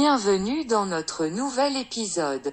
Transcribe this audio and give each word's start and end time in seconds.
Bienvenue 0.00 0.64
dans 0.64 0.86
notre 0.86 1.26
nouvel 1.26 1.74
épisode. 1.74 2.52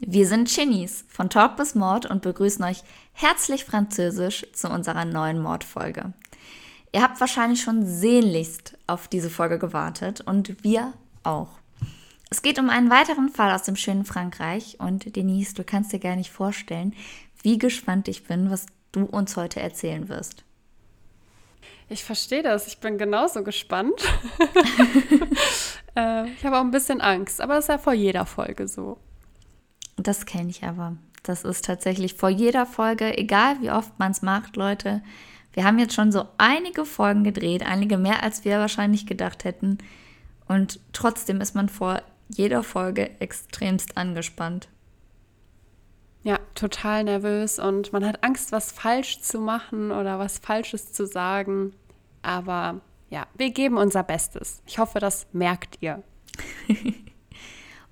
Wir 0.00 0.26
sind 0.26 0.50
Chinis 0.50 1.02
von 1.08 1.30
Talk 1.30 1.56
bis 1.56 1.74
Mord 1.74 2.04
und 2.04 2.20
begrüßen 2.20 2.62
euch 2.62 2.82
herzlich 3.14 3.64
französisch 3.64 4.44
zu 4.52 4.68
unserer 4.68 5.06
neuen 5.06 5.40
Mordfolge. 5.40 6.12
Ihr 6.92 7.00
habt 7.00 7.18
wahrscheinlich 7.20 7.62
schon 7.62 7.86
sehnlichst 7.86 8.76
auf 8.86 9.08
diese 9.08 9.30
Folge 9.30 9.58
gewartet 9.58 10.20
und 10.20 10.62
wir 10.62 10.92
auch. 11.22 11.48
Es 12.28 12.42
geht 12.42 12.58
um 12.58 12.68
einen 12.68 12.90
weiteren 12.90 13.30
Fall 13.30 13.54
aus 13.54 13.62
dem 13.62 13.76
schönen 13.76 14.04
Frankreich 14.04 14.76
und 14.78 15.16
Denise, 15.16 15.54
du 15.54 15.64
kannst 15.64 15.90
dir 15.94 16.00
gar 16.00 16.16
nicht 16.16 16.30
vorstellen, 16.30 16.94
wie 17.42 17.56
gespannt 17.56 18.08
ich 18.08 18.24
bin, 18.24 18.50
was 18.50 18.66
du 18.92 19.06
uns 19.06 19.38
heute 19.38 19.60
erzählen 19.60 20.10
wirst. 20.10 20.44
Ich 21.88 22.04
verstehe 22.04 22.42
das. 22.42 22.66
Ich 22.66 22.78
bin 22.78 22.98
genauso 22.98 23.42
gespannt. 23.42 24.02
äh, 25.96 26.26
ich 26.28 26.44
habe 26.44 26.56
auch 26.56 26.62
ein 26.62 26.70
bisschen 26.70 27.00
Angst, 27.00 27.40
aber 27.40 27.54
das 27.54 27.64
ist 27.64 27.68
ja 27.68 27.78
vor 27.78 27.92
jeder 27.92 28.26
Folge 28.26 28.68
so. 28.68 28.98
Das 29.96 30.26
kenne 30.26 30.50
ich 30.50 30.64
aber. 30.64 30.96
Das 31.22 31.44
ist 31.44 31.64
tatsächlich 31.64 32.14
vor 32.14 32.30
jeder 32.30 32.66
Folge, 32.66 33.16
egal 33.16 33.60
wie 33.60 33.70
oft 33.70 33.98
man 33.98 34.10
es 34.12 34.22
macht, 34.22 34.56
Leute. 34.56 35.02
Wir 35.52 35.64
haben 35.64 35.78
jetzt 35.78 35.94
schon 35.94 36.10
so 36.10 36.26
einige 36.38 36.84
Folgen 36.84 37.24
gedreht, 37.24 37.64
einige 37.64 37.98
mehr, 37.98 38.22
als 38.22 38.44
wir 38.44 38.58
wahrscheinlich 38.58 39.06
gedacht 39.06 39.44
hätten. 39.44 39.78
Und 40.48 40.80
trotzdem 40.92 41.40
ist 41.40 41.54
man 41.54 41.68
vor 41.68 42.02
jeder 42.28 42.62
Folge 42.62 43.10
extremst 43.20 43.96
angespannt. 43.96 44.68
Ja, 46.24 46.38
total 46.54 47.04
nervös 47.04 47.58
und 47.58 47.92
man 47.92 48.04
hat 48.06 48.22
Angst, 48.22 48.52
was 48.52 48.70
falsch 48.70 49.20
zu 49.22 49.40
machen 49.40 49.90
oder 49.90 50.18
was 50.18 50.38
Falsches 50.38 50.92
zu 50.92 51.06
sagen. 51.06 51.74
Aber 52.22 52.80
ja, 53.12 53.26
wir 53.36 53.50
geben 53.50 53.76
unser 53.76 54.02
Bestes. 54.02 54.62
Ich 54.66 54.78
hoffe, 54.78 54.98
das 54.98 55.26
merkt 55.34 55.76
ihr. 55.82 56.02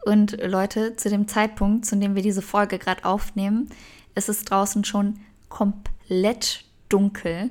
und 0.07 0.33
Leute, 0.43 0.97
zu 0.97 1.11
dem 1.11 1.29
Zeitpunkt, 1.29 1.85
zu 1.85 1.97
dem 1.97 2.15
wir 2.15 2.23
diese 2.23 2.41
Folge 2.41 2.79
gerade 2.79 3.05
aufnehmen, 3.05 3.69
ist 4.15 4.31
es 4.31 4.47
draußen 4.47 4.83
schon 4.83 5.21
komplett 5.51 6.65
dunkel. 6.89 7.51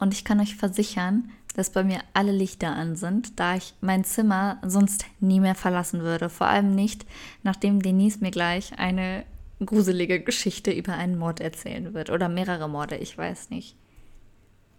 Und 0.00 0.12
ich 0.12 0.24
kann 0.24 0.40
euch 0.40 0.56
versichern, 0.56 1.30
dass 1.54 1.70
bei 1.70 1.84
mir 1.84 2.00
alle 2.14 2.32
Lichter 2.32 2.74
an 2.74 2.96
sind, 2.96 3.38
da 3.38 3.54
ich 3.54 3.74
mein 3.80 4.02
Zimmer 4.02 4.58
sonst 4.66 5.04
nie 5.20 5.38
mehr 5.38 5.54
verlassen 5.54 6.00
würde. 6.00 6.28
Vor 6.28 6.48
allem 6.48 6.74
nicht, 6.74 7.06
nachdem 7.44 7.80
Denise 7.80 8.18
mir 8.18 8.32
gleich 8.32 8.76
eine 8.76 9.24
gruselige 9.64 10.18
Geschichte 10.18 10.72
über 10.72 10.94
einen 10.94 11.16
Mord 11.16 11.38
erzählen 11.38 11.94
wird. 11.94 12.10
Oder 12.10 12.28
mehrere 12.28 12.68
Morde, 12.68 12.96
ich 12.96 13.16
weiß 13.16 13.50
nicht. 13.50 13.76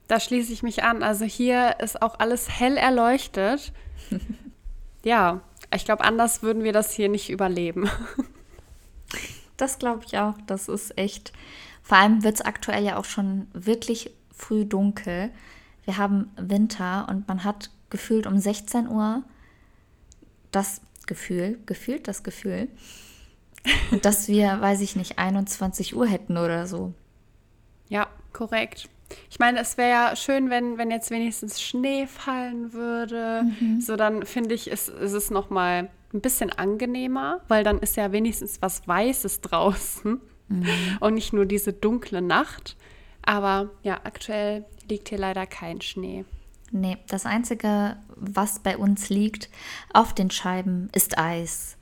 Da 0.08 0.20
schließe 0.20 0.54
ich 0.54 0.64
mich 0.64 0.84
an. 0.84 1.04
Also 1.04 1.26
hier 1.26 1.80
ist 1.80 2.02
auch 2.02 2.20
alles 2.20 2.50
hell 2.50 2.78
erleuchtet. 2.78 3.74
ja, 5.04 5.42
ich 5.74 5.86
glaube, 5.86 6.04
anders 6.04 6.44
würden 6.44 6.64
wir 6.64 6.74
das 6.74 6.92
hier 6.92 7.10
nicht 7.10 7.30
überleben. 7.30 7.90
das 9.58 9.80
glaube 9.80 10.04
ich 10.06 10.18
auch. 10.18 10.36
Das 10.46 10.68
ist 10.68 10.98
echt. 10.98 11.34
Vor 11.82 11.98
allem 11.98 12.24
wird 12.24 12.36
es 12.36 12.42
aktuell 12.42 12.84
ja 12.84 12.98
auch 12.98 13.06
schon 13.06 13.48
wirklich 13.54 14.12
früh 14.32 14.66
dunkel. 14.66 15.32
Wir 15.84 15.98
haben 15.98 16.32
Winter 16.36 17.08
und 17.10 17.28
man 17.28 17.44
hat 17.44 17.70
gefühlt 17.90 18.28
um 18.28 18.38
16 18.38 18.88
Uhr 18.90 19.24
das 20.52 20.82
Gefühl, 21.06 21.60
gefühlt 21.66 22.08
das 22.08 22.24
Gefühl, 22.24 22.70
dass 24.02 24.28
wir, 24.28 24.60
weiß 24.62 24.82
ich 24.82 24.96
nicht, 24.96 25.20
21 25.20 25.96
Uhr 25.96 26.08
hätten 26.08 26.38
oder 26.38 26.66
so. 26.66 26.94
Ja, 27.88 28.08
korrekt. 28.34 28.90
Ich 29.30 29.40
meine, 29.40 29.60
es 29.60 29.78
wäre 29.78 29.90
ja 29.90 30.16
schön, 30.16 30.50
wenn, 30.50 30.78
wenn 30.78 30.92
jetzt 30.92 31.12
wenigstens 31.12 31.62
Schnee 31.62 32.08
fallen 32.08 32.74
würde. 32.74 33.44
Mhm. 33.60 33.82
So, 33.82 33.96
dann 33.96 34.26
finde 34.26 34.56
ich, 34.56 34.70
ist, 34.70 34.90
ist 34.90 35.14
es 35.14 35.30
nochmal 35.30 35.90
ein 36.14 36.22
bisschen 36.22 36.52
angenehmer, 36.52 37.42
weil 37.48 37.64
dann 37.64 37.80
ist 37.80 37.98
ja 37.98 38.12
wenigstens 38.12 38.62
was 38.62 38.88
Weißes 38.88 39.42
draußen 39.42 40.20
mhm. 40.48 40.68
und 41.00 41.14
nicht 41.14 41.34
nur 41.34 41.46
diese 41.46 41.74
dunkle 41.74 42.22
Nacht. 42.22 42.78
Aber 43.22 43.72
ja, 43.84 44.00
aktuell 44.04 44.66
liegt 44.90 45.10
hier 45.10 45.18
leider 45.18 45.46
kein 45.46 45.82
Schnee. 45.82 46.26
Nee, 46.72 46.98
das 47.08 47.26
Einzige, 47.26 47.98
was 48.16 48.60
bei 48.60 48.78
uns 48.78 49.10
liegt 49.10 49.50
auf 49.94 50.14
den 50.14 50.32
Scheiben, 50.32 50.90
ist 50.94 51.18
Eis. 51.18 51.78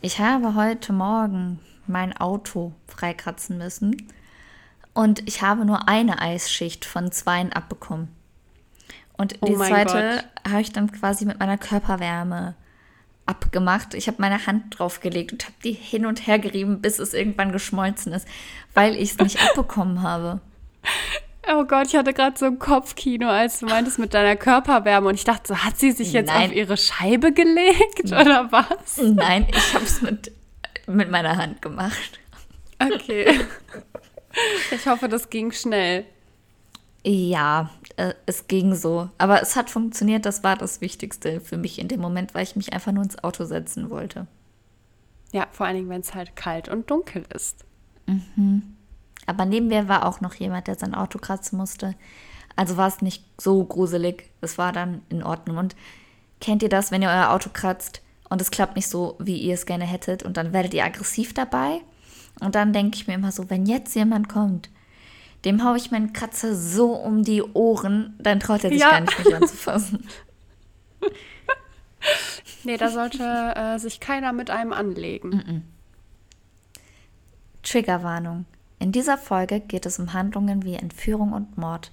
Ich 0.00 0.18
habe 0.18 0.54
heute 0.54 0.92
Morgen 0.92 1.60
mein 1.86 2.16
Auto 2.16 2.72
freikratzen 2.86 3.58
müssen 3.58 4.08
und 4.94 5.26
ich 5.28 5.42
habe 5.42 5.64
nur 5.64 5.88
eine 5.88 6.20
Eisschicht 6.20 6.84
von 6.84 7.12
zweien 7.12 7.52
abbekommen. 7.52 8.08
Und 9.16 9.36
oh 9.40 9.46
die 9.46 9.54
zweite 9.54 10.24
habe 10.48 10.60
ich 10.60 10.72
dann 10.72 10.90
quasi 10.90 11.24
mit 11.24 11.38
meiner 11.38 11.58
Körperwärme 11.58 12.54
abgemacht. 13.26 13.94
Ich 13.94 14.08
habe 14.08 14.20
meine 14.20 14.46
Hand 14.46 14.78
draufgelegt 14.78 15.32
und 15.32 15.44
habe 15.44 15.54
die 15.64 15.72
hin 15.72 16.06
und 16.06 16.26
her 16.26 16.38
gerieben, 16.38 16.80
bis 16.80 16.98
es 16.98 17.14
irgendwann 17.14 17.52
geschmolzen 17.52 18.12
ist, 18.12 18.26
weil 18.74 18.96
ich 18.96 19.12
es 19.12 19.18
nicht 19.18 19.42
abbekommen 19.48 20.02
habe. 20.02 20.40
Oh 21.50 21.64
Gott, 21.64 21.88
ich 21.88 21.96
hatte 21.96 22.12
gerade 22.12 22.38
so 22.38 22.46
ein 22.46 22.58
Kopfkino, 22.58 23.28
als 23.28 23.60
du 23.60 23.66
meintest 23.66 23.98
mit 23.98 24.14
deiner 24.14 24.36
Körperwärme 24.36 25.08
und 25.08 25.14
ich 25.14 25.24
dachte 25.24 25.54
so, 25.54 25.58
hat 25.58 25.78
sie 25.78 25.92
sich 25.92 26.12
jetzt 26.12 26.28
Nein. 26.28 26.50
auf 26.50 26.56
ihre 26.56 26.76
Scheibe 26.76 27.32
gelegt 27.32 28.06
oder 28.06 28.50
was? 28.52 28.98
Nein, 28.98 29.46
ich 29.50 29.74
habe 29.74 29.84
es 29.84 30.02
mit, 30.02 30.32
mit 30.86 31.10
meiner 31.10 31.36
Hand 31.36 31.60
gemacht. 31.62 32.20
Okay. 32.78 33.40
Ich 34.70 34.86
hoffe, 34.86 35.08
das 35.08 35.30
ging 35.30 35.52
schnell. 35.52 36.04
Ja, 37.04 37.70
äh, 37.96 38.14
es 38.26 38.46
ging 38.46 38.74
so. 38.74 39.08
Aber 39.18 39.42
es 39.42 39.56
hat 39.56 39.70
funktioniert, 39.70 40.24
das 40.24 40.44
war 40.44 40.56
das 40.56 40.80
Wichtigste 40.80 41.40
für 41.40 41.56
mich 41.56 41.78
in 41.78 41.88
dem 41.88 42.00
Moment, 42.00 42.34
weil 42.34 42.44
ich 42.44 42.56
mich 42.56 42.72
einfach 42.72 42.92
nur 42.92 43.02
ins 43.02 43.22
Auto 43.22 43.44
setzen 43.44 43.90
wollte. 43.90 44.26
Ja, 45.32 45.48
vor 45.50 45.66
allen 45.66 45.76
Dingen, 45.76 45.88
wenn 45.88 46.02
es 46.02 46.14
halt 46.14 46.36
kalt 46.36 46.68
und 46.68 46.90
dunkel 46.90 47.24
ist. 47.34 47.64
Mhm. 48.06 48.76
Aber 49.26 49.44
neben 49.44 49.68
mir 49.68 49.88
war 49.88 50.06
auch 50.06 50.20
noch 50.20 50.34
jemand, 50.34 50.66
der 50.66 50.76
sein 50.76 50.94
Auto 50.94 51.18
kratzen 51.18 51.58
musste. 51.58 51.94
Also 52.54 52.76
war 52.76 52.88
es 52.88 53.02
nicht 53.02 53.24
so 53.40 53.64
gruselig. 53.64 54.30
Es 54.40 54.58
war 54.58 54.72
dann 54.72 55.02
in 55.08 55.22
Ordnung. 55.22 55.56
Und 55.56 55.74
kennt 56.40 56.62
ihr 56.62 56.68
das, 56.68 56.90
wenn 56.90 57.02
ihr 57.02 57.08
euer 57.08 57.30
Auto 57.30 57.50
kratzt 57.52 58.02
und 58.28 58.40
es 58.40 58.50
klappt 58.50 58.76
nicht 58.76 58.88
so, 58.88 59.16
wie 59.18 59.38
ihr 59.38 59.54
es 59.54 59.66
gerne 59.66 59.84
hättet 59.84 60.22
und 60.22 60.36
dann 60.36 60.52
werdet 60.52 60.74
ihr 60.74 60.84
aggressiv 60.84 61.34
dabei? 61.34 61.80
Und 62.42 62.54
dann 62.54 62.72
denke 62.72 62.96
ich 62.96 63.06
mir 63.06 63.14
immer 63.14 63.32
so, 63.32 63.48
wenn 63.50 63.66
jetzt 63.66 63.94
jemand 63.94 64.28
kommt, 64.28 64.68
dem 65.44 65.64
haue 65.64 65.76
ich 65.76 65.90
meinen 65.90 66.12
Kratzer 66.12 66.54
so 66.54 66.92
um 66.92 67.22
die 67.22 67.42
Ohren, 67.42 68.14
dann 68.18 68.40
traut 68.40 68.64
er 68.64 68.70
sich 68.70 68.80
ja. 68.80 68.90
gar 68.90 69.00
nicht 69.00 69.18
mich 69.24 69.34
anzufassen. 69.34 70.06
nee, 72.64 72.76
da 72.76 72.90
sollte 72.90 73.22
äh, 73.56 73.78
sich 73.78 74.00
keiner 74.00 74.32
mit 74.32 74.50
einem 74.50 74.72
anlegen. 74.72 75.28
Mm 75.30 75.40
-mm. 75.40 75.60
Triggerwarnung. 77.62 78.44
In 78.78 78.92
dieser 78.92 79.18
Folge 79.18 79.60
geht 79.60 79.86
es 79.86 79.98
um 79.98 80.12
Handlungen 80.12 80.64
wie 80.64 80.74
Entführung 80.74 81.32
und 81.32 81.56
Mord. 81.56 81.92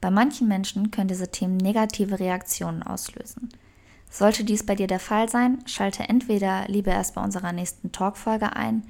Bei 0.00 0.10
manchen 0.10 0.48
Menschen 0.48 0.90
können 0.90 1.08
diese 1.08 1.30
Themen 1.30 1.56
negative 1.56 2.18
Reaktionen 2.18 2.82
auslösen. 2.82 3.48
Sollte 4.10 4.44
dies 4.44 4.64
bei 4.64 4.74
dir 4.74 4.86
der 4.86 5.00
Fall 5.00 5.28
sein, 5.28 5.58
schalte 5.66 6.08
entweder 6.08 6.66
lieber 6.66 6.92
erst 6.92 7.14
bei 7.14 7.22
unserer 7.22 7.52
nächsten 7.52 7.92
Talkfolge 7.92 8.56
ein 8.56 8.84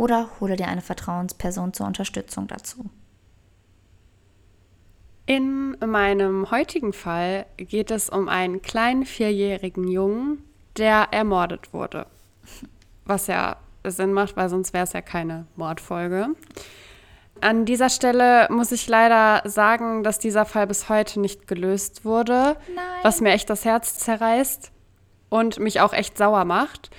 oder 0.00 0.30
hole 0.40 0.56
dir 0.56 0.66
eine 0.66 0.80
Vertrauensperson 0.80 1.74
zur 1.74 1.86
Unterstützung 1.86 2.46
dazu. 2.46 2.86
In 5.26 5.76
meinem 5.86 6.50
heutigen 6.50 6.94
Fall 6.94 7.44
geht 7.58 7.90
es 7.90 8.08
um 8.08 8.30
einen 8.30 8.62
kleinen 8.62 9.04
vierjährigen 9.04 9.86
Jungen, 9.86 10.42
der 10.78 11.08
ermordet 11.10 11.74
wurde. 11.74 12.06
Was 13.04 13.26
ja 13.26 13.58
Sinn 13.84 14.14
macht, 14.14 14.38
weil 14.38 14.48
sonst 14.48 14.72
wäre 14.72 14.84
es 14.84 14.94
ja 14.94 15.02
keine 15.02 15.46
Mordfolge. 15.56 16.28
An 17.42 17.66
dieser 17.66 17.90
Stelle 17.90 18.48
muss 18.50 18.72
ich 18.72 18.88
leider 18.88 19.42
sagen, 19.48 20.02
dass 20.02 20.18
dieser 20.18 20.46
Fall 20.46 20.66
bis 20.66 20.88
heute 20.88 21.20
nicht 21.20 21.46
gelöst 21.46 22.06
wurde, 22.06 22.56
Nein. 22.74 22.84
was 23.02 23.20
mir 23.20 23.32
echt 23.32 23.50
das 23.50 23.66
Herz 23.66 23.98
zerreißt 23.98 24.72
und 25.28 25.58
mich 25.58 25.82
auch 25.82 25.92
echt 25.92 26.16
sauer 26.16 26.46
macht. 26.46 26.90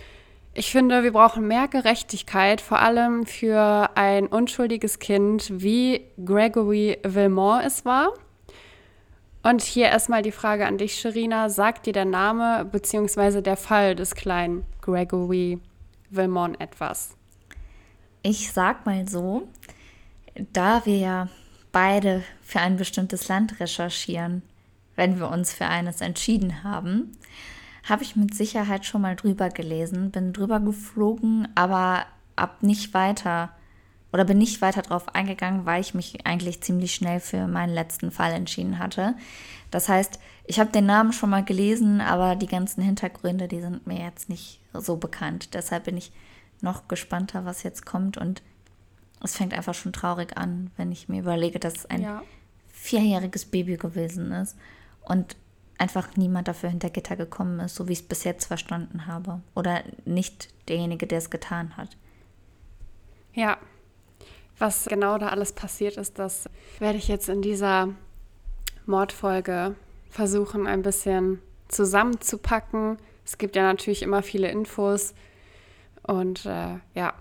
Ich 0.54 0.72
finde, 0.72 1.04
wir 1.04 1.14
brauchen 1.14 1.48
mehr 1.48 1.70
Gerechtigkeit, 1.70 2.60
vor 2.60 2.80
allem 2.80 3.26
für 3.26 3.90
ein 3.96 4.28
unschuldiges 4.28 5.00
Kind, 5.00 5.50
wie 5.62 6.06
Gregory 6.24 6.98
Vilmont 7.04 7.64
es 7.66 7.86
war. 7.86 8.14
Und 9.44 9.62
hier 9.62 9.86
erstmal 9.86 10.22
die 10.22 10.34
Frage 10.34 10.68
an 10.68 10.78
dich, 10.78 11.00
Sherina. 11.00 11.50
Sagt 11.50 11.86
dir 11.86 11.94
der 11.94 12.06
Name 12.06 12.66
bzw. 12.66 13.42
der 13.42 13.56
Fall 13.56 13.96
des 13.96 14.14
kleinen 14.14 14.66
Gregory 14.82 15.60
Vilmon 16.10 16.60
etwas? 16.60 17.16
Ich 18.22 18.52
sag 18.52 18.86
mal 18.86 19.08
so, 19.08 19.48
da 20.36 20.86
wir 20.86 20.98
ja 20.98 21.30
beide 21.72 22.24
für 22.42 22.60
ein 22.60 22.76
bestimmtes 22.76 23.30
Land 23.30 23.60
recherchieren, 23.62 24.44
wenn 24.96 25.18
wir 25.18 25.30
uns 25.30 25.54
für 25.54 25.66
eines 25.66 26.02
entschieden 26.02 26.64
haben, 26.64 27.14
habe 27.84 28.04
ich 28.04 28.16
mit 28.16 28.34
Sicherheit 28.34 28.86
schon 28.86 29.02
mal 29.02 29.16
drüber 29.16 29.50
gelesen, 29.50 30.12
bin 30.12 30.34
drüber 30.34 30.60
geflogen, 30.60 31.48
aber 31.56 32.06
ab 32.36 32.64
nicht 32.64 32.94
weiter 32.94 33.52
oder 34.14 34.26
bin 34.26 34.38
nicht 34.38 34.62
weiter 34.62 34.82
drauf 34.82 35.16
eingegangen, 35.16 35.66
weil 35.66 35.82
ich 35.82 35.94
mich 35.94 36.26
eigentlich 36.26 36.62
ziemlich 36.62 36.94
schnell 36.94 37.20
für 37.20 37.48
meinen 37.48 37.74
letzten 37.74 38.12
Fall 38.12 38.34
entschieden 38.34 38.80
hatte. 38.80 39.16
Das 39.72 39.88
heißt, 39.88 40.20
ich 40.46 40.60
habe 40.60 40.72
den 40.72 40.86
Namen 40.86 41.14
schon 41.14 41.30
mal 41.30 41.46
gelesen, 41.46 42.02
aber 42.02 42.36
die 42.36 42.48
ganzen 42.48 42.84
Hintergründe, 42.84 43.48
die 43.48 43.62
sind 43.62 43.88
mir 43.88 44.00
jetzt 44.00 44.30
nicht 44.30 44.60
so 44.74 44.98
bekannt. 44.98 45.54
Deshalb 45.54 45.86
bin 45.86 45.98
ich 45.98 46.12
noch 46.62 46.88
gespannter, 46.88 47.46
was 47.46 47.64
jetzt 47.64 47.86
kommt. 47.86 48.18
Und 48.18 48.42
es 49.24 49.36
fängt 49.36 49.54
einfach 49.54 49.74
schon 49.74 49.94
traurig 49.94 50.38
an, 50.38 50.72
wenn 50.78 50.92
ich 50.92 51.08
mir 51.08 51.22
überlege, 51.22 51.60
dass 51.60 51.76
es 51.78 51.86
ein 51.86 52.02
ja. 52.02 52.24
vierjähriges 52.70 53.46
Baby 53.46 53.78
gewesen 53.78 54.32
ist 54.32 54.58
und 55.06 55.36
einfach 55.82 56.16
niemand 56.16 56.48
dafür 56.48 56.70
hinter 56.70 56.92
Gitter 56.92 57.16
gekommen 57.16 57.60
ist, 57.60 57.76
so 57.76 57.88
wie 57.88 57.94
ich 57.94 58.02
es 58.02 58.08
bis 58.08 58.24
jetzt 58.24 58.46
verstanden 58.46 59.08
habe. 59.08 59.42
Oder 59.56 59.82
nicht 60.06 60.50
derjenige, 60.70 61.08
der 61.08 61.18
es 61.18 61.32
getan 61.32 61.76
hat. 61.76 61.98
Ja, 63.34 63.58
was 64.60 64.86
genau 64.86 65.18
da 65.18 65.30
alles 65.30 65.54
passiert 65.54 65.98
ist, 65.98 66.20
das 66.20 66.48
werde 66.78 67.00
ich 67.00 67.08
jetzt 67.08 67.30
in 67.30 67.42
dieser 67.42 67.90
Mordfolge 68.86 69.76
versuchen, 70.10 70.68
ein 70.68 70.84
bisschen 70.84 71.40
zusammenzupacken. 71.68 72.98
Es 73.26 73.40
gibt 73.40 73.56
ja 73.56 73.64
natürlich 73.64 74.04
immer 74.04 74.22
viele 74.22 74.52
Infos. 74.52 75.16
Und 76.04 76.46
äh, 76.46 76.76
ja, 76.94 77.14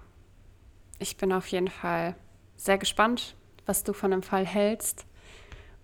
ich 0.98 1.16
bin 1.16 1.32
auf 1.32 1.46
jeden 1.46 1.68
Fall 1.68 2.14
sehr 2.56 2.76
gespannt, 2.76 3.36
was 3.64 3.84
du 3.84 3.94
von 3.94 4.10
dem 4.10 4.22
Fall 4.22 4.44
hältst 4.44 5.06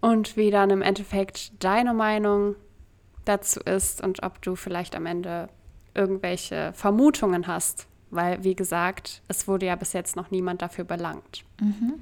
und 0.02 0.37
wie 0.37 0.50
dann 0.50 0.69
im 0.69 0.82
Endeffekt 0.82 1.64
deine 1.64 1.94
Meinung 1.94 2.55
dazu 3.26 3.61
ist 3.61 4.02
und 4.02 4.23
ob 4.23 4.40
du 4.43 4.56
vielleicht 4.56 4.96
am 4.96 5.06
Ende 5.06 5.49
irgendwelche 5.94 6.73
Vermutungen 6.75 7.46
hast, 7.46 7.87
weil, 8.11 8.44
wie 8.44 8.55
gesagt, 8.55 9.23
es 9.28 9.49
wurde 9.49 9.67
ja 9.67 9.76
bis 9.76 9.93
jetzt 9.93 10.17
noch 10.17 10.31
niemand 10.31 10.62
dafür 10.62 10.84
belangt. 10.84 11.44
Mhm. 11.61 12.00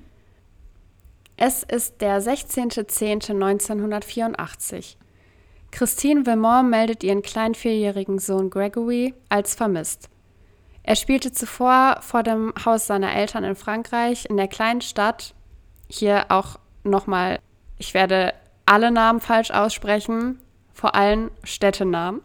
Es 1.37 1.65
ist 1.65 2.01
der 2.01 2.23
16.10.1984. 2.23 4.95
Christine 5.73 6.23
Vermont 6.25 6.71
meldet 6.71 7.03
ihren 7.03 7.23
kleinen 7.23 7.57
vierjährigen 7.57 8.21
Sohn 8.21 8.51
Gregory 8.51 9.15
als 9.29 9.57
vermisst. 9.57 10.09
Er 10.85 10.95
spielte 10.97 11.33
zuvor 11.33 11.97
vor 12.01 12.23
dem 12.23 12.53
Haus 12.65 12.87
seiner 12.87 13.13
Eltern 13.15 13.43
in 13.43 13.57
Frankreich 13.57 14.27
in 14.29 14.37
der 14.37 14.49
kleinen 14.49 14.83
Stadt. 14.83 15.35
Hier 15.89 16.27
auch 16.29 16.61
nochmal, 16.85 17.41
ich 17.79 17.95
werde 17.95 18.35
alle 18.67 18.93
Namen 18.93 19.21
falsch 19.21 19.51
aussprechen, 19.51 20.39
vor 20.75 20.95
allem 20.95 21.31
Städtenamen. 21.45 22.21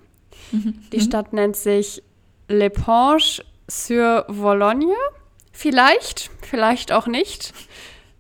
Die 0.92 1.00
Stadt 1.00 1.32
nennt 1.32 1.56
sich 1.56 2.04
L'Eponge 2.50 3.44
sur 3.68 4.26
Vologne. 4.28 4.96
Vielleicht, 5.52 6.32
vielleicht 6.42 6.92
auch 6.92 7.08
nicht. 7.08 7.54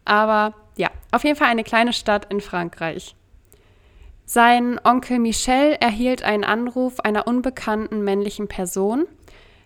Aber 0.05 0.53
ja, 0.77 0.89
auf 1.11 1.23
jeden 1.23 1.35
Fall 1.35 1.47
eine 1.47 1.63
kleine 1.63 1.93
Stadt 1.93 2.31
in 2.31 2.39
Frankreich. 2.39 3.15
Sein 4.25 4.79
Onkel 4.83 5.17
Michel 5.17 5.75
erhielt 5.79 6.23
einen 6.23 6.43
Anruf 6.43 6.99
einer 6.99 7.25
unbekannten 7.27 8.03
männlichen 8.03 8.47
Person, 8.47 9.07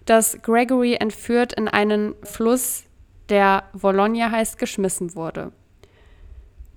dass 0.06 0.42
Gregory 0.42 0.96
entführt 0.96 1.54
in 1.54 1.68
einen 1.68 2.16
Fluss, 2.24 2.84
der 3.30 3.64
Vologne 3.74 4.32
heißt, 4.32 4.58
geschmissen 4.58 5.16
wurde. 5.16 5.52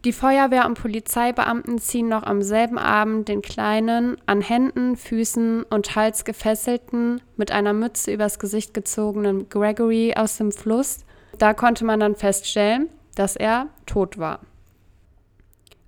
Die 0.06 0.12
Feuerwehr 0.12 0.66
und 0.66 0.78
Polizeibeamten 0.78 1.78
ziehen 1.78 2.06
noch 2.06 2.22
am 2.22 2.40
selben 2.40 2.78
Abend 2.78 3.26
den 3.26 3.42
kleinen, 3.42 4.16
an 4.26 4.40
Händen, 4.40 4.96
Füßen 4.96 5.64
und 5.64 5.96
Hals 5.96 6.24
gefesselten, 6.24 7.20
mit 7.36 7.50
einer 7.50 7.72
Mütze 7.72 8.12
übers 8.12 8.38
Gesicht 8.38 8.72
gezogenen 8.72 9.48
Gregory 9.48 10.14
aus 10.16 10.36
dem 10.36 10.52
Fluss. 10.52 10.98
Da 11.38 11.54
konnte 11.54 11.84
man 11.84 11.98
dann 11.98 12.14
feststellen, 12.14 12.88
dass 13.16 13.34
er 13.34 13.66
tot 13.84 14.16
war. 14.16 14.38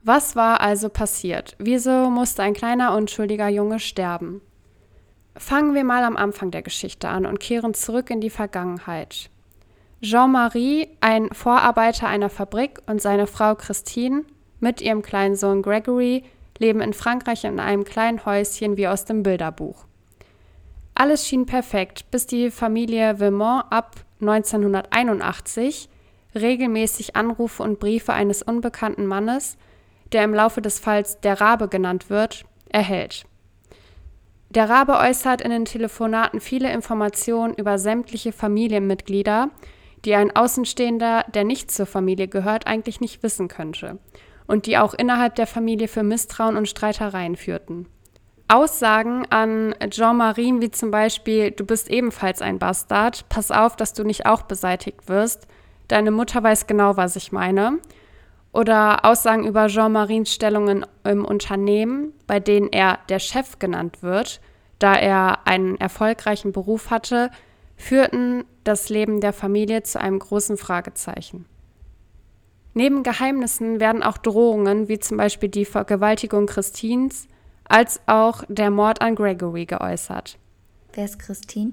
Was 0.03 0.35
war 0.35 0.63
also 0.63 0.89
passiert? 0.89 1.55
Wieso 1.61 2.11
musste 2.11 2.43
ein 2.43 2.55
kleiner 2.55 2.97
unschuldiger 2.97 3.49
Junge 3.49 3.79
sterben? 3.79 4.41
Fangen 5.37 5.75
wir 5.75 5.85
mal 5.85 6.03
am 6.03 6.17
Anfang 6.17 6.51
der 6.51 6.63
Geschichte 6.63 7.09
an 7.09 7.25
und 7.25 7.39
kehren 7.39 7.73
zurück 7.73 8.11
in 8.11 8.21
die 8.21 8.31
Vergangenheit. 8.31 9.31
Jean-Marie, 10.01 10.89
ein 11.01 11.29
Vorarbeiter 11.33 12.07
einer 12.07 12.31
Fabrik, 12.31 12.79
und 12.87 13.03
seine 13.03 13.27
Frau 13.27 13.57
Christine 13.57 14.25
mit 14.61 14.81
ihrem 14.81 15.03
kleinen 15.03 15.35
Sohn 15.35 15.63
Gregory 15.63 16.23
leben 16.59 16.81
in 16.81 16.93
Frankreich 16.93 17.45
in 17.45 17.59
einem 17.59 17.85
kleinen 17.85 18.25
Häuschen 18.25 18.77
wie 18.77 18.87
aus 18.87 19.05
dem 19.05 19.23
Bilderbuch. 19.25 19.87
Alles 20.95 21.27
schien 21.27 21.47
perfekt, 21.47 22.11
bis 22.11 22.27
die 22.27 22.51
Familie 22.51 23.19
Villemont 23.19 23.65
ab 23.71 23.97
1981 24.21 25.89
regelmäßig 26.35 27.17
Anrufe 27.17 27.63
und 27.63 27.81
Briefe 27.81 28.13
eines 28.13 28.43
unbekannten 28.43 29.07
Mannes, 29.07 29.57
der 30.13 30.25
im 30.25 30.35
Laufe 30.35 30.63
des 30.63 30.79
Falls 30.79 31.21
der 31.21 31.41
Rabe 31.41 31.69
genannt 31.69 32.11
wird, 32.11 32.45
erhält. 32.69 33.27
Der 34.51 34.69
Rabe 34.69 34.97
äußert 34.97 35.41
in 35.41 35.51
den 35.51 35.65
Telefonaten 35.65 36.41
viele 36.41 36.73
Informationen 36.73 37.55
über 37.55 37.79
sämtliche 37.79 38.33
Familienmitglieder, 38.33 39.51
die 40.05 40.15
ein 40.15 40.35
Außenstehender, 40.35 41.25
der 41.35 41.45
nicht 41.45 41.71
zur 41.71 41.87
Familie 41.87 42.29
gehört, 42.29 42.67
eigentlich 42.67 43.01
nicht 43.01 43.23
wissen 43.23 43.49
könnte 43.49 43.99
und 44.47 44.67
die 44.67 44.79
auch 44.79 44.95
innerhalb 44.95 45.37
der 45.37 45.47
Familie 45.47 45.89
für 45.89 46.03
Misstrauen 46.03 46.57
und 46.57 46.69
Streitereien 46.69 47.37
führten. 47.37 47.87
Aussagen 48.49 49.27
an 49.29 49.75
Jean-Marie 49.91 50.55
wie 50.61 50.71
zum 50.71 50.91
Beispiel, 50.91 51.51
du 51.51 51.67
bist 51.67 51.91
ebenfalls 51.91 52.41
ein 52.41 52.59
Bastard, 52.59 53.29
pass 53.29 53.51
auf, 53.51 53.77
dass 53.77 53.93
du 53.93 54.05
nicht 54.05 54.25
auch 54.25 54.43
beseitigt 54.43 55.07
wirst, 55.09 55.47
deine 55.89 56.11
Mutter 56.11 56.43
weiß 56.43 56.67
genau, 56.67 56.97
was 56.97 57.15
ich 57.17 57.31
meine. 57.31 57.79
Oder 58.51 59.05
Aussagen 59.05 59.47
über 59.47 59.67
Jean-Marins 59.67 60.33
Stellungen 60.33 60.87
im 61.05 61.27
Unternehmen, 61.27 62.15
bei 62.27 62.41
denen 62.41 62.73
er 62.73 62.99
der 63.11 63.19
Chef 63.19 63.59
genannt 63.59 64.03
wird, 64.03 64.41
da 64.79 64.95
er 64.95 65.47
einen 65.47 65.77
erfolgreichen 65.77 66.53
Beruf 66.53 66.91
hatte, 66.91 67.31
führten 67.79 68.45
das 68.65 68.91
Leben 68.91 69.23
der 69.23 69.33
Familie 69.33 69.83
zu 69.83 69.99
einem 69.99 70.19
großen 70.19 70.59
Fragezeichen. 70.59 71.47
Neben 72.75 73.03
Geheimnissen 73.03 73.81
werden 73.81 74.03
auch 74.03 74.19
Drohungen, 74.19 74.89
wie 74.89 74.99
zum 74.99 75.17
Beispiel 75.17 75.49
die 75.49 75.65
Vergewaltigung 75.65 76.47
Christins, 76.47 77.27
als 77.65 78.01
auch 78.07 78.45
der 78.49 78.71
Mord 78.71 79.01
an 79.01 79.15
Gregory 79.15 79.65
geäußert. 79.65 80.39
Wer 80.93 81.05
ist 81.05 81.19
Christine? 81.19 81.73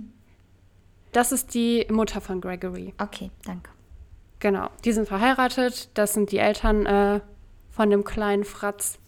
Das 1.11 1.31
ist 1.31 1.53
die 1.53 1.85
Mutter 1.89 2.21
von 2.21 2.41
Gregory. 2.41 2.93
Okay, 2.97 3.31
danke. 3.45 3.71
Genau, 4.39 4.69
die 4.83 4.91
sind 4.91 5.07
verheiratet. 5.07 5.89
Das 5.93 6.13
sind 6.13 6.31
die 6.31 6.37
Eltern 6.37 6.85
äh, 6.85 7.21
von 7.71 7.89
dem 7.89 8.03
kleinen 8.03 8.43
Fratz. 8.43 8.99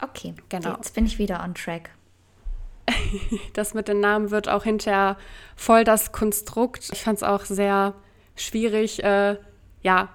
Okay, 0.00 0.34
genau. 0.48 0.76
Jetzt 0.76 0.94
bin 0.94 1.06
ich 1.06 1.18
wieder 1.18 1.42
on 1.44 1.54
track. 1.54 1.90
das 3.52 3.74
mit 3.74 3.88
den 3.88 4.00
Namen 4.00 4.30
wird 4.30 4.48
auch 4.48 4.64
hinterher 4.64 5.16
voll 5.56 5.84
das 5.84 6.12
Konstrukt. 6.12 6.90
Ich 6.92 7.02
fand 7.02 7.18
es 7.18 7.22
auch 7.22 7.44
sehr 7.44 7.94
schwierig, 8.36 9.02
äh, 9.02 9.36
ja, 9.82 10.08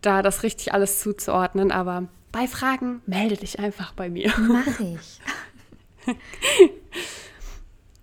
da 0.00 0.22
das 0.22 0.42
richtig 0.42 0.72
alles 0.72 1.00
zuzuordnen. 1.00 1.72
Aber 1.72 2.08
bei 2.32 2.46
Fragen 2.46 3.02
melde 3.06 3.36
dich 3.36 3.58
einfach 3.58 3.92
bei 3.92 4.08
mir. 4.08 4.32
Mach 4.38 4.80
ich. 4.80 5.20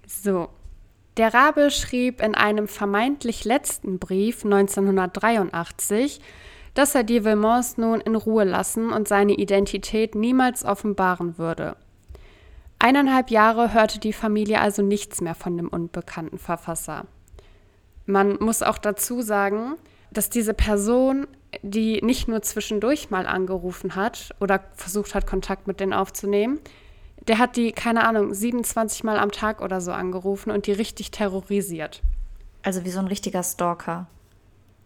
so. 0.07 0.50
Der 1.17 1.34
Rabe 1.34 1.72
schrieb 1.72 2.22
in 2.22 2.36
einem 2.36 2.67
vermeintlich 2.67 3.45
letzten 3.45 4.00
Brief 4.00 4.43
1983, 4.43 6.19
dass 6.74 6.93
er 6.93 7.05
die 7.05 7.24
Villemons 7.24 7.77
nun 7.77 8.01
in 8.01 8.15
Ruhe 8.15 8.43
lassen 8.43 8.91
und 8.91 9.07
seine 9.07 9.31
Identität 9.31 10.13
niemals 10.13 10.65
offenbaren 10.65 11.38
würde. 11.38 11.77
Eineinhalb 12.85 13.31
Jahre 13.31 13.73
hörte 13.73 13.99
die 13.99 14.13
Familie 14.13 14.61
also 14.61 14.83
nichts 14.83 15.19
mehr 15.19 15.33
von 15.33 15.57
dem 15.57 15.69
unbekannten 15.69 16.37
Verfasser. 16.37 17.07
Man 18.05 18.37
muss 18.39 18.61
auch 18.61 18.77
dazu 18.77 19.23
sagen, 19.23 19.73
dass 20.11 20.29
diese 20.29 20.53
Person, 20.53 21.25
die 21.63 21.99
nicht 22.03 22.27
nur 22.27 22.43
zwischendurch 22.43 23.09
mal 23.09 23.25
angerufen 23.25 23.95
hat 23.95 24.35
oder 24.39 24.63
versucht 24.75 25.15
hat, 25.15 25.25
Kontakt 25.25 25.65
mit 25.65 25.79
denen 25.79 25.93
aufzunehmen, 25.93 26.59
der 27.27 27.39
hat 27.39 27.55
die, 27.55 27.71
keine 27.71 28.07
Ahnung, 28.07 28.35
27 28.35 29.03
Mal 29.03 29.17
am 29.17 29.31
Tag 29.31 29.63
oder 29.63 29.81
so 29.81 29.91
angerufen 29.91 30.51
und 30.51 30.67
die 30.67 30.73
richtig 30.73 31.09
terrorisiert. 31.09 32.03
Also 32.61 32.85
wie 32.85 32.91
so 32.91 32.99
ein 32.99 33.07
richtiger 33.07 33.41
Stalker. 33.41 34.05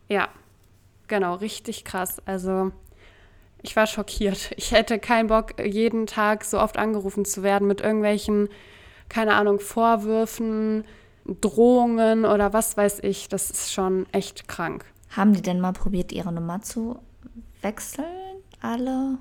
Ja, 0.07 0.29
genau, 1.09 1.35
richtig 1.35 1.83
krass. 1.83 2.21
Also 2.25 2.71
ich 3.61 3.75
war 3.75 3.87
schockiert. 3.87 4.51
Ich 4.57 4.71
hätte 4.71 4.99
keinen 4.99 5.27
Bock, 5.27 5.53
jeden 5.63 6.07
Tag 6.07 6.43
so 6.43 6.59
oft 6.59 6.77
angerufen 6.77 7.25
zu 7.25 7.43
werden 7.43 7.67
mit 7.67 7.81
irgendwelchen, 7.81 8.49
keine 9.09 9.35
Ahnung, 9.35 9.59
Vorwürfen, 9.59 10.85
Drohungen 11.25 12.25
oder 12.25 12.53
was 12.53 12.77
weiß 12.77 12.99
ich. 13.03 13.27
Das 13.27 13.49
ist 13.49 13.71
schon 13.71 14.05
echt 14.11 14.47
krank. 14.47 14.85
Haben 15.09 15.33
die 15.33 15.41
denn 15.41 15.59
mal 15.59 15.73
probiert, 15.73 16.11
ihre 16.11 16.31
Nummer 16.31 16.61
zu 16.61 16.99
wechseln? 17.61 18.05
Alle? 18.61 19.17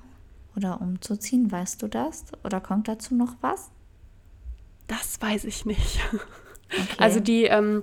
Oder 0.55 0.81
umzuziehen? 0.81 1.51
Weißt 1.51 1.81
du 1.81 1.87
das? 1.87 2.25
Oder 2.43 2.61
kommt 2.61 2.87
dazu 2.87 3.15
noch 3.15 3.35
was? 3.41 3.71
Das 4.87 5.21
weiß 5.21 5.45
ich 5.45 5.65
nicht. 5.65 5.99
Okay. 6.71 6.85
Also 6.99 7.19
die 7.19 7.45
ähm, 7.45 7.81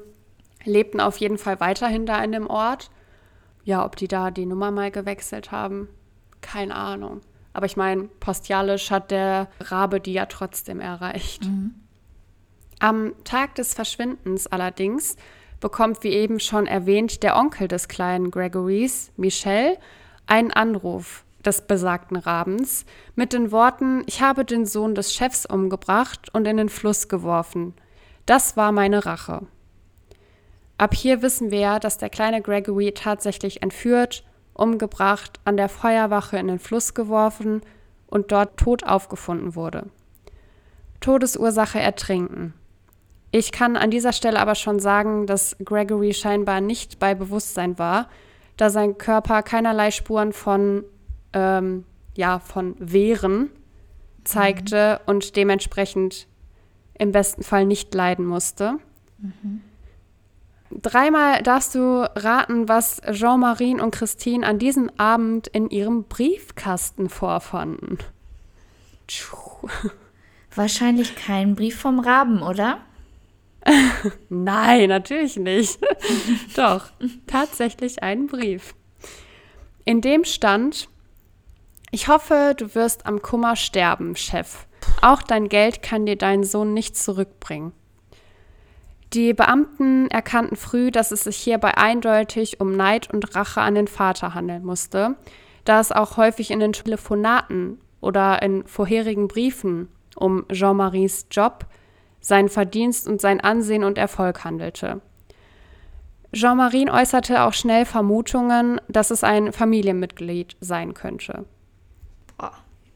lebten 0.65 1.01
auf 1.01 1.17
jeden 1.17 1.39
Fall 1.39 1.59
weiterhin 1.59 2.07
da 2.07 2.23
in 2.23 2.31
dem 2.31 2.47
Ort 2.47 2.91
ja, 3.67 3.85
ob 3.85 3.97
die 3.97 4.07
da 4.09 4.31
die 4.31 4.47
Nummer 4.47 4.71
mal 4.71 4.93
gewechselt 4.93 5.51
haben, 5.51 5.89
keine 6.41 6.75
Ahnung. 6.75 7.21
Aber 7.53 7.67
ich 7.67 7.77
meine, 7.77 8.05
postialisch 8.05 8.91
hat 8.91 9.11
der 9.11 9.49
Rabe 9.61 10.01
die 10.01 10.13
ja 10.13 10.27
trotzdem 10.27 10.81
erreicht. 10.81 11.45
Mhm. 11.45 11.75
Am 12.79 13.15
Tag 13.25 13.55
des 13.55 13.73
Verschwindens 13.73 14.47
allerdings 14.47 15.17
bekommt, 15.61 16.05
wie 16.05 16.11
eben 16.11 16.39
schon 16.39 16.67
erwähnt, 16.67 17.23
der 17.23 17.37
Onkel 17.37 17.69
des 17.69 17.89
kleinen 17.89 18.31
Gregorys, 18.31 19.11
Michel, 19.17 19.79
einen 20.27 20.51
Anruf 20.51 21.25
des 21.47 21.63
besagten 21.63 22.17
Rabens 22.17 22.85
mit 23.15 23.33
den 23.33 23.53
Worten, 23.53 24.03
ich 24.07 24.21
habe 24.21 24.45
den 24.45 24.67
Sohn 24.67 24.95
des 24.95 25.15
Chefs 25.15 25.47
umgebracht 25.47 26.29
und 26.35 26.47
in 26.47 26.57
den 26.57 26.69
Fluss 26.69 27.09
geworfen. 27.09 27.75
Das 28.27 28.57
war 28.57 28.73
meine 28.73 29.07
Rache. 29.07 29.47
Ab 30.79 30.95
hier 30.95 31.23
wissen 31.23 31.51
wir 31.51 31.61
ja, 31.61 31.79
dass 31.79 31.97
der 31.97 32.11
kleine 32.11 32.43
Gregory 32.43 32.93
tatsächlich 32.93 33.63
entführt, 33.63 34.25
umgebracht, 34.57 35.41
an 35.45 35.57
der 35.57 35.69
Feuerwache 35.69 36.39
in 36.39 36.49
den 36.49 36.59
Fluss 36.59 36.95
geworfen 36.95 37.63
und 38.07 38.33
dort 38.33 38.57
tot 38.57 38.85
aufgefunden 38.85 39.55
wurde. 39.55 39.87
Todesursache 41.01 41.79
Ertrinken. 41.79 42.55
Ich 43.31 43.53
kann 43.53 43.77
an 43.77 43.91
dieser 43.91 44.13
Stelle 44.13 44.41
aber 44.41 44.55
schon 44.55 44.81
sagen, 44.81 45.27
dass 45.27 45.57
Gregory 45.65 46.15
scheinbar 46.15 46.61
nicht 46.61 46.99
bei 46.99 47.15
Bewusstsein 47.15 47.79
war, 47.79 48.09
da 48.57 48.71
sein 48.71 48.97
Körper 48.97 49.43
keinerlei 49.43 49.91
Spuren 49.91 50.33
von, 50.33 50.85
ähm, 51.33 51.85
ja, 52.17 52.39
von 52.39 52.75
Wehren 52.79 53.51
zeigte 54.25 55.01
mhm. 55.03 55.11
und 55.11 55.37
dementsprechend 55.37 56.27
im 56.99 57.13
besten 57.13 57.43
Fall 57.43 57.67
nicht 57.67 57.95
leiden 57.95 58.25
musste. 58.25 58.79
Mhm. 59.19 59.61
Dreimal 60.71 61.43
darfst 61.43 61.75
du 61.75 62.11
raten, 62.17 62.69
was 62.69 63.01
Jean-Marie 63.11 63.81
und 63.81 63.93
Christine 63.93 64.47
an 64.47 64.59
diesem 64.59 64.91
Abend 64.97 65.47
in 65.49 65.71
ihrem 65.71 66.05
Briefkasten 66.05 67.09
vorfanden. 67.09 67.99
Wahrscheinlich 70.55 71.15
kein 71.17 71.55
Brief 71.55 71.79
vom 71.79 72.01
Raben, 72.01 72.43
oder? 72.43 72.81
Nein, 74.29 74.89
natürlich 74.89 75.37
nicht. 75.37 75.79
Doch, 76.57 76.91
tatsächlich 77.27 78.03
ein 78.03 78.27
Brief. 78.27 78.75
In 79.85 80.01
dem 80.01 80.25
stand, 80.25 80.89
ich 81.91 82.09
hoffe, 82.09 82.55
du 82.57 82.75
wirst 82.75 83.07
am 83.07 83.23
Kummer 83.23 83.55
sterben, 83.57 84.17
Chef. 84.17 84.67
Auch 85.03 85.23
dein 85.23 85.49
Geld 85.49 85.83
kann 85.83 86.07
dir 86.07 86.17
dein 86.17 86.43
Sohn 86.43 86.75
nicht 86.75 86.97
zurückbringen. 86.97 87.73
Die 89.13 89.33
Beamten 89.35 90.09
erkannten 90.09 90.57
früh, 90.57 90.91
dass 90.91 91.13
es 91.13 91.25
sich 91.25 91.37
hierbei 91.37 91.77
eindeutig 91.77 92.61
um 92.61 92.73
Neid 92.73 93.13
und 93.13 93.35
Rache 93.35 93.61
an 93.61 93.75
den 93.75 93.87
Vater 93.87 94.35
handeln 94.35 94.65
musste, 94.65 95.17
da 95.65 95.81
es 95.81 95.93
auch 95.93 96.17
häufig 96.17 96.51
in 96.51 96.61
den 96.61 96.73
Telefonaten 96.73 97.79
oder 98.01 98.43
in 98.43 98.67
vorherigen 98.67 99.29
Briefen 99.29 99.89
um 100.17 100.47
Jean-Maries 100.49 101.27
Job, 101.31 101.67
seinen 102.21 102.49
Verdienst 102.49 103.07
und 103.07 103.21
sein 103.21 103.41
Ansehen 103.41 103.85
und 103.85 103.99
Erfolg 103.99 104.45
handelte. 104.45 105.01
Jean-Marie 106.33 106.91
äußerte 106.91 107.43
auch 107.43 107.53
schnell 107.53 107.85
Vermutungen, 107.85 108.81
dass 108.89 109.11
es 109.11 109.23
ein 109.23 109.53
Familienmitglied 109.53 110.57
sein 110.61 110.93
könnte. 110.95 111.45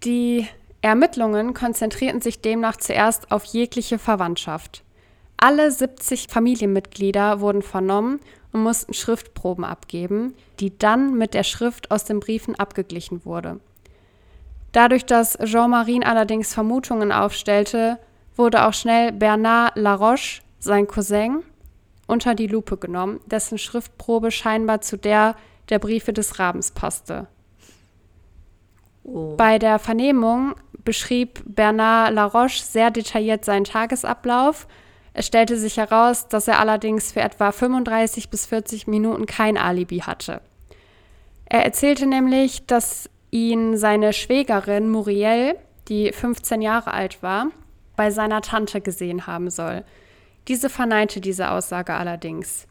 Die 0.04 0.46
Ermittlungen 0.82 1.54
konzentrierten 1.54 2.20
sich 2.20 2.40
demnach 2.40 2.76
zuerst 2.76 3.30
auf 3.30 3.44
jegliche 3.44 3.98
Verwandtschaft. 3.98 4.82
Alle 5.42 5.70
70 5.70 6.26
Familienmitglieder 6.28 7.40
wurden 7.40 7.62
vernommen 7.62 8.20
und 8.52 8.62
mussten 8.62 8.92
Schriftproben 8.92 9.64
abgeben, 9.64 10.34
die 10.60 10.76
dann 10.76 11.16
mit 11.16 11.32
der 11.32 11.44
Schrift 11.44 11.90
aus 11.90 12.04
den 12.04 12.20
Briefen 12.20 12.56
abgeglichen 12.56 13.24
wurde. 13.24 13.58
Dadurch, 14.72 15.06
dass 15.06 15.38
Jean-Marie 15.42 16.04
allerdings 16.04 16.52
Vermutungen 16.52 17.10
aufstellte, 17.10 17.98
wurde 18.36 18.66
auch 18.66 18.74
schnell 18.74 19.12
Bernard 19.12 19.76
Laroche, 19.76 20.42
sein 20.58 20.86
Cousin, 20.86 21.42
unter 22.06 22.34
die 22.34 22.46
Lupe 22.46 22.76
genommen, 22.76 23.20
dessen 23.24 23.56
Schriftprobe 23.56 24.30
scheinbar 24.30 24.82
zu 24.82 24.98
der 24.98 25.36
der 25.70 25.78
Briefe 25.78 26.12
des 26.12 26.38
Rabens 26.38 26.72
passte. 26.72 27.28
Oh. 29.04 29.36
Bei 29.36 29.58
der 29.58 29.78
Vernehmung 29.78 30.54
beschrieb 30.84 31.42
Bernard 31.46 32.12
Laroche 32.12 32.62
sehr 32.62 32.90
detailliert 32.90 33.44
seinen 33.44 33.64
Tagesablauf. 33.64 34.66
Es 35.12 35.26
stellte 35.26 35.56
sich 35.56 35.76
heraus, 35.76 36.28
dass 36.28 36.48
er 36.48 36.60
allerdings 36.60 37.12
für 37.12 37.20
etwa 37.20 37.52
35 37.52 38.30
bis 38.30 38.46
40 38.46 38.86
Minuten 38.86 39.26
kein 39.26 39.56
Alibi 39.56 39.98
hatte. 39.98 40.40
Er 41.46 41.64
erzählte 41.64 42.06
nämlich, 42.06 42.64
dass 42.66 43.10
ihn 43.30 43.76
seine 43.76 44.12
Schwägerin 44.12 44.88
Muriel, 44.88 45.56
die 45.88 46.12
15 46.12 46.62
Jahre 46.62 46.92
alt 46.92 47.22
war, 47.22 47.48
bei 47.96 48.10
seiner 48.10 48.40
Tante 48.40 48.80
gesehen 48.80 49.26
haben 49.26 49.50
soll. 49.50 49.84
Diese 50.48 50.70
verneinte 50.70 51.20
diese 51.20 51.50
Aussage 51.50 51.94
allerdings. 51.94 52.66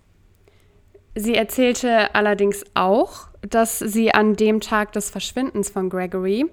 Sie 1.16 1.36
erzählte 1.36 2.16
allerdings 2.16 2.64
auch, 2.74 3.28
dass 3.42 3.80
sie 3.80 4.14
an 4.14 4.36
dem 4.36 4.62
Tag 4.62 4.94
des 4.94 5.10
Verschwindens 5.10 5.70
von 5.70 5.90
Gregory 5.90 6.46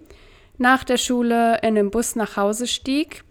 nach 0.59 0.85
der 0.85 0.97
Schule 0.97 1.61
in 1.63 1.75
den 1.75 1.91
Bus 1.91 2.17
nach 2.17 2.37
Hause 2.37 2.67
stieg 2.67 3.25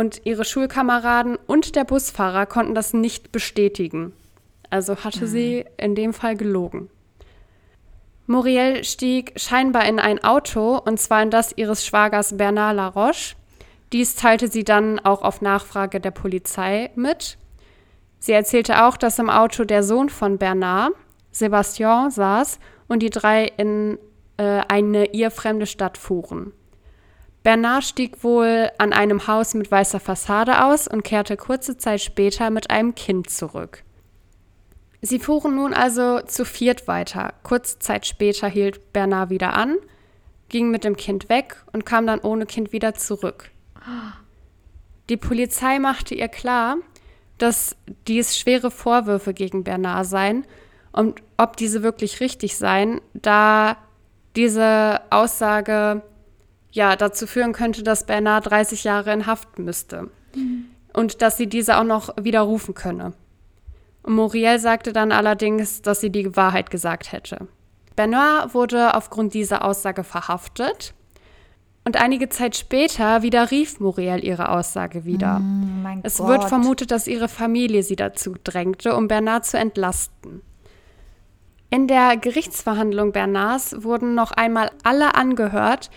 und 0.00 0.22
ihre 0.24 0.46
Schulkameraden 0.46 1.36
und 1.46 1.76
der 1.76 1.84
Busfahrer 1.84 2.46
konnten 2.46 2.74
das 2.74 2.94
nicht 2.94 3.32
bestätigen. 3.32 4.14
Also 4.70 4.96
hatte 5.04 5.26
sie 5.26 5.66
in 5.76 5.94
dem 5.94 6.14
Fall 6.14 6.36
gelogen. 6.36 6.88
Muriel 8.26 8.82
stieg 8.82 9.34
scheinbar 9.36 9.84
in 9.86 9.98
ein 9.98 10.24
Auto, 10.24 10.78
und 10.78 10.98
zwar 10.98 11.22
in 11.22 11.28
das 11.28 11.52
ihres 11.54 11.84
Schwagers 11.84 12.38
Bernard 12.38 12.76
Laroche. 12.76 13.36
Dies 13.92 14.14
teilte 14.14 14.48
sie 14.48 14.64
dann 14.64 15.00
auch 15.00 15.20
auf 15.20 15.42
Nachfrage 15.42 16.00
der 16.00 16.12
Polizei 16.12 16.90
mit. 16.94 17.36
Sie 18.20 18.32
erzählte 18.32 18.84
auch, 18.84 18.96
dass 18.96 19.18
im 19.18 19.28
Auto 19.28 19.64
der 19.64 19.82
Sohn 19.82 20.08
von 20.08 20.38
Bernard, 20.38 20.94
Sebastian, 21.30 22.10
saß 22.10 22.58
und 22.88 23.02
die 23.02 23.10
drei 23.10 23.44
in 23.44 23.98
äh, 24.38 24.62
eine 24.66 25.12
ihr 25.12 25.30
fremde 25.30 25.66
Stadt 25.66 25.98
fuhren. 25.98 26.54
Bernard 27.42 27.84
stieg 27.84 28.22
wohl 28.22 28.70
an 28.78 28.92
einem 28.92 29.26
Haus 29.26 29.54
mit 29.54 29.70
weißer 29.70 30.00
Fassade 30.00 30.64
aus 30.64 30.86
und 30.86 31.04
kehrte 31.04 31.36
kurze 31.36 31.78
Zeit 31.78 32.02
später 32.02 32.50
mit 32.50 32.70
einem 32.70 32.94
Kind 32.94 33.30
zurück. 33.30 33.82
Sie 35.02 35.18
fuhren 35.18 35.56
nun 35.56 35.72
also 35.72 36.20
zu 36.20 36.44
viert 36.44 36.86
weiter. 36.86 37.32
Kurze 37.42 37.78
Zeit 37.78 38.06
später 38.06 38.48
hielt 38.48 38.92
Bernard 38.92 39.30
wieder 39.30 39.54
an, 39.54 39.76
ging 40.50 40.70
mit 40.70 40.84
dem 40.84 40.96
Kind 40.96 41.30
weg 41.30 41.56
und 41.72 41.86
kam 41.86 42.06
dann 42.06 42.20
ohne 42.20 42.44
Kind 42.44 42.72
wieder 42.72 42.94
zurück. 42.94 43.50
Die 45.08 45.16
Polizei 45.16 45.78
machte 45.78 46.14
ihr 46.14 46.28
klar, 46.28 46.76
dass 47.38 47.74
dies 48.06 48.36
schwere 48.36 48.70
Vorwürfe 48.70 49.32
gegen 49.32 49.64
Bernard 49.64 50.06
seien 50.06 50.46
und 50.92 51.22
ob 51.38 51.56
diese 51.56 51.82
wirklich 51.82 52.20
richtig 52.20 52.56
seien, 52.58 53.00
da 53.14 53.78
diese 54.36 55.00
Aussage 55.08 56.02
ja 56.72 56.96
dazu 56.96 57.26
führen 57.26 57.52
könnte, 57.52 57.82
dass 57.82 58.06
Bernard 58.06 58.50
30 58.50 58.84
Jahre 58.84 59.12
in 59.12 59.26
Haft 59.26 59.58
müsste 59.58 60.10
mhm. 60.34 60.66
und 60.92 61.22
dass 61.22 61.36
sie 61.36 61.46
diese 61.46 61.78
auch 61.78 61.84
noch 61.84 62.10
widerrufen 62.20 62.74
könne. 62.74 63.12
Muriel 64.06 64.58
sagte 64.58 64.92
dann 64.92 65.12
allerdings, 65.12 65.82
dass 65.82 66.00
sie 66.00 66.10
die 66.10 66.34
Wahrheit 66.36 66.70
gesagt 66.70 67.12
hätte. 67.12 67.48
Bernard 67.96 68.54
wurde 68.54 68.94
aufgrund 68.94 69.34
dieser 69.34 69.64
Aussage 69.64 70.04
verhaftet 70.04 70.94
und 71.84 72.00
einige 72.00 72.28
Zeit 72.28 72.56
später 72.56 73.22
widerrief 73.22 73.80
Muriel 73.80 74.24
ihre 74.24 74.50
Aussage 74.50 75.04
wieder. 75.04 75.40
Mm, 75.40 76.00
es 76.02 76.18
Gott. 76.18 76.28
wird 76.28 76.44
vermutet, 76.44 76.90
dass 76.90 77.06
ihre 77.06 77.28
Familie 77.28 77.82
sie 77.82 77.96
dazu 77.96 78.36
drängte, 78.42 78.94
um 78.96 79.08
Bernard 79.08 79.44
zu 79.44 79.58
entlasten. 79.58 80.42
In 81.70 81.86
der 81.86 82.16
Gerichtsverhandlung 82.16 83.12
Bernards 83.12 83.82
wurden 83.82 84.14
noch 84.14 84.32
einmal 84.32 84.70
alle 84.82 85.14
angehört, 85.14 85.90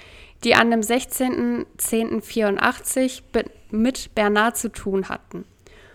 die 0.43 0.55
an 0.55 0.71
dem 0.71 0.81
16.10.84 0.81 3.21
mit 3.71 4.15
Bernard 4.15 4.57
zu 4.57 4.71
tun 4.71 5.09
hatten 5.09 5.45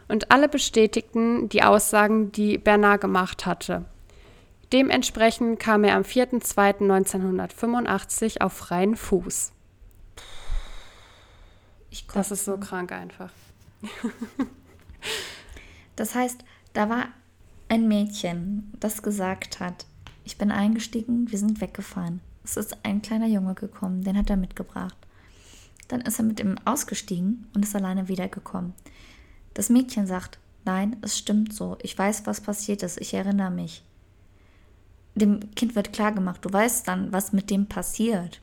und 0.09 0.31
alle 0.31 0.49
bestätigten 0.49 1.49
die 1.49 1.63
Aussagen, 1.63 2.33
die 2.33 2.59
Bernard 2.59 3.01
gemacht 3.01 3.47
hatte. 3.47 3.85
Dementsprechend 4.73 5.61
kam 5.61 5.85
er 5.85 5.95
am 5.97 6.03
4.2.1985 6.03 8.41
auf 8.41 8.53
freien 8.53 8.97
Fuß. 8.97 9.53
das 12.13 12.31
ist 12.31 12.45
so 12.45 12.59
krank 12.59 12.93
einfach. 12.93 13.33
das 15.97 16.15
heißt, 16.15 16.45
da 16.75 16.91
war 16.91 17.09
ein 17.69 17.89
Mädchen, 17.89 18.71
das 18.79 19.03
gesagt 19.03 19.61
hat, 19.61 19.87
ich 20.25 20.37
bin 20.37 20.51
eingestiegen, 20.51 21.31
wir 21.31 21.39
sind 21.39 21.63
weggefahren. 21.63 22.21
Es 22.49 22.57
ist 22.57 22.79
ein 22.83 23.03
kleiner 23.03 23.27
Junge 23.27 23.53
gekommen, 23.53 24.05
den 24.05 24.17
hat 24.17 24.31
er 24.31 24.39
mitgebracht. 24.39 24.97
Dann 25.89 26.01
ist 26.01 26.19
er 26.19 26.25
mit 26.25 26.41
ihm 26.41 26.57
ausgestiegen 26.65 27.47
und 27.55 27.63
ist 27.63 27.77
alleine 27.77 28.09
wiedergekommen. 28.09 28.73
Das 29.53 29.69
Mädchen 29.69 30.07
sagt, 30.07 30.39
nein, 30.65 30.97
es 31.03 31.19
stimmt 31.19 31.53
so, 31.53 31.77
ich 31.83 31.97
weiß, 31.99 32.25
was 32.25 32.41
passiert 32.41 32.83
ist, 32.83 32.99
ich 33.03 33.13
erinnere 33.13 33.51
mich. 33.51 33.85
dem 35.15 35.55
Kind 35.57 35.77
wird 35.77 35.93
klar 35.93 36.13
gemacht, 36.13 36.43
du 36.43 36.51
weißt 36.51 36.89
dann, 36.89 37.13
was 37.13 37.35
mit 37.35 37.51
dem 37.51 37.67
passiert. 37.67 38.41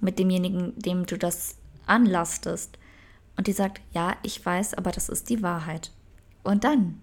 Mit 0.00 0.18
demjenigen, 0.18 0.72
dem 0.76 1.06
du 1.06 1.16
das 1.16 1.56
anlastest. 1.86 2.78
Und 3.36 3.46
die 3.46 3.52
sagt, 3.52 3.80
ja, 3.92 4.16
ich 4.24 4.44
weiß, 4.44 4.74
aber 4.74 4.90
das 4.90 5.08
ist 5.08 5.28
die 5.28 5.42
Wahrheit. 5.42 5.92
Und 6.42 6.64
dann, 6.64 7.00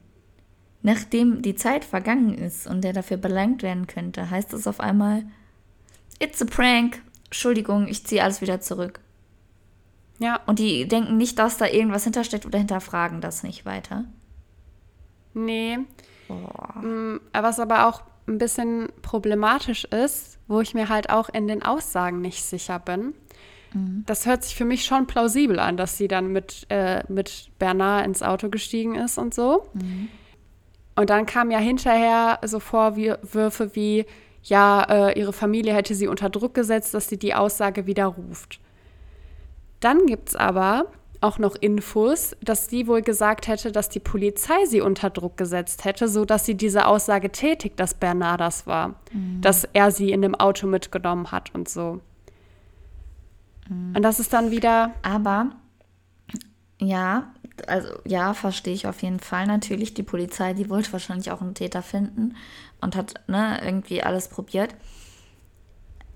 nachdem 0.82 1.42
die 1.42 1.56
Zeit 1.56 1.86
vergangen 1.86 2.34
ist 2.34 2.68
und 2.68 2.82
der 2.84 2.92
dafür 2.92 3.18
belangt 3.18 3.64
werden 3.64 3.88
könnte, 3.88 4.30
heißt 4.30 4.52
es 4.52 4.68
auf 4.68 4.82
einmal, 4.82 5.24
it's 6.24 6.42
a 6.42 6.46
prank. 6.46 7.02
Entschuldigung, 7.26 7.88
ich 7.88 8.06
ziehe 8.06 8.24
alles 8.24 8.42
wieder 8.42 8.62
zurück. 8.62 9.00
Ja. 10.20 10.40
Und 10.46 10.60
die 10.60 10.88
denken 10.88 11.18
nicht, 11.18 11.40
dass 11.40 11.58
da 11.58 11.68
irgendwas 11.68 12.04
hintersteckt 12.04 12.46
oder 12.46 12.60
hinterfragen 12.60 13.22
das 13.22 13.44
nicht 13.44 13.66
weiter. 13.66 14.06
Nee. 15.34 15.80
Mm, 16.30 17.18
Was 17.34 17.60
aber 17.60 17.88
auch 17.88 18.04
ein 18.28 18.38
bisschen 18.38 18.90
problematisch 19.02 19.84
ist, 19.86 20.40
wo 20.48 20.62
ich 20.62 20.74
mir 20.74 20.90
halt 20.90 21.10
auch 21.10 21.30
in 21.30 21.48
den 21.48 21.64
Aussagen 21.64 22.22
nicht 22.22 22.44
sicher 22.44 22.80
bin. 22.80 23.14
Das 24.06 24.28
hört 24.28 24.44
sich 24.44 24.56
für 24.56 24.66
mich 24.66 24.86
schon 24.86 25.08
plausibel 25.08 25.58
an, 25.58 25.78
dass 25.78 25.98
sie 25.98 26.08
dann 26.08 26.28
mit, 26.28 26.68
äh, 26.70 27.04
mit 27.12 27.50
Bernard 27.58 28.06
ins 28.06 28.22
Auto 28.22 28.50
gestiegen 28.50 28.94
ist 28.94 29.18
und 29.18 29.34
so. 29.34 29.68
Und 30.96 31.10
dann 31.10 31.26
kamen 31.26 31.50
ja 31.50 31.58
hinterher 31.58 32.40
so 32.46 32.60
Vorwürfe 32.60 33.76
wie, 33.76 34.06
ja, 34.44 34.84
äh, 34.84 35.20
ihre 35.20 35.34
Familie 35.34 35.74
hätte 35.74 35.96
sie 35.96 36.08
unter 36.08 36.30
Druck 36.30 36.54
gesetzt, 36.54 36.94
dass 36.94 37.08
sie 37.08 37.18
die 37.18 37.34
Aussage 37.34 37.86
widerruft. 37.86 38.60
Dann 39.80 40.06
gibt 40.06 40.30
es 40.30 40.36
aber 40.36 40.88
auch 41.22 41.40
noch 41.40 41.56
Infos, 41.56 42.36
dass 42.42 42.68
sie 42.70 42.88
wohl 42.88 43.02
gesagt 43.02 43.48
hätte, 43.48 43.72
dass 43.72 43.88
die 43.88 44.02
Polizei 44.02 44.66
sie 44.66 44.82
unter 44.82 45.10
Druck 45.10 45.38
gesetzt 45.38 45.86
hätte, 45.86 46.10
sodass 46.10 46.46
sie 46.46 46.56
diese 46.56 46.86
Aussage 46.86 47.32
tätigt, 47.32 47.80
dass 47.80 47.94
Bernard 47.94 48.42
das 48.42 48.68
war, 48.68 48.96
dass 49.40 49.64
er 49.72 49.92
sie 49.92 50.12
in 50.12 50.22
dem 50.22 50.36
Auto 50.36 50.68
mitgenommen 50.68 51.32
hat 51.32 51.56
und 51.56 51.70
so. 51.70 52.02
Und 53.70 54.02
das 54.02 54.20
ist 54.20 54.34
dann 54.34 54.52
wieder, 54.52 54.92
Aber 55.02 55.52
ja, 56.80 57.32
also 57.68 57.90
ja, 58.06 58.34
verstehe 58.34 58.74
ich 58.74 58.88
auf 58.88 59.02
jeden 59.04 59.20
Fall 59.20 59.46
natürlich. 59.48 59.94
Die 59.94 60.04
Polizei, 60.04 60.54
die 60.54 60.70
wollte 60.70 60.92
wahrscheinlich 60.94 61.32
auch 61.32 61.42
einen 61.42 61.56
Täter 61.56 61.82
finden 61.82 62.36
und 62.82 62.96
hat 62.96 63.16
ne, 63.28 63.60
irgendwie 63.64 64.04
alles 64.04 64.28
probiert. 64.28 64.76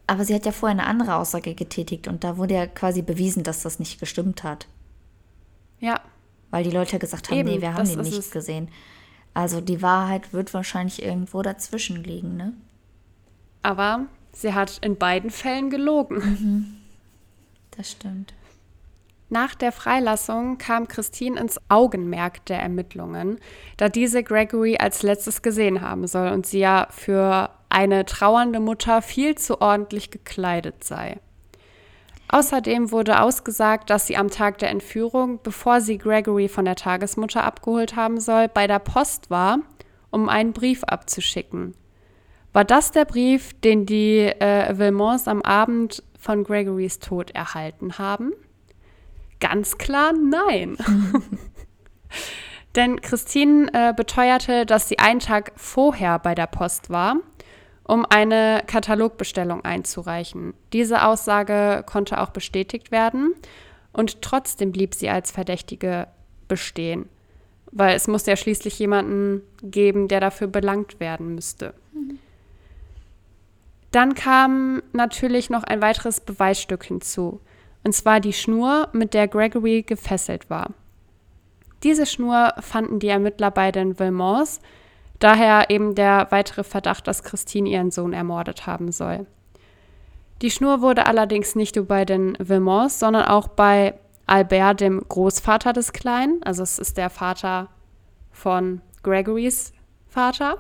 Aber 0.08 0.24
sie 0.26 0.34
hat 0.34 0.46
ja 0.46 0.52
vorher 0.52 0.78
eine 0.78 0.88
andere 0.88 1.16
Aussage 1.16 1.54
getätigt 1.54 2.08
und 2.08 2.24
da 2.24 2.38
wurde 2.38 2.54
ja 2.56 2.66
quasi 2.68 3.02
bewiesen, 3.02 3.44
dass 3.44 3.62
das 3.64 3.78
nicht 3.80 4.00
gestimmt 4.00 4.44
hat. 4.44 4.68
ja, 5.80 6.00
Weil 6.50 6.64
die 6.64 6.72
Leute 6.72 6.98
gesagt 6.98 7.30
haben, 7.30 7.38
Eben, 7.40 7.50
nee, 7.50 7.62
wir 7.62 7.74
haben 7.74 7.88
den 7.88 8.00
ist 8.00 8.06
nicht 8.06 8.20
es. 8.20 8.32
gesehen. 8.32 8.70
Also 9.34 9.60
die 9.62 9.82
Wahrheit 9.82 10.34
wird 10.34 10.54
wahrscheinlich 10.54 11.04
irgendwo 11.04 11.42
dazwischen 11.42 12.04
liegen, 12.04 12.38
ne? 12.38 12.54
aber 13.64 14.06
sie 14.32 14.54
hat 14.54 14.78
in 14.82 14.96
beiden 14.98 15.30
Fällen 15.30 15.70
gelogen. 15.70 16.82
Das 17.72 17.92
stimmt. 17.92 18.34
Nach 19.30 19.56
der 19.56 19.74
Freilassung 19.74 20.58
kam 20.58 20.88
Christine 20.88 21.40
ins 21.40 21.60
Augenmerk 21.68 22.46
der 22.46 22.60
Ermittlungen, 22.62 23.40
da 23.76 23.90
diese 23.90 24.24
Gregory 24.24 24.78
als 24.80 25.04
letztes 25.04 25.42
gesehen 25.42 25.82
haben 25.82 26.08
soll 26.08 26.30
und 26.30 26.46
sie 26.46 26.60
ja 26.60 26.88
für 26.92 27.50
eine 27.70 28.06
trauernde 28.06 28.62
Mutter 28.62 29.02
viel 29.02 29.36
zu 29.36 29.60
ordentlich 29.60 30.12
gekleidet 30.12 30.86
sei. 30.86 31.20
Außerdem 32.30 32.92
wurde 32.92 33.22
ausgesagt, 33.22 33.90
dass 33.90 34.08
sie 34.08 34.18
am 34.18 34.30
Tag 34.30 34.58
der 34.60 34.70
Entführung, 34.70 35.40
bevor 35.44 35.82
sie 35.82 35.98
Gregory 35.98 36.48
von 36.48 36.66
der 36.66 36.76
Tagesmutter 36.76 37.44
abgeholt 37.44 37.96
haben 37.96 38.20
soll, 38.20 38.48
bei 38.48 38.68
der 38.68 38.80
Post 38.80 39.30
war, 39.30 39.60
um 40.10 40.30
einen 40.30 40.54
Brief 40.54 40.84
abzuschicken. 40.84 41.74
War 42.54 42.66
das 42.66 42.92
der 42.92 43.06
Brief, 43.06 43.54
den 43.62 43.86
die 43.86 44.20
äh, 44.20 44.78
Villemons 44.78 45.28
am 45.28 45.42
Abend 45.42 46.04
von 46.18 46.44
Gregorys 46.44 47.00
Tod 47.00 47.32
erhalten 47.32 47.98
haben? 47.98 48.34
Ganz 49.40 49.78
klar 49.78 50.14
nein. 50.14 50.78
Denn 52.76 53.02
Christine 53.02 53.70
äh, 53.74 53.94
beteuerte, 53.94 54.66
dass 54.66 54.88
sie 54.88 55.00
einen 55.00 55.20
Tag 55.20 55.52
vorher 55.56 56.20
bei 56.20 56.36
der 56.36 56.48
Post 56.48 56.90
war, 56.90 57.18
um 57.84 58.06
eine 58.06 58.64
Katalogbestellung 58.68 59.64
einzureichen. 59.64 60.54
Diese 60.74 61.04
Aussage 61.04 61.84
konnte 61.86 62.20
auch 62.20 62.30
bestätigt 62.30 62.92
werden 62.92 63.34
und 63.94 64.22
trotzdem 64.22 64.72
blieb 64.72 64.94
sie 64.94 65.10
als 65.10 65.32
Verdächtige 65.32 66.08
bestehen, 66.48 67.10
weil 67.72 67.96
es 67.96 68.08
musste 68.08 68.32
ja 68.32 68.38
schließlich 68.38 68.78
jemanden 68.78 69.42
geben, 69.64 70.08
der 70.08 70.20
dafür 70.20 70.48
belangt 70.48 71.00
werden 71.00 71.34
müsste. 71.34 71.74
Dann 73.92 74.14
kam 74.14 74.84
natürlich 74.94 75.50
noch 75.50 75.64
ein 75.64 75.82
weiteres 75.82 76.20
Beweisstück 76.20 76.84
hinzu, 76.84 77.40
und 77.88 77.94
zwar 77.94 78.20
die 78.20 78.34
Schnur, 78.34 78.90
mit 78.92 79.14
der 79.14 79.30
Gregory 79.30 79.82
gefesselt 79.82 80.50
war. 80.50 80.72
Diese 81.84 82.06
Schnur 82.06 82.54
fanden 82.60 83.00
die 83.00 83.08
Ermittler 83.08 83.50
bei 83.50 83.72
den 83.72 83.98
Villemons, 83.98 84.60
daher 85.20 85.70
eben 85.70 85.96
der 85.96 86.28
weitere 86.30 86.66
Verdacht, 86.66 87.08
dass 87.08 87.24
Christine 87.24 87.70
ihren 87.70 87.92
Sohn 87.92 88.12
ermordet 88.12 88.68
haben 88.68 88.92
soll. 88.92 89.26
Die 90.42 90.52
Schnur 90.52 90.82
wurde 90.82 91.06
allerdings 91.06 91.56
nicht 91.56 91.78
nur 91.78 91.86
bei 91.86 92.04
den 92.04 92.38
Villemons, 92.40 93.00
sondern 93.00 93.24
auch 93.24 93.48
bei 93.48 93.94
Albert, 94.26 94.82
dem 94.82 95.02
Großvater 95.08 95.72
des 95.72 95.94
Kleinen, 95.94 96.44
also 96.44 96.64
es 96.64 96.80
ist 96.80 96.98
der 96.98 97.10
Vater 97.10 97.70
von 98.34 98.82
Gregorys 99.02 99.72
Vater, 100.10 100.58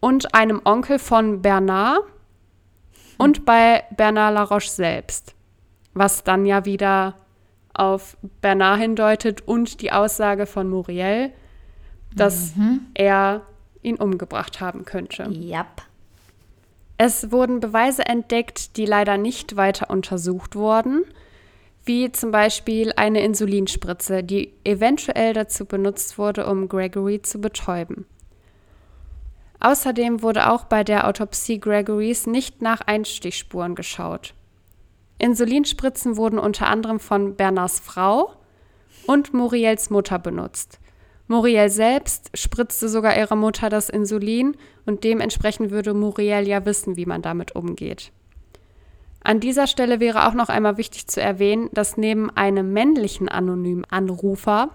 und 0.00 0.34
einem 0.34 0.60
Onkel 0.64 0.98
von 0.98 1.40
Bernard. 1.40 2.00
Und 3.16 3.44
bei 3.44 3.84
Bernard 3.96 4.34
Laroche 4.34 4.70
selbst, 4.70 5.36
was 5.94 6.24
dann 6.24 6.46
ja 6.46 6.64
wieder 6.64 7.14
auf 7.72 8.16
Bernard 8.40 8.80
hindeutet 8.80 9.46
und 9.46 9.80
die 9.80 9.92
Aussage 9.92 10.46
von 10.46 10.68
Muriel, 10.68 11.32
dass 12.14 12.52
er 12.94 13.42
ihn 13.82 13.96
umgebracht 13.96 14.60
haben 14.60 14.84
könnte. 14.84 15.24
Yep. 15.30 15.82
Es 16.98 17.32
wurden 17.32 17.60
Beweise 17.60 18.04
entdeckt, 18.04 18.76
die 18.76 18.84
leider 18.84 19.16
nicht 19.16 19.56
weiter 19.56 19.88
untersucht 19.88 20.54
wurden, 20.54 21.04
wie 21.84 22.12
zum 22.12 22.30
Beispiel 22.30 22.92
eine 22.96 23.22
Insulinspritze, 23.22 24.22
die 24.22 24.52
eventuell 24.64 25.32
dazu 25.32 25.64
benutzt 25.64 26.18
wurde, 26.18 26.46
um 26.46 26.68
Gregory 26.68 27.22
zu 27.22 27.40
betäuben. 27.40 28.04
Außerdem 29.60 30.22
wurde 30.22 30.50
auch 30.50 30.64
bei 30.64 30.84
der 30.84 31.06
Autopsie 31.06 31.58
Gregorys 31.58 32.26
nicht 32.26 32.60
nach 32.60 32.82
Einstichspuren 32.82 33.74
geschaut. 33.74 34.34
Insulinspritzen 35.20 36.16
wurden 36.16 36.38
unter 36.38 36.66
anderem 36.66 36.98
von 36.98 37.36
Bernards 37.36 37.78
Frau 37.78 38.32
und 39.06 39.34
Muriels 39.34 39.90
Mutter 39.90 40.18
benutzt. 40.18 40.80
Muriel 41.28 41.68
selbst 41.68 42.30
spritzte 42.34 42.88
sogar 42.88 43.16
ihrer 43.16 43.36
Mutter 43.36 43.68
das 43.68 43.88
Insulin 43.88 44.56
und 44.86 45.04
dementsprechend 45.04 45.70
würde 45.70 45.94
Muriel 45.94 46.48
ja 46.48 46.64
wissen, 46.64 46.96
wie 46.96 47.06
man 47.06 47.22
damit 47.22 47.54
umgeht. 47.54 48.12
An 49.22 49.38
dieser 49.38 49.66
Stelle 49.66 50.00
wäre 50.00 50.26
auch 50.26 50.34
noch 50.34 50.48
einmal 50.48 50.78
wichtig 50.78 51.06
zu 51.06 51.20
erwähnen, 51.20 51.68
dass 51.72 51.98
neben 51.98 52.30
einem 52.30 52.72
männlichen 52.72 53.28
anonymen 53.28 53.84
Anrufer 53.84 54.70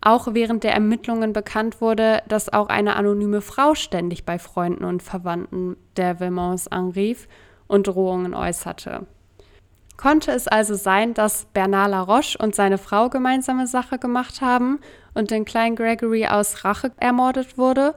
auch 0.00 0.28
während 0.32 0.64
der 0.64 0.72
Ermittlungen 0.72 1.32
bekannt 1.32 1.80
wurde, 1.80 2.22
dass 2.28 2.52
auch 2.52 2.68
eine 2.68 2.96
anonyme 2.96 3.40
Frau 3.40 3.74
ständig 3.74 4.24
bei 4.24 4.38
Freunden 4.38 4.84
und 4.84 5.02
Verwandten 5.02 5.76
der 5.96 6.20
Villemons 6.20 6.68
anrief 6.68 7.28
und 7.66 7.86
Drohungen 7.86 8.34
äußerte. 8.34 9.06
Konnte 9.96 10.32
es 10.32 10.48
also 10.48 10.74
sein, 10.74 11.14
dass 11.14 11.46
Bernard 11.46 11.90
Laroche 11.90 12.36
und 12.38 12.54
seine 12.54 12.78
Frau 12.78 13.08
gemeinsame 13.08 13.66
Sache 13.66 13.98
gemacht 13.98 14.40
haben 14.40 14.80
und 15.14 15.30
den 15.30 15.44
kleinen 15.44 15.76
Gregory 15.76 16.26
aus 16.26 16.64
Rache 16.64 16.92
ermordet 16.98 17.56
wurde? 17.56 17.94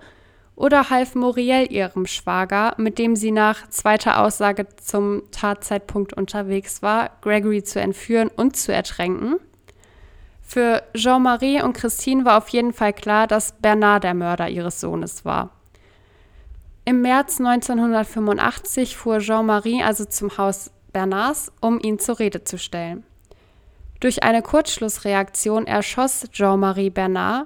Oder 0.56 0.90
half 0.90 1.14
Muriel 1.14 1.72
ihrem 1.72 2.08
Schwager, 2.08 2.74
mit 2.78 2.98
dem 2.98 3.16
sie 3.16 3.32
nach 3.32 3.70
zweiter 3.70 4.22
Aussage 4.22 4.68
zum 4.78 5.24
Tatzeitpunkt 5.32 6.14
unterwegs 6.14 6.82
war, 6.82 7.12
Gregory 7.22 7.64
zu 7.64 7.80
entführen 7.80 8.30
und 8.36 8.58
zu 8.58 8.74
ertränken? 8.74 9.36
Für 10.42 10.82
Jean-Marie 10.96 11.62
und 11.62 11.74
Christine 11.74 12.26
war 12.26 12.38
auf 12.38 12.50
jeden 12.50 12.74
Fall 12.74 12.94
klar, 12.94 13.28
dass 13.28 13.52
Bernard 13.52 14.04
der 14.04 14.14
Mörder 14.14 14.50
ihres 14.50 14.80
Sohnes 14.80 15.26
war. 15.26 15.52
Im 16.86 17.02
März 17.02 17.40
1985 17.40 18.96
fuhr 18.96 19.20
Jean-Marie 19.20 19.84
also 19.84 20.06
zum 20.06 20.38
Haus 20.38 20.72
Bernards, 20.98 21.52
um 21.62 21.80
ihn 21.80 22.00
zur 22.00 22.18
Rede 22.18 22.44
zu 22.44 22.58
stellen. 22.58 23.04
Durch 24.00 24.24
eine 24.24 24.42
Kurzschlussreaktion 24.42 25.68
erschoss 25.68 26.26
Jean-Marie 26.32 26.90
Bernard, 26.90 27.46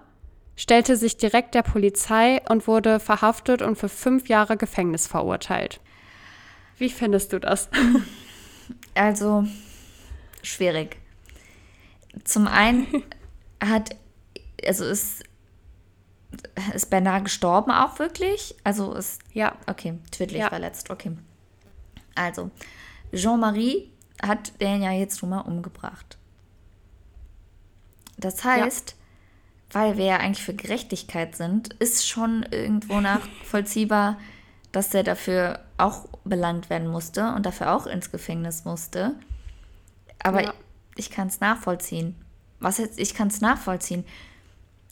stellte 0.55 0.95
sich 0.95 1.17
direkt 1.17 1.53
der 1.53 1.61
Polizei 1.63 2.41
und 2.47 2.65
wurde 2.65 3.01
verhaftet 3.01 3.61
und 3.61 3.75
für 3.77 3.89
fünf 3.89 4.29
Jahre 4.29 4.55
Gefängnis 4.55 5.05
verurteilt. 5.05 5.81
Wie 6.77 6.89
findest 6.89 7.33
du 7.33 7.39
das? 7.39 7.69
Also 8.95 9.45
schwierig. 10.43 10.97
Zum 12.23 12.47
einen 12.47 12.87
hat, 13.61 13.97
also 14.65 14.85
ist 14.85 15.23
ist 16.73 16.89
Bernard 16.89 17.25
gestorben 17.25 17.71
auch 17.71 17.99
wirklich? 17.99 18.55
Also 18.63 18.93
ist. 18.93 19.19
Ja. 19.33 19.55
Okay, 19.67 19.95
tödlich 20.11 20.39
Ja. 20.39 20.47
verletzt, 20.49 20.89
okay. 20.89 21.11
Also, 22.15 22.49
Jean-Marie 23.13 23.89
hat 24.21 24.59
den 24.61 24.81
ja 24.81 24.91
jetzt 24.91 25.21
nun 25.21 25.31
mal 25.31 25.41
umgebracht. 25.41 26.17
Das 28.17 28.43
heißt, 28.43 28.95
weil 29.71 29.97
wir 29.97 30.05
ja 30.05 30.17
eigentlich 30.17 30.43
für 30.43 30.53
Gerechtigkeit 30.53 31.35
sind, 31.35 31.73
ist 31.75 32.07
schon 32.07 32.43
irgendwo 32.51 32.99
nachvollziehbar, 33.01 34.17
dass 34.71 34.89
der 34.89 35.03
dafür 35.03 35.59
auch 35.77 36.07
belangt 36.23 36.69
werden 36.69 36.87
musste 36.87 37.33
und 37.33 37.45
dafür 37.45 37.73
auch 37.73 37.87
ins 37.87 38.11
Gefängnis 38.11 38.63
musste. 38.63 39.15
Aber 40.23 40.43
Ja. 40.43 40.53
ich 40.95 41.09
kann 41.09 41.27
es 41.27 41.39
nachvollziehen. 41.39 42.15
Was 42.59 42.77
jetzt, 42.77 42.99
ich 42.99 43.15
kann 43.15 43.29
es 43.29 43.41
nachvollziehen. 43.41 44.05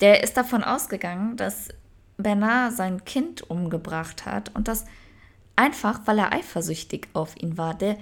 Der 0.01 0.23
ist 0.23 0.37
davon 0.37 0.63
ausgegangen, 0.63 1.37
dass 1.37 1.69
Bernard 2.17 2.73
sein 2.75 3.05
Kind 3.05 3.49
umgebracht 3.49 4.25
hat 4.25 4.53
und 4.55 4.67
das 4.67 4.85
einfach, 5.59 6.01
weil 6.05 6.17
er 6.19 6.31
eifersüchtig 6.33 7.09
auf 7.13 7.35
ihn 7.37 7.57
war. 7.57 7.73
Der 7.73 7.97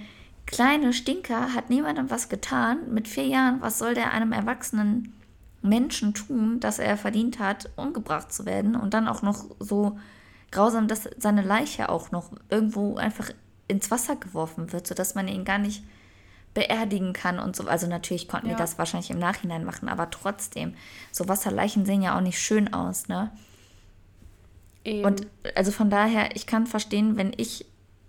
kleine 0.46 0.92
Stinker 0.92 1.54
hat 1.54 1.68
niemandem 1.70 2.08
was 2.10 2.28
getan. 2.28 2.78
Mit 2.92 3.08
vier 3.08 3.26
Jahren, 3.26 3.60
was 3.60 3.78
soll 3.78 3.94
der 3.94 4.12
einem 4.12 4.32
erwachsenen 4.32 5.12
Menschen 5.60 6.14
tun, 6.14 6.60
dass 6.60 6.78
er 6.78 6.96
verdient 6.96 7.40
hat, 7.40 7.68
umgebracht 7.76 8.32
zu 8.32 8.46
werden 8.46 8.76
und 8.76 8.94
dann 8.94 9.08
auch 9.08 9.22
noch 9.22 9.44
so 9.58 9.98
grausam, 10.52 10.86
dass 10.88 11.08
seine 11.18 11.42
Leiche 11.42 11.88
auch 11.88 12.12
noch 12.12 12.30
irgendwo 12.48 12.96
einfach 12.96 13.30
ins 13.66 13.90
Wasser 13.90 14.16
geworfen 14.16 14.72
wird, 14.72 14.86
sodass 14.86 15.14
man 15.16 15.28
ihn 15.28 15.44
gar 15.44 15.58
nicht 15.58 15.82
beerdigen 16.54 17.12
kann 17.12 17.38
und 17.40 17.56
so. 17.56 17.66
Also 17.66 17.86
natürlich 17.88 18.28
konnten 18.28 18.46
Ja. 18.46 18.54
die 18.54 18.58
das 18.58 18.78
wahrscheinlich 18.78 19.10
im 19.10 19.18
Nachhinein 19.18 19.64
machen, 19.64 19.88
aber 19.88 20.10
trotzdem, 20.10 20.74
so 21.12 21.28
Wasserleichen 21.28 21.84
sehen 21.84 22.02
ja 22.02 22.16
auch 22.16 22.22
nicht 22.22 22.38
schön 22.40 22.72
aus, 22.72 23.08
ne? 23.08 23.30
Eben. 24.84 25.04
Und 25.04 25.26
also 25.54 25.70
von 25.70 25.90
daher, 25.90 26.34
ich 26.36 26.46
kann 26.46 26.66
verstehen, 26.66 27.16
wenn 27.16 27.32
ich 27.36 27.66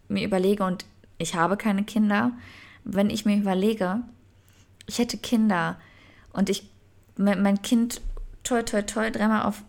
mir 0.07 0.25
überlege, 0.25 0.63
und 0.63 0.85
ich 1.17 1.35
habe 1.35 1.57
keine 1.57 1.83
Kinder, 1.83 2.31
wenn 2.83 3.09
ich 3.09 3.25
mir 3.25 3.37
überlege, 3.37 4.01
ich 4.87 4.97
hätte 4.97 5.17
Kinder 5.17 5.77
und 6.33 6.49
ich 6.49 6.69
mein 7.17 7.41
mein 7.43 7.61
Kind 7.61 8.01
toi 8.43 8.63
toi 8.63 8.81
toi 8.81 9.11
dreimal 9.11 9.43
auf 9.43 9.63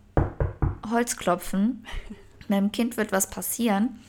Holz 0.88 1.16
klopfen, 1.16 1.84
meinem 2.48 2.72
Kind 2.72 2.96
wird 2.96 3.12
was 3.12 3.28
passieren 3.30 4.00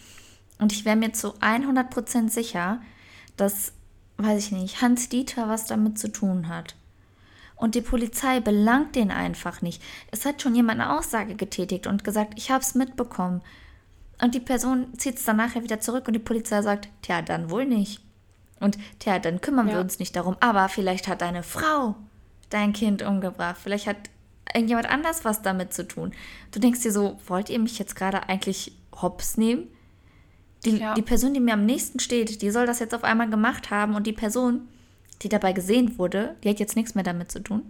und 0.62 0.72
ich 0.72 0.86
wäre 0.86 0.96
mir 0.96 1.12
zu 1.12 1.34
100% 1.40 2.30
sicher, 2.30 2.82
dass, 3.36 3.74
weiß 4.18 4.46
ich 4.46 4.52
nicht, 4.52 4.82
Hans 4.82 5.10
Dieter 5.10 5.50
was 5.50 5.66
damit 5.66 5.98
zu 5.98 6.12
tun 6.12 6.48
hat. 6.48 6.76
Und 7.62 7.76
die 7.76 7.82
Polizei 7.82 8.40
belangt 8.40 8.96
den 8.96 9.12
einfach 9.12 9.62
nicht. 9.62 9.82
Es 10.10 10.26
hat 10.26 10.42
schon 10.42 10.56
jemand 10.56 10.82
eine 10.82 10.98
Aussage 10.98 11.36
getätigt 11.36 11.86
und 11.86 12.04
gesagt, 12.04 12.34
ich 12.36 12.50
habe 12.50 12.62
es 12.64 12.74
mitbekommen. 12.74 13.42
Und 14.20 14.34
die 14.34 14.40
Person 14.40 14.88
zieht 14.98 15.18
es 15.18 15.26
dann 15.26 15.38
nachher 15.38 15.64
wieder 15.64 15.80
zurück 15.80 16.08
und 16.08 16.14
die 16.14 16.20
Polizei 16.20 16.62
sagt, 16.64 16.90
tja, 17.04 17.22
dann 17.22 17.52
wohl 17.52 17.66
nicht. 17.66 18.02
Und 18.60 18.78
tja, 19.00 19.20
dann 19.20 19.42
kümmern 19.42 19.68
wir 19.68 19.76
Ja. 19.76 19.82
uns 19.82 20.00
nicht 20.00 20.16
darum. 20.16 20.38
Aber 20.40 20.70
vielleicht 20.70 21.08
hat 21.08 21.22
deine 21.22 21.44
Frau 21.44 21.96
dein 22.50 22.74
Kind 22.74 23.04
umgebracht. 23.04 23.58
Vielleicht 23.62 23.86
hat 23.88 23.98
irgendjemand 24.54 24.90
anders 24.90 25.24
was 25.24 25.44
damit 25.44 25.72
zu 25.74 25.88
tun. 25.88 26.14
Du 26.52 26.60
denkst 26.60 26.82
dir 26.82 26.92
so, 26.92 27.20
wollt 27.28 27.50
ihr 27.52 27.60
mich 27.60 27.78
jetzt 27.80 27.96
gerade 27.96 28.28
eigentlich 28.28 28.76
hops 29.02 29.38
nehmen? 29.38 29.68
Die, 30.66 30.78
Ja. 30.78 30.94
die 30.96 31.02
Person, 31.04 31.34
die 31.36 31.40
mir 31.40 31.54
am 31.54 31.66
nächsten 31.66 32.00
steht, 32.00 32.42
die 32.42 32.50
soll 32.52 32.66
das 32.66 32.80
jetzt 32.80 32.94
auf 32.96 33.04
einmal 33.04 33.30
gemacht 33.30 33.70
haben 33.72 33.96
und 33.96 34.06
die 34.08 34.14
Person, 34.14 34.68
die 35.22 35.30
dabei 35.30 35.54
gesehen 35.54 35.98
wurde, 35.98 36.36
die 36.44 36.50
hat 36.50 36.60
jetzt 36.60 36.76
nichts 36.76 36.96
mehr 36.96 37.04
damit 37.04 37.32
zu 37.32 37.42
tun. 37.42 37.64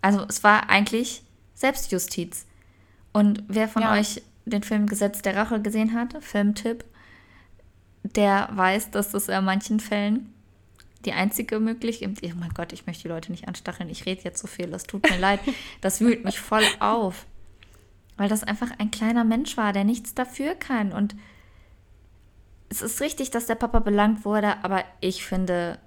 Also 0.00 0.24
es 0.28 0.42
war 0.42 0.68
eigentlich 0.68 1.22
Selbstjustiz. 1.54 2.46
Und 3.12 3.44
wer 3.48 3.68
von 3.68 3.82
Ja. 3.82 3.92
euch 3.92 4.22
den 4.44 4.62
Film 4.62 4.86
Gesetz 4.86 5.22
der 5.22 5.36
Rache 5.36 5.60
gesehen 5.62 5.94
hat, 5.94 6.16
Filmtipp, 6.22 6.84
der 8.02 8.48
weiß, 8.52 8.90
dass 8.90 9.10
das 9.10 9.28
in 9.28 9.44
manchen 9.44 9.78
Fällen 9.78 10.34
die 11.04 11.12
einzige 11.12 11.60
Möglichkeit. 11.60 12.18
Oh 12.24 12.30
mein 12.38 12.52
Gott, 12.54 12.72
ich 12.72 12.86
möchte 12.86 13.02
die 13.04 13.08
Leute 13.08 13.30
nicht 13.30 13.46
anstacheln. 13.48 13.88
Ich 13.90 14.06
rede 14.06 14.22
jetzt 14.22 14.40
so 14.40 14.46
viel. 14.48 14.68
Das 14.68 14.84
tut 14.84 15.08
mir 15.08 15.18
leid. 15.18 15.40
Das 15.80 16.00
wühlt 16.00 16.24
mich 16.24 16.40
voll 16.40 16.64
auf. 16.80 17.26
Weil 18.16 18.28
das 18.28 18.44
einfach 18.44 18.70
ein 18.78 18.90
kleiner 18.90 19.24
Mensch 19.24 19.56
war, 19.56 19.72
der 19.72 19.84
nichts 19.84 20.14
dafür 20.14 20.54
kann. 20.54 20.92
Und 20.92 21.14
es 22.68 22.82
ist 22.82 23.00
richtig, 23.00 23.30
dass 23.30 23.46
der 23.46 23.54
Papa 23.54 23.80
belangt 23.80 24.24
wurde, 24.24 24.62
aber 24.64 24.84
ich 25.00 25.24
finde, 25.24 25.78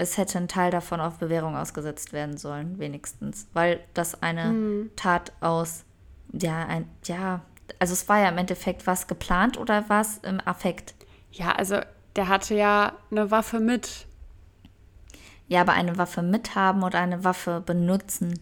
es 0.00 0.16
hätte 0.16 0.38
ein 0.38 0.48
Teil 0.48 0.70
davon 0.70 1.00
auf 1.00 1.18
Bewährung 1.18 1.56
ausgesetzt 1.56 2.12
werden 2.12 2.36
sollen, 2.36 2.78
wenigstens. 2.78 3.48
Weil 3.52 3.80
das 3.94 4.22
eine 4.22 4.88
Tat 4.96 5.32
aus, 5.40 5.84
ja, 6.32 6.64
ein, 6.66 6.88
ja, 7.04 7.42
also 7.78 7.92
es 7.92 8.08
war 8.08 8.18
ja 8.18 8.28
im 8.28 8.38
Endeffekt 8.38 8.86
was 8.86 9.06
geplant 9.06 9.58
oder 9.58 9.84
was 9.88 10.18
im 10.18 10.40
Affekt. 10.44 10.94
ja, 11.32 11.52
also 11.52 11.80
der 12.16 12.28
hatte 12.28 12.54
ja 12.54 12.94
eine 13.10 13.30
Waffe 13.30 13.60
mit. 13.60 14.06
Ja, 15.46 15.60
aber 15.60 15.72
eine 15.72 15.98
Waffe 15.98 16.22
mithaben 16.22 16.82
oder 16.82 16.98
eine 17.00 17.24
Waffe 17.24 17.60
benutzen 17.60 18.40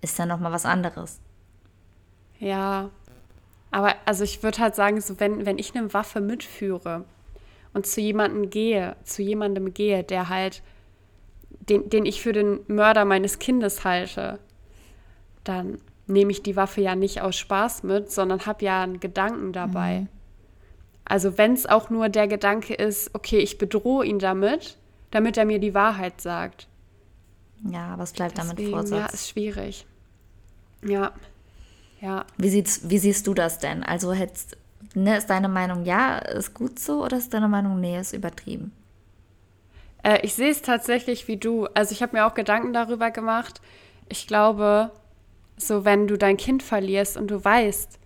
ist 0.00 0.18
ja 0.18 0.26
nochmal 0.26 0.52
was 0.52 0.64
anderes. 0.64 1.20
Ja. 2.38 2.90
Aber 3.70 3.94
also 4.04 4.24
ich 4.24 4.42
würde 4.42 4.58
halt 4.58 4.74
sagen, 4.74 5.00
so 5.00 5.18
wenn, 5.20 5.44
wenn 5.44 5.58
ich 5.58 5.74
eine 5.74 5.92
Waffe 5.92 6.20
mitführe 6.20 7.04
und 7.74 7.86
zu 7.86 8.00
jemandem 8.00 8.48
gehe, 8.50 8.96
zu 9.04 9.22
jemandem 9.22 9.74
gehe, 9.74 10.04
der 10.04 10.28
halt, 10.28 10.62
den, 11.68 11.88
den 11.90 12.06
ich 12.06 12.22
für 12.22 12.32
den 12.32 12.60
Mörder 12.68 13.04
meines 13.04 13.38
Kindes 13.38 13.84
halte, 13.84 14.38
dann 15.44 15.78
nehme 16.06 16.30
ich 16.30 16.42
die 16.42 16.56
Waffe 16.56 16.80
ja 16.80 16.94
nicht 16.94 17.20
aus 17.20 17.36
Spaß 17.36 17.82
mit, 17.82 18.10
sondern 18.10 18.46
habe 18.46 18.64
ja 18.64 18.82
einen 18.82 19.00
Gedanken 19.00 19.52
dabei. 19.52 20.06
Also 21.04 21.38
wenn 21.38 21.52
es 21.52 21.66
auch 21.66 21.90
nur 21.90 22.08
der 22.08 22.26
Gedanke 22.28 22.74
ist, 22.74 23.14
okay, 23.14 23.38
ich 23.38 23.58
bedrohe 23.58 24.04
ihn 24.04 24.18
damit, 24.18 24.76
damit 25.10 25.36
er 25.36 25.44
mir 25.44 25.58
die 25.58 25.74
Wahrheit 25.74 26.20
sagt. 26.20 26.68
Ja, 27.70 27.88
aber 27.92 28.02
es 28.02 28.12
bleibt 28.12 28.38
damit 28.38 28.58
Deswegen, 28.58 28.70
ja, 28.70 28.76
Vorsatz. 28.78 29.14
ist 29.14 29.28
schwierig. 29.30 29.86
Ja. 30.84 31.12
Ja. 32.00 32.26
Wie, 32.36 32.50
sieht's, 32.50 32.88
wie 32.90 32.98
siehst 32.98 33.26
du 33.26 33.34
das 33.34 33.58
denn? 33.58 33.82
Also 33.82 34.12
hättest, 34.12 34.56
ne, 34.94 35.16
ist 35.16 35.30
deine 35.30 35.48
Meinung 35.48 35.84
ja, 35.84 36.18
ist 36.18 36.54
gut 36.54 36.78
so 36.78 37.04
oder 37.04 37.16
ist 37.16 37.32
deine 37.32 37.48
Meinung 37.48 37.80
nee, 37.80 37.98
ist 37.98 38.12
übertrieben? 38.12 38.72
Äh, 40.06 40.20
ich 40.22 40.34
sehe 40.34 40.50
es 40.50 40.62
tatsächlich 40.62 41.26
wie 41.28 41.36
du. 41.36 41.66
Also 41.74 41.92
ich 41.92 42.02
habe 42.02 42.16
mir 42.16 42.26
auch 42.26 42.34
Gedanken 42.34 42.72
darüber 42.72 43.10
gemacht. 43.10 43.60
Ich 44.08 44.26
glaube, 44.26 44.92
so 45.56 45.84
wenn 45.84 46.06
du 46.06 46.16
dein 46.16 46.36
Kind 46.36 46.62
verlierst 46.62 47.16
und 47.16 47.30
du 47.30 47.44
weißt, 47.44 47.98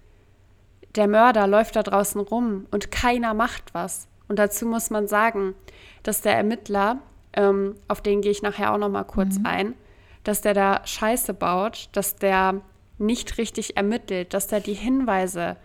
der 0.97 1.09
Mörder 1.09 1.47
läuft 1.47 1.77
da 1.77 1.83
draußen 1.83 2.21
rum 2.21 2.67
und 2.71 2.91
keiner 2.91 3.35
macht 3.35 3.75
was. 3.75 4.09
Und 4.29 4.39
dazu 4.39 4.67
muss 4.67 4.91
man 4.91 5.09
sagen, 5.09 5.55
dass 6.03 6.23
der 6.23 6.37
Ermittler, 6.37 6.99
ähm, 7.35 7.77
auf 7.87 8.01
den 8.01 8.23
gehe 8.23 8.31
ich 8.31 8.43
nachher 8.43 8.73
auch 8.73 8.79
noch 8.79 8.89
mal 8.89 9.05
kurz 9.05 9.37
ein, 9.45 9.75
dass 10.25 10.41
der 10.41 10.55
da 10.55 10.81
Scheiße 10.85 11.35
baut, 11.35 11.89
dass 11.93 12.17
der 12.17 12.61
nicht 12.99 13.39
richtig 13.39 13.77
ermittelt, 13.77 14.35
dass 14.35 14.47
der 14.47 14.61
die 14.61 14.75
Hinweise, 14.75 15.57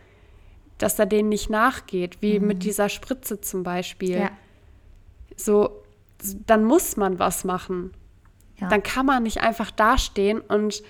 dass 0.77 0.99
er 0.99 1.05
denen 1.05 1.29
nicht 1.29 1.49
nachgeht, 1.49 2.21
wie 2.21 2.39
mit 2.39 2.63
dieser 2.63 2.89
Spritze 2.89 3.41
zum 3.41 3.63
Beispiel 3.63 4.19
Ja. 4.19 4.31
so, 5.35 5.84
dann 6.47 6.63
muss 6.65 6.97
man 6.97 7.19
was 7.19 7.43
machen. 7.43 7.91
Ja. 8.59 8.69
Dann 8.69 8.83
kann 8.83 9.05
man 9.05 9.23
nicht 9.23 9.41
einfach 9.41 9.71
dastehen 9.71 10.39
und 10.41 10.81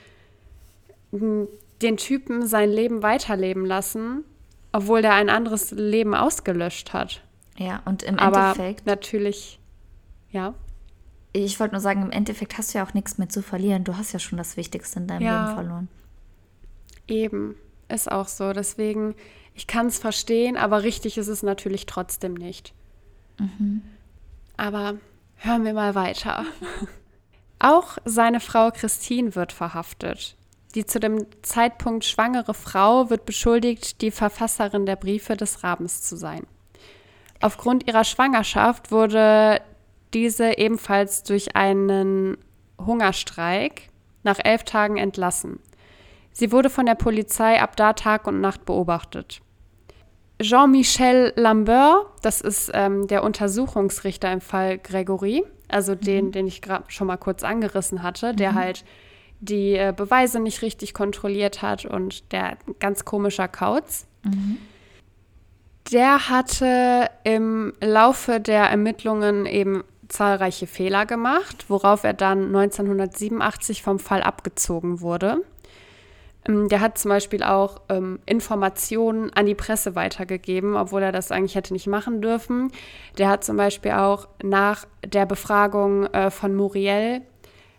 m, 1.12 1.48
den 1.82 1.98
Typen 1.98 2.46
sein 2.48 2.70
Leben 2.72 3.02
weiterleben 3.04 3.66
lassen, 3.66 4.24
obwohl 4.72 5.02
der 5.02 5.14
ein 5.14 5.30
anderes 5.30 5.72
Leben 5.72 6.14
ausgelöscht 6.16 6.94
hat. 6.94 7.22
ja, 7.58 7.82
und 7.86 8.04
im 8.04 8.20
Aber 8.20 8.52
Endeffekt, 8.52 8.86
natürlich, 8.86 9.60
ja, 10.32 10.54
ich 11.34 11.60
wollte 11.60 11.74
nur 11.74 11.82
sagen, 11.82 12.02
im 12.04 12.12
Endeffekt 12.12 12.58
hast 12.58 12.74
du 12.74 12.78
ja 12.78 12.86
auch 12.86 12.94
nichts 12.94 13.18
mehr 13.18 13.28
zu 13.30 13.42
verlieren. 13.42 13.84
Du 13.84 13.98
hast 13.98 14.14
ja 14.14 14.20
schon 14.20 14.38
das 14.38 14.56
Wichtigste 14.58 15.00
in 15.00 15.08
deinem 15.08 15.22
Ja. 15.24 15.44
Leben 15.46 15.56
verloren. 15.56 15.88
eben, 17.08 17.56
ist 17.90 18.10
auch 18.12 18.28
so. 18.28 18.54
Deswegen, 18.54 19.16
ich 19.54 19.68
kann 19.68 19.88
es 19.88 20.00
verstehen, 20.00 20.56
aber 20.58 20.84
richtig 20.84 21.18
ist 21.18 21.28
es 21.28 21.44
natürlich 21.44 21.86
trotzdem 21.88 22.34
nicht. 22.36 22.74
Aber 24.58 24.96
hören 25.46 25.64
wir 25.64 25.74
mal 25.74 25.96
weiter. 25.96 26.46
Auch 27.60 27.98
seine 28.04 28.40
Frau 28.40 28.72
Christine 28.72 29.36
wird 29.36 29.52
verhaftet. 29.52 30.36
Die 30.74 30.86
zu 30.86 31.00
dem 31.00 31.26
Zeitpunkt 31.42 32.04
schwangere 32.04 32.54
Frau 32.54 33.10
wird 33.10 33.26
beschuldigt, 33.26 34.02
die 34.02 34.12
Verfasserin 34.12 34.86
der 34.86 34.98
Briefe 34.98 35.38
des 35.38 35.64
Rabens 35.64 36.02
zu 36.02 36.18
sein. 36.18 36.46
Aufgrund 37.42 37.88
ihrer 37.88 38.04
Schwangerschaft 38.04 38.92
wurde 38.92 39.62
diese 40.14 40.58
ebenfalls 40.58 41.24
durch 41.24 41.56
einen 41.56 42.38
Hungerstreik 42.84 43.90
nach 44.24 44.40
elf 44.44 44.64
Tagen 44.64 44.98
entlassen. 44.98 45.60
Sie 46.32 46.52
wurde 46.52 46.70
von 46.70 46.86
der 46.86 46.96
Polizei 46.96 47.62
ab 47.62 47.78
da 47.78 47.94
Tag 47.94 48.28
und 48.28 48.42
Nacht 48.42 48.66
beobachtet. 48.66 49.42
Jean-Michel 50.42 51.34
Lambert, 51.36 52.08
das 52.22 52.42
ist 52.42 52.72
ähm, 52.74 53.08
der 53.08 53.24
Untersuchungsrichter 53.24 54.32
im 54.32 54.42
Fall 54.42 54.78
Gregory, 54.78 55.44
also 55.70 55.96
den, 55.96 56.32
den 56.32 56.48
ich 56.48 56.62
gerade 56.62 56.84
schon 56.90 57.08
mal 57.08 57.18
kurz 57.18 57.44
angerissen 57.44 58.04
hatte, 58.04 58.34
der 58.34 58.54
halt 58.54 58.84
die 59.40 59.74
äh, 59.74 59.94
Beweise 59.96 60.40
nicht 60.40 60.62
richtig 60.62 60.94
kontrolliert 60.94 61.62
hat 61.62 61.86
und 61.86 62.32
der 62.32 62.58
ganz 62.80 63.06
komischer 63.06 63.48
Kauz. 63.48 64.08
Der 65.92 66.30
hatte 66.30 67.10
im 67.24 67.74
Laufe 67.80 68.40
der 68.40 68.64
Ermittlungen 68.64 69.46
eben 69.46 69.84
zahlreiche 70.08 70.68
Fehler 70.68 71.06
gemacht, 71.06 71.66
worauf 71.68 72.04
er 72.04 72.14
dann 72.14 72.48
1987 72.56 73.84
vom 73.84 74.00
Fall 74.00 74.24
abgezogen 74.24 75.02
wurde. 75.02 75.44
Ähm, 76.48 76.70
Der 76.70 76.80
hat 76.82 76.98
zum 76.98 77.10
Beispiel 77.10 77.44
auch 77.44 77.82
ähm, 77.90 78.20
Informationen 78.26 79.32
an 79.34 79.46
die 79.46 79.56
Presse 79.56 79.96
weitergegeben, 79.96 80.76
obwohl 80.76 81.02
er 81.04 81.12
das 81.12 81.32
eigentlich 81.32 81.56
hätte 81.56 81.74
nicht 81.74 81.88
machen 81.88 82.22
dürfen. 82.22 82.72
Der 83.18 83.30
hat 83.30 83.44
zum 83.44 83.58
Beispiel 83.58 83.92
auch 83.92 84.28
nach 84.44 84.86
der 85.06 85.26
Befragung 85.26 86.06
äh, 86.08 86.30
von 86.32 86.56
Muriel, 86.56 87.22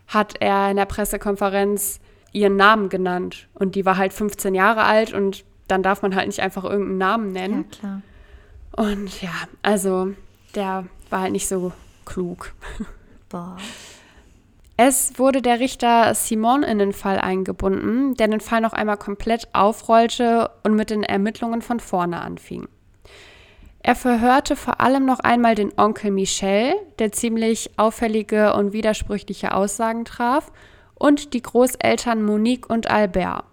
hat 0.09 0.35
er 0.41 0.71
in 0.71 0.77
der 0.77 0.87
Pressekonferenz 0.87 2.01
ihren 2.33 2.57
Namen 2.57 2.89
genannt. 2.89 3.49
Und 3.55 3.75
die 3.75 3.85
war 3.87 3.97
halt 3.97 4.13
15 4.13 4.55
Jahre 4.55 4.85
alt 4.85 5.13
und 5.13 5.45
dann 5.69 5.83
darf 5.83 6.03
man 6.03 6.15
halt 6.15 6.27
nicht 6.29 6.41
einfach 6.41 6.65
irgendeinen 6.65 6.99
Namen 6.99 7.35
Ja, 7.35 7.41
nennen. 7.43 7.71
klar. 7.71 8.03
Und 8.77 9.23
ja, 9.23 9.31
also 9.63 10.13
der 10.55 10.85
war 11.11 11.23
halt 11.23 11.33
nicht 11.33 11.49
so 11.49 11.73
klug. 12.05 12.53
Boah. 13.29 13.57
Es 14.79 15.19
wurde 15.19 15.41
der 15.41 15.59
Richter 15.59 16.15
Simon 16.15 16.63
in 16.63 16.79
den 16.79 16.93
Fall 16.93 17.19
eingebunden, 17.19 18.15
der 18.15 18.29
den 18.29 18.41
Fall 18.41 18.61
noch 18.61 18.75
einmal 18.75 18.99
komplett 18.99 19.49
aufrollte 19.55 20.51
und 20.65 20.75
mit 20.75 20.91
den 20.91 21.03
Ermittlungen 21.03 21.63
von 21.63 21.81
vorne 21.81 22.21
anfing. 22.21 22.69
Er 23.83 23.95
verhörte 23.95 24.55
vor 24.55 24.81
allem 24.81 25.07
noch 25.07 25.21
einmal 25.21 25.55
den 25.55 25.73
Onkel 25.79 26.11
Michel, 26.11 26.75
der 26.99 27.13
ziemlich 27.13 27.71
auffällige 27.79 28.53
und 28.55 28.73
widersprüchliche 28.73 29.55
Aussagen 29.55 30.05
traf, 30.05 30.53
und 30.95 31.33
die 31.35 31.43
Großeltern 31.43 32.23
Monique 32.23 32.69
und 32.69 32.91
Albert. 32.91 33.45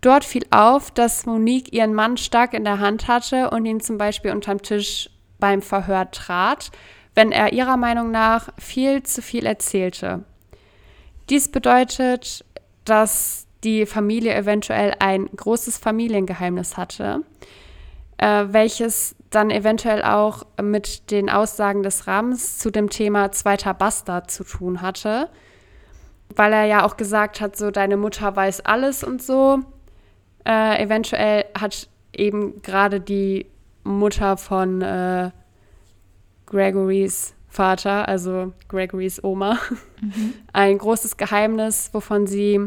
Dort 0.00 0.24
fiel 0.24 0.44
auf, 0.50 0.90
dass 0.90 1.26
Monique 1.26 1.72
ihren 1.72 1.94
Mann 1.94 2.16
stark 2.16 2.54
in 2.54 2.64
der 2.64 2.80
Hand 2.80 3.06
hatte 3.06 3.50
und 3.50 3.64
ihn 3.66 3.80
zum 3.80 3.98
Beispiel 3.98 4.32
unterm 4.32 4.62
Tisch 4.62 5.10
beim 5.38 5.62
Verhör 5.62 6.10
trat, 6.10 6.70
wenn 7.14 7.30
er 7.30 7.52
ihrer 7.52 7.76
Meinung 7.76 8.10
nach 8.10 8.48
viel 8.58 9.02
zu 9.02 9.22
viel 9.22 9.46
erzählte. 9.46 10.24
Dies 11.32 11.48
bedeutet, 11.48 12.44
dass 12.84 13.46
die 13.64 13.86
Familie 13.86 14.34
eventuell 14.34 14.94
ein 14.98 15.30
großes 15.34 15.78
Familiengeheimnis 15.78 16.76
hatte, 16.76 17.22
äh, 18.18 18.44
welches 18.48 19.16
dann 19.30 19.50
eventuell 19.50 20.02
auch 20.02 20.44
mit 20.62 21.10
den 21.10 21.30
Aussagen 21.30 21.82
des 21.82 22.06
Rams 22.06 22.58
zu 22.58 22.70
dem 22.70 22.90
Thema 22.90 23.32
zweiter 23.32 23.72
Bastard 23.72 24.30
zu 24.30 24.44
tun 24.44 24.82
hatte, 24.82 25.30
weil 26.36 26.52
er 26.52 26.66
ja 26.66 26.84
auch 26.84 26.98
gesagt 26.98 27.40
hat, 27.40 27.56
so 27.56 27.70
deine 27.70 27.96
Mutter 27.96 28.36
weiß 28.36 28.66
alles 28.66 29.02
und 29.02 29.22
so. 29.22 29.60
Äh, 30.44 30.82
eventuell 30.82 31.46
hat 31.58 31.88
eben 32.14 32.60
gerade 32.60 33.00
die 33.00 33.46
Mutter 33.84 34.36
von 34.36 34.82
äh, 34.82 35.30
Gregorys 36.44 37.34
Vater, 37.52 38.08
also 38.08 38.54
Gregorys 38.68 39.22
Oma, 39.22 39.58
ein 40.54 40.78
großes 40.78 41.18
Geheimnis, 41.18 41.90
wovon 41.92 42.26
sie 42.26 42.58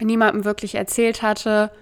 niemandem 0.00 0.44
wirklich 0.44 0.76
erzählt 0.76 1.20
hatte, 1.20 1.72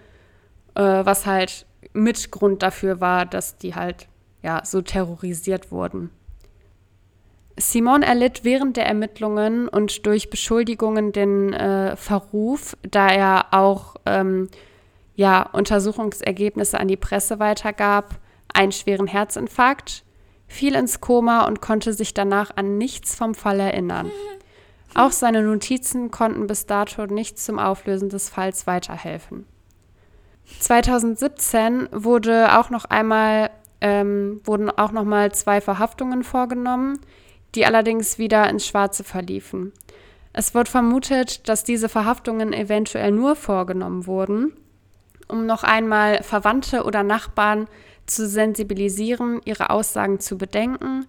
äh, 0.75 0.81
was 0.81 1.27
halt 1.27 1.67
Mitgrund 1.93 2.63
dafür 2.63 3.03
war, 3.03 3.27
dass 3.27 3.59
die 3.59 3.75
halt 3.75 4.09
ja 4.43 4.63
so 4.65 4.81
terrorisiert 4.81 5.71
wurden. 5.71 6.09
Simon 7.59 8.03
erlitt 8.03 8.45
während 8.45 8.79
der 8.79 8.87
Ermittlungen 8.87 9.69
und 9.69 10.07
durch 10.07 10.31
Beschuldigungen 10.31 11.13
den 11.13 11.53
äh, 11.53 11.97
Verruf, 11.97 12.79
da 12.81 13.09
er 13.09 13.49
auch 13.51 13.97
ähm, 14.07 14.49
ja, 15.17 15.51
Untersuchungsergebnisse 15.53 16.81
an 16.81 16.89
die 16.89 16.97
Presse 16.97 17.39
weitergab, 17.41 18.15
einen 18.55 18.73
schweren 18.73 19.07
Herzinfarkt, 19.07 20.03
fiel 20.53 20.75
ins 20.75 21.01
Koma 21.01 21.47
und 21.47 21.61
konnte 21.61 21.93
sich 21.93 22.15
danach 22.15 22.57
an 22.57 22.79
nichts 22.79 23.15
vom 23.15 23.35
Fall 23.35 23.59
erinnern. 23.59 24.11
Auch 24.95 25.11
seine 25.11 25.43
Notizen 25.43 26.11
konnten 26.11 26.47
bis 26.47 26.67
dato 26.67 27.07
nicht 27.07 27.39
zum 27.39 27.59
Auflösen 27.59 28.11
des 28.11 28.29
Falls 28.29 28.67
weiterhelfen. 28.67 29.47
2017 30.61 31.89
wurde 31.93 32.59
auch 32.59 32.69
noch 32.69 32.85
einmal, 32.85 33.51
ähm, 33.81 34.41
wurden 34.45 34.71
auch 34.71 34.93
noch 34.93 35.05
mal 35.05 35.33
zwei 35.33 35.61
Verhaftungen 35.63 36.23
vorgenommen, 36.23 37.01
die 37.55 37.65
allerdings 37.65 38.19
wieder 38.19 38.49
ins 38.51 38.67
Schwarze 38.67 39.05
verliefen. 39.05 39.73
Es 40.35 40.55
wird 40.55 40.69
vermutet, 40.69 41.49
dass 41.49 41.65
diese 41.65 41.89
Verhaftungen 41.89 42.53
eventuell 42.53 43.13
nur 43.13 43.37
vorgenommen 43.37 44.07
wurden, 44.07 44.53
um 45.29 45.47
noch 45.47 45.63
einmal 45.63 46.23
Verwandte 46.23 46.85
oder 46.85 47.03
Nachbarn 47.03 47.67
zu 48.07 48.29
sensibilisieren, 48.29 49.41
ihre 49.45 49.71
Aussagen 49.71 50.21
zu 50.21 50.39
bedenken 50.39 51.07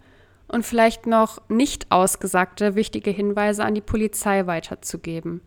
und 0.48 0.66
vielleicht 0.66 1.08
noch 1.08 1.42
nicht 1.50 1.92
ausgesagte 1.92 2.76
wichtige 2.76 3.12
Hinweise 3.12 3.64
an 3.64 3.76
die 3.76 3.82
Polizei 3.82 4.46
weiterzugeben. 4.46 5.42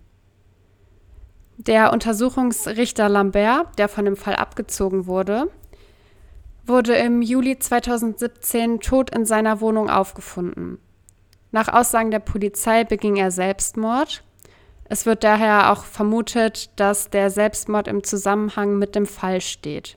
Der 1.59 1.93
Untersuchungsrichter 1.93 3.09
Lambert, 3.09 3.79
der 3.79 3.89
von 3.89 4.05
dem 4.05 4.17
Fall 4.17 4.37
abgezogen 4.37 5.07
wurde, 5.07 5.51
wurde 6.67 6.95
im 6.97 7.23
Juli 7.23 7.59
2017 7.59 8.81
tot 8.81 9.15
in 9.15 9.25
seiner 9.25 9.61
Wohnung 9.61 9.89
aufgefunden. 9.89 10.79
Nach 11.53 11.69
Aussagen 11.69 12.11
der 12.11 12.19
Polizei 12.19 12.85
beging 12.85 13.17
er 13.17 13.31
Selbstmord. 13.31 14.23
Es 14.85 15.07
wird 15.07 15.25
daher 15.25 15.73
auch 15.73 15.85
vermutet, 15.85 16.71
dass 16.77 17.09
der 17.09 17.31
Selbstmord 17.31 17.89
im 17.89 18.05
Zusammenhang 18.05 18.79
mit 18.79 18.95
dem 18.95 19.07
Fall 19.07 19.41
steht. 19.41 19.97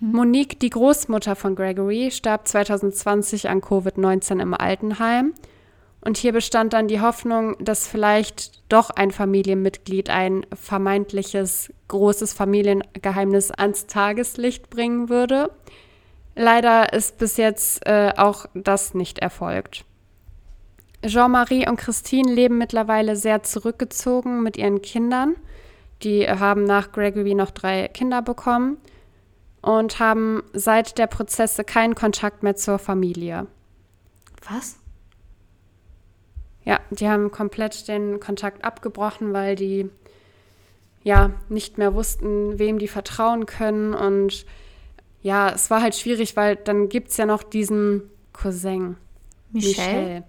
Monique, 0.00 0.58
die 0.58 0.70
Großmutter 0.70 1.36
von 1.36 1.54
Gregory, 1.54 2.10
starb 2.10 2.48
2020 2.48 3.48
an 3.48 3.60
Covid-19 3.60 4.40
im 4.40 4.54
Altenheim. 4.54 5.34
Und 6.00 6.18
hier 6.18 6.32
bestand 6.32 6.74
dann 6.74 6.88
die 6.88 7.00
Hoffnung, 7.00 7.56
dass 7.64 7.86
vielleicht 7.86 8.62
doch 8.70 8.90
ein 8.90 9.10
Familienmitglied 9.10 10.10
ein 10.10 10.44
vermeintliches 10.52 11.72
großes 11.88 12.34
Familiengeheimnis 12.34 13.50
ans 13.50 13.86
Tageslicht 13.86 14.68
bringen 14.68 15.08
würde. 15.08 15.50
Leider 16.36 16.92
ist 16.92 17.16
bis 17.16 17.38
jetzt 17.38 17.86
äh, 17.86 18.12
auch 18.16 18.46
das 18.52 18.92
nicht 18.92 19.20
erfolgt. 19.20 19.86
Jean-Marie 21.06 21.68
und 21.68 21.76
Christine 21.76 22.32
leben 22.32 22.58
mittlerweile 22.58 23.16
sehr 23.16 23.42
zurückgezogen 23.42 24.42
mit 24.42 24.56
ihren 24.56 24.82
Kindern. 24.82 25.36
Die 26.02 26.28
haben 26.28 26.64
nach 26.64 26.92
Gregory 26.92 27.34
noch 27.34 27.50
drei 27.50 27.88
Kinder 27.88 28.20
bekommen 28.20 28.78
und 29.64 29.98
haben 29.98 30.42
seit 30.52 30.98
der 30.98 31.06
Prozesse 31.06 31.64
keinen 31.64 31.94
Kontakt 31.94 32.42
mehr 32.42 32.54
zur 32.54 32.78
Familie. 32.78 33.46
Was? 34.48 34.76
Ja, 36.64 36.80
die 36.90 37.08
haben 37.08 37.30
komplett 37.30 37.88
den 37.88 38.20
Kontakt 38.20 38.62
abgebrochen, 38.62 39.32
weil 39.32 39.56
die 39.56 39.88
ja 41.02 41.30
nicht 41.48 41.78
mehr 41.78 41.94
wussten, 41.94 42.58
wem 42.58 42.78
die 42.78 42.88
vertrauen 42.88 43.46
können. 43.46 43.94
Und 43.94 44.44
ja, 45.22 45.50
es 45.50 45.70
war 45.70 45.80
halt 45.80 45.94
schwierig, 45.94 46.36
weil 46.36 46.56
dann 46.56 46.90
gibt 46.90 47.08
es 47.08 47.16
ja 47.16 47.24
noch 47.24 47.42
diesen 47.42 48.10
Cousin. 48.34 48.96
Michelle? 49.50 50.24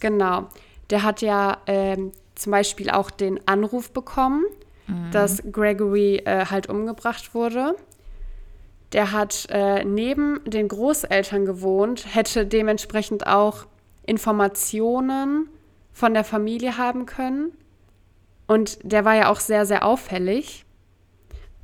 Genau. 0.00 0.48
Der 0.88 1.02
hat 1.02 1.20
ja 1.20 1.58
ähm, 1.66 2.12
zum 2.34 2.52
Beispiel 2.52 2.88
auch 2.88 3.10
den 3.10 3.46
Anruf 3.46 3.90
bekommen, 3.90 4.44
dass 5.12 5.42
Gregory 5.52 6.22
äh, 6.24 6.46
halt 6.46 6.70
umgebracht 6.70 7.34
wurde. 7.34 7.76
Der 8.92 9.12
hat 9.12 9.46
äh, 9.50 9.84
neben 9.84 10.40
den 10.44 10.68
Großeltern 10.68 11.44
gewohnt, 11.44 12.14
hätte 12.14 12.46
dementsprechend 12.46 13.26
auch 13.26 13.66
Informationen 14.06 15.48
von 15.92 16.14
der 16.14 16.24
Familie 16.24 16.78
haben 16.78 17.04
können. 17.04 17.52
Und 18.46 18.78
der 18.82 19.04
war 19.04 19.14
ja 19.14 19.30
auch 19.30 19.40
sehr, 19.40 19.66
sehr 19.66 19.84
auffällig. 19.84 20.64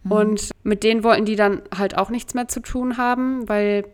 Und 0.09 0.51
mit 0.63 0.83
denen 0.83 1.03
wollten 1.03 1.25
die 1.25 1.37
dann 1.37 1.63
halt 1.75 1.97
auch 1.97 2.11
nichts 2.11 2.35
mehr 2.35 2.47
zu 2.47 2.61
tun 2.61 2.99
haben, 2.99 3.49
weil, 3.49 3.87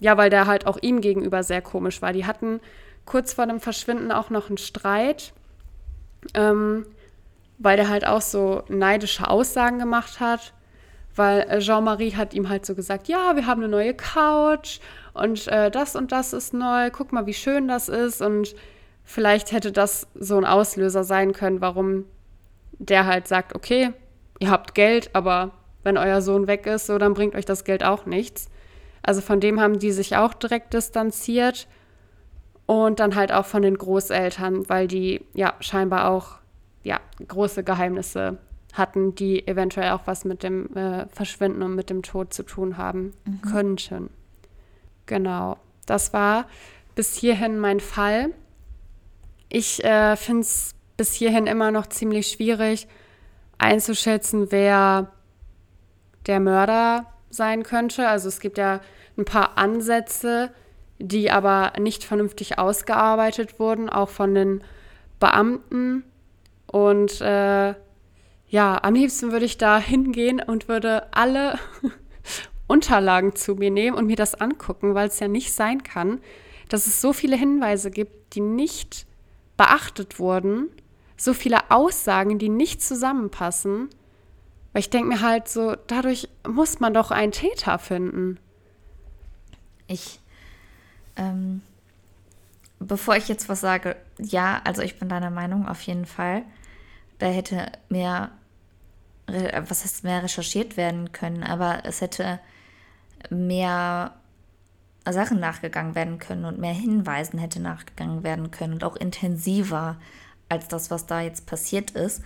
ja, 0.00 0.16
weil 0.16 0.30
der 0.30 0.46
halt 0.46 0.66
auch 0.66 0.78
ihm 0.80 1.02
gegenüber 1.02 1.42
sehr 1.42 1.60
komisch 1.60 2.00
war. 2.00 2.14
Die 2.14 2.24
hatten 2.24 2.60
kurz 3.04 3.34
vor 3.34 3.46
dem 3.46 3.60
Verschwinden 3.60 4.12
auch 4.12 4.30
noch 4.30 4.48
einen 4.48 4.56
Streit, 4.56 5.34
ähm, 6.32 6.86
weil 7.58 7.76
der 7.76 7.90
halt 7.90 8.06
auch 8.06 8.22
so 8.22 8.62
neidische 8.68 9.28
Aussagen 9.28 9.78
gemacht 9.78 10.20
hat. 10.20 10.54
Weil 11.16 11.40
äh, 11.42 11.58
Jean-Marie 11.58 12.14
hat 12.14 12.34
ihm 12.34 12.48
halt 12.48 12.64
so 12.64 12.74
gesagt, 12.74 13.08
ja, 13.08 13.36
wir 13.36 13.46
haben 13.46 13.60
eine 13.62 13.70
neue 13.70 13.94
Couch 13.94 14.80
und 15.12 15.48
äh, 15.48 15.70
das 15.70 15.96
und 15.96 16.12
das 16.12 16.32
ist 16.32 16.54
neu, 16.54 16.90
guck 16.90 17.12
mal, 17.12 17.26
wie 17.26 17.34
schön 17.34 17.68
das 17.68 17.88
ist. 17.88 18.22
Und 18.22 18.54
vielleicht 19.04 19.52
hätte 19.52 19.72
das 19.72 20.06
so 20.14 20.36
ein 20.36 20.44
Auslöser 20.44 21.04
sein 21.04 21.32
können, 21.32 21.60
warum 21.60 22.04
der 22.78 23.06
halt 23.06 23.28
sagt, 23.28 23.54
okay, 23.54 23.92
ihr 24.38 24.50
habt 24.50 24.74
Geld, 24.74 25.10
aber 25.14 25.50
wenn 25.82 25.98
euer 25.98 26.22
Sohn 26.22 26.46
weg 26.46 26.66
ist, 26.66 26.86
so, 26.86 26.98
dann 26.98 27.14
bringt 27.14 27.34
euch 27.34 27.44
das 27.44 27.64
Geld 27.64 27.84
auch 27.84 28.06
nichts. 28.06 28.48
Also 29.02 29.20
von 29.20 29.40
dem 29.40 29.60
haben 29.60 29.78
die 29.78 29.92
sich 29.92 30.16
auch 30.16 30.34
direkt 30.34 30.74
distanziert. 30.74 31.66
Und 32.66 33.00
dann 33.00 33.16
halt 33.16 33.32
auch 33.32 33.46
von 33.46 33.62
den 33.62 33.76
Großeltern, 33.76 34.68
weil 34.68 34.86
die 34.86 35.26
ja 35.34 35.54
scheinbar 35.58 36.08
auch 36.08 36.38
ja, 36.84 37.00
große 37.26 37.64
Geheimnisse 37.64 38.38
hatten, 38.72 39.14
die 39.14 39.46
eventuell 39.46 39.90
auch 39.90 40.02
was 40.06 40.24
mit 40.24 40.42
dem 40.42 40.74
äh, 40.76 41.06
Verschwinden 41.08 41.62
und 41.62 41.74
mit 41.74 41.90
dem 41.90 42.02
Tod 42.02 42.32
zu 42.32 42.42
tun 42.42 42.76
haben 42.76 43.12
mhm. 43.24 43.42
könnten. 43.42 44.10
Genau, 45.06 45.56
das 45.86 46.12
war 46.12 46.46
bis 46.94 47.16
hierhin 47.16 47.58
mein 47.58 47.80
Fall. 47.80 48.32
Ich 49.48 49.82
äh, 49.84 50.16
finde 50.16 50.42
es 50.42 50.74
bis 50.96 51.14
hierhin 51.14 51.46
immer 51.46 51.70
noch 51.70 51.86
ziemlich 51.86 52.28
schwierig 52.28 52.86
einzuschätzen, 53.58 54.52
wer 54.52 55.10
der 56.26 56.40
Mörder 56.40 57.06
sein 57.30 57.62
könnte. 57.62 58.08
Also 58.08 58.28
es 58.28 58.40
gibt 58.40 58.58
ja 58.58 58.80
ein 59.16 59.24
paar 59.24 59.56
Ansätze, 59.58 60.50
die 60.98 61.30
aber 61.30 61.72
nicht 61.78 62.04
vernünftig 62.04 62.58
ausgearbeitet 62.58 63.58
wurden, 63.58 63.88
auch 63.88 64.10
von 64.10 64.34
den 64.34 64.62
Beamten. 65.18 66.04
Und 66.66 67.20
äh, 67.20 67.74
ja, 68.50 68.82
am 68.82 68.94
liebsten 68.94 69.30
würde 69.30 69.44
ich 69.44 69.58
da 69.58 69.78
hingehen 69.78 70.42
und 70.44 70.66
würde 70.66 71.14
alle 71.14 71.58
Unterlagen 72.66 73.36
zu 73.36 73.54
mir 73.54 73.70
nehmen 73.70 73.96
und 73.96 74.06
mir 74.06 74.16
das 74.16 74.34
angucken, 74.34 74.94
weil 74.94 75.08
es 75.08 75.20
ja 75.20 75.28
nicht 75.28 75.52
sein 75.52 75.84
kann, 75.84 76.20
dass 76.68 76.86
es 76.88 77.00
so 77.00 77.12
viele 77.12 77.36
Hinweise 77.36 77.92
gibt, 77.92 78.34
die 78.34 78.40
nicht 78.40 79.06
beachtet 79.56 80.18
wurden, 80.18 80.68
so 81.16 81.32
viele 81.32 81.70
Aussagen, 81.70 82.38
die 82.38 82.48
nicht 82.48 82.82
zusammenpassen. 82.82 83.88
Weil 84.72 84.80
ich 84.80 84.90
denke 84.90 85.08
mir 85.08 85.20
halt 85.20 85.48
so, 85.48 85.76
dadurch 85.86 86.28
muss 86.48 86.80
man 86.80 86.92
doch 86.92 87.10
einen 87.12 87.32
Täter 87.32 87.78
finden. 87.78 88.38
Ich, 89.86 90.20
ähm, 91.16 91.62
bevor 92.80 93.16
ich 93.16 93.28
jetzt 93.28 93.48
was 93.48 93.60
sage, 93.60 93.96
ja, 94.18 94.60
also 94.64 94.82
ich 94.82 94.98
bin 94.98 95.08
deiner 95.08 95.30
Meinung 95.30 95.68
auf 95.68 95.82
jeden 95.82 96.06
Fall. 96.06 96.42
Da 97.18 97.26
hätte 97.26 97.70
mehr 97.88 98.30
was 99.68 99.84
heißt 99.84 100.04
mehr 100.04 100.22
recherchiert 100.22 100.76
werden 100.76 101.12
können, 101.12 101.42
aber 101.42 101.84
es 101.84 102.00
hätte 102.00 102.40
mehr 103.28 104.14
Sachen 105.08 105.40
nachgegangen 105.40 105.94
werden 105.94 106.18
können 106.18 106.44
und 106.44 106.58
mehr 106.58 106.72
Hinweisen 106.74 107.38
hätte 107.38 107.60
nachgegangen 107.60 108.22
werden 108.22 108.50
können 108.50 108.74
und 108.74 108.84
auch 108.84 108.96
intensiver 108.96 109.96
als 110.48 110.68
das, 110.68 110.90
was 110.90 111.06
da 111.06 111.20
jetzt 111.20 111.46
passiert 111.46 111.92
ist. 111.92 112.22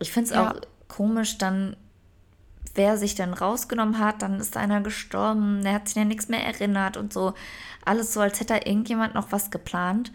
Ich 0.00 0.12
finde 0.12 0.30
es 0.30 0.34
ja. 0.34 0.50
auch 0.50 0.60
komisch, 0.88 1.38
dann, 1.38 1.76
wer 2.74 2.96
sich 2.96 3.14
dann 3.14 3.34
rausgenommen 3.34 3.98
hat, 3.98 4.22
dann 4.22 4.40
ist 4.40 4.56
einer 4.56 4.80
gestorben, 4.80 5.62
der 5.62 5.74
hat 5.74 5.88
sich 5.88 5.96
ja 5.96 6.04
nichts 6.04 6.28
mehr 6.28 6.44
erinnert 6.44 6.96
und 6.96 7.12
so. 7.12 7.34
Alles 7.84 8.12
so, 8.12 8.20
als 8.20 8.40
hätte 8.40 8.54
da 8.54 8.66
irgendjemand 8.66 9.14
noch 9.14 9.30
was 9.30 9.50
geplant. 9.50 10.12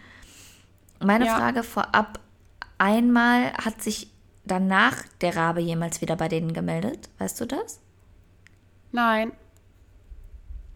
Meine 1.00 1.28
ja. 1.28 1.38
Frage 1.38 1.64
vorab, 1.64 2.20
einmal 2.78 3.54
hat 3.54 3.82
sich 3.82 4.12
danach 4.50 5.04
der 5.22 5.36
Rabe 5.36 5.62
jemals 5.62 6.02
wieder 6.02 6.16
bei 6.16 6.28
denen 6.28 6.54
gemeldet? 6.54 7.10
Weißt 7.18 7.40
du 7.40 7.46
das? 7.46 7.80
Nein. 8.92 9.32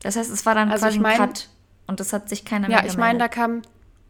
Das 0.02 0.16
heißt, 0.16 0.32
es 0.32 0.46
war 0.46 0.56
dann 0.56 0.72
also 0.72 0.86
quasi 0.86 0.98
ich 0.98 1.02
mein, 1.02 1.20
ein 1.20 1.28
Cut 1.30 1.50
und 1.88 2.00
es 2.00 2.14
hat 2.14 2.30
sich 2.30 2.46
keiner 2.46 2.70
ja, 2.70 2.70
mehr 2.70 2.78
gemeldet. 2.78 2.90
Ja, 2.90 2.94
ich 2.94 2.98
meine, 2.98 3.20
da 3.20 3.28
kam 3.28 3.62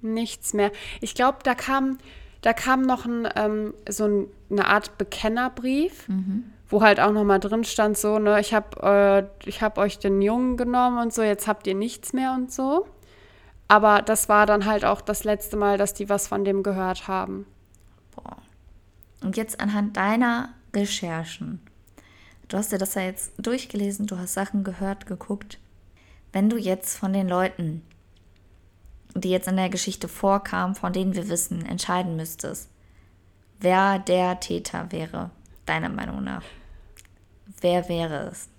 nichts 0.01 0.53
mehr. 0.53 0.71
Ich 1.01 1.15
glaube, 1.15 1.39
da 1.43 1.55
kam, 1.55 1.97
da 2.41 2.53
kam 2.53 2.81
noch 2.81 3.05
ein, 3.05 3.27
ähm, 3.35 3.73
so 3.89 4.05
ein, 4.05 4.27
eine 4.51 4.67
Art 4.67 4.97
Bekennerbrief, 4.97 6.07
mhm. 6.09 6.45
wo 6.69 6.81
halt 6.81 6.99
auch 6.99 7.11
noch 7.11 7.23
mal 7.23 7.39
drin 7.39 7.63
stand 7.63 7.97
so, 7.97 8.19
ne, 8.19 8.39
ich 8.39 8.53
habe 8.53 9.29
äh, 9.45 9.51
hab 9.51 9.77
euch 9.77 9.99
den 9.99 10.21
Jungen 10.21 10.57
genommen 10.57 10.97
und 10.97 11.13
so, 11.13 11.23
jetzt 11.23 11.47
habt 11.47 11.67
ihr 11.67 11.75
nichts 11.75 12.13
mehr 12.13 12.33
und 12.33 12.51
so. 12.51 12.87
Aber 13.67 14.01
das 14.01 14.29
war 14.29 14.45
dann 14.45 14.65
halt 14.65 14.85
auch 14.85 15.01
das 15.01 15.23
letzte 15.23 15.57
Mal, 15.57 15.77
dass 15.77 15.93
die 15.93 16.09
was 16.09 16.27
von 16.27 16.43
dem 16.43 16.63
gehört 16.63 17.07
haben. 17.07 17.45
Und 19.23 19.37
jetzt 19.37 19.59
anhand 19.59 19.97
deiner 19.97 20.49
Recherchen, 20.75 21.61
du 22.49 22.57
hast 22.57 22.71
dir 22.71 22.77
das 22.77 22.95
ja 22.95 23.03
jetzt 23.03 23.31
durchgelesen, 23.37 24.05
du 24.05 24.17
hast 24.17 24.33
Sachen 24.33 24.63
gehört, 24.63 25.05
geguckt. 25.05 25.59
Wenn 26.31 26.49
du 26.49 26.57
jetzt 26.57 26.97
von 26.97 27.13
den 27.13 27.29
Leuten, 27.29 27.83
die 29.15 29.29
jetzt 29.29 29.47
in 29.47 29.55
der 29.55 29.69
Geschichte 29.69 30.07
vorkamen, 30.07 30.75
von 30.75 30.91
denen 30.91 31.15
wir 31.15 31.29
wissen, 31.29 31.65
entscheiden 31.65 32.15
müsstest, 32.15 32.69
wer 33.59 33.99
der 33.99 34.39
Täter 34.39 34.91
wäre, 34.91 35.29
deiner 35.65 35.89
Meinung 35.89 36.23
nach, 36.23 36.43
wer 37.61 37.87
wäre 37.87 38.29
es? 38.31 38.49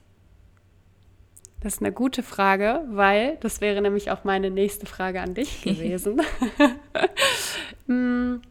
Das 1.60 1.74
ist 1.74 1.82
eine 1.82 1.92
gute 1.92 2.22
Frage, 2.22 2.84
weil 2.90 3.38
das 3.40 3.60
wäre 3.60 3.80
nämlich 3.80 4.10
auch 4.10 4.24
meine 4.24 4.50
nächste 4.50 4.86
Frage 4.86 5.20
an 5.20 5.34
dich 5.34 5.62
gewesen. 5.62 6.20
mm. 7.86 8.42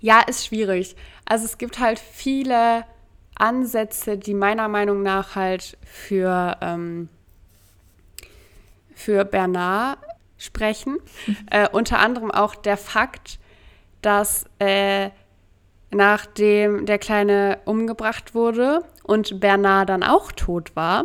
Ja, 0.00 0.20
ist 0.20 0.46
schwierig. 0.46 0.96
Also 1.28 1.44
es 1.44 1.58
gibt 1.58 1.78
halt 1.78 1.98
viele 1.98 2.84
Ansätze, 3.34 4.16
die 4.16 4.32
meiner 4.32 4.66
Meinung 4.66 5.02
nach 5.02 5.36
halt 5.36 5.76
für, 5.84 6.56
ähm, 6.62 7.10
für 8.94 9.26
Bernard 9.26 9.98
sprechen. 10.38 10.96
Äh, 11.50 11.68
unter 11.70 11.98
anderem 11.98 12.30
auch 12.30 12.54
der 12.54 12.78
Fakt, 12.78 13.38
dass 14.00 14.46
äh, 14.58 15.10
nachdem 15.90 16.86
der 16.86 16.98
Kleine 16.98 17.58
umgebracht 17.66 18.34
wurde 18.34 18.82
und 19.02 19.38
Bernard 19.38 19.90
dann 19.90 20.02
auch 20.02 20.32
tot 20.32 20.74
war, 20.76 21.04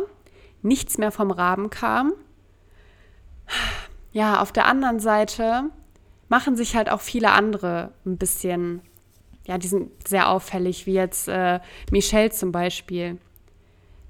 nichts 0.62 0.96
mehr 0.96 1.12
vom 1.12 1.30
Raben 1.32 1.68
kam. 1.68 2.14
Ja, 4.12 4.40
auf 4.40 4.52
der 4.52 4.64
anderen 4.64 5.00
Seite 5.00 5.64
machen 6.28 6.56
sich 6.56 6.76
halt 6.76 6.90
auch 6.90 7.02
viele 7.02 7.32
andere 7.32 7.92
ein 8.06 8.16
bisschen, 8.16 8.80
ja, 9.46 9.58
die 9.58 9.68
sind 9.68 9.90
sehr 10.08 10.30
auffällig, 10.30 10.86
wie 10.86 10.94
jetzt 10.94 11.28
äh, 11.28 11.60
Michelle 11.90 12.30
zum 12.30 12.52
Beispiel. 12.52 13.18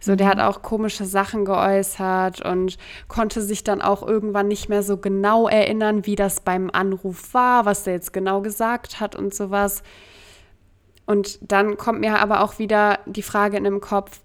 So, 0.04 0.16
der 0.16 0.26
hat 0.26 0.36
mhm. 0.36 0.44
auch 0.44 0.60
komische 0.60 1.06
Sachen 1.06 1.46
geäußert 1.46 2.44
und 2.44 2.76
konnte 3.08 3.40
sich 3.40 3.64
dann 3.64 3.80
auch 3.80 4.06
irgendwann 4.06 4.48
nicht 4.48 4.68
mehr 4.68 4.82
so 4.82 4.98
genau 4.98 5.48
erinnern, 5.48 6.04
wie 6.04 6.14
das 6.14 6.40
beim 6.42 6.70
Anruf 6.70 7.32
war, 7.32 7.64
was 7.64 7.86
er 7.86 7.94
jetzt 7.94 8.12
genau 8.12 8.42
gesagt 8.42 9.00
hat 9.00 9.16
und 9.16 9.34
sowas. 9.34 9.82
Und 11.06 11.38
dann 11.50 11.78
kommt 11.78 12.00
mir 12.00 12.18
aber 12.18 12.42
auch 12.42 12.58
wieder 12.58 12.98
die 13.06 13.22
Frage 13.22 13.56
in 13.56 13.64
den 13.64 13.80
Kopf, 13.80 14.20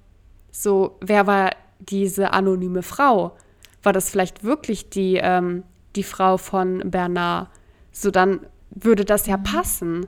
so, 0.52 0.98
wer 1.00 1.28
war 1.28 1.52
diese 1.80 2.34
anonyme 2.34 2.84
Frau? 2.84 3.38
War 3.82 3.94
das 3.94 4.10
vielleicht 4.10 4.44
wirklich 4.44 4.90
die, 4.90 5.16
ähm, 5.16 5.64
die 5.96 6.04
Frau 6.04 6.38
von 6.38 6.80
Bernard? 6.92 7.50
So, 7.92 8.12
dann 8.12 8.42
würde 8.72 9.06
das 9.06 9.28
ja 9.28 9.38
passen. 9.38 10.08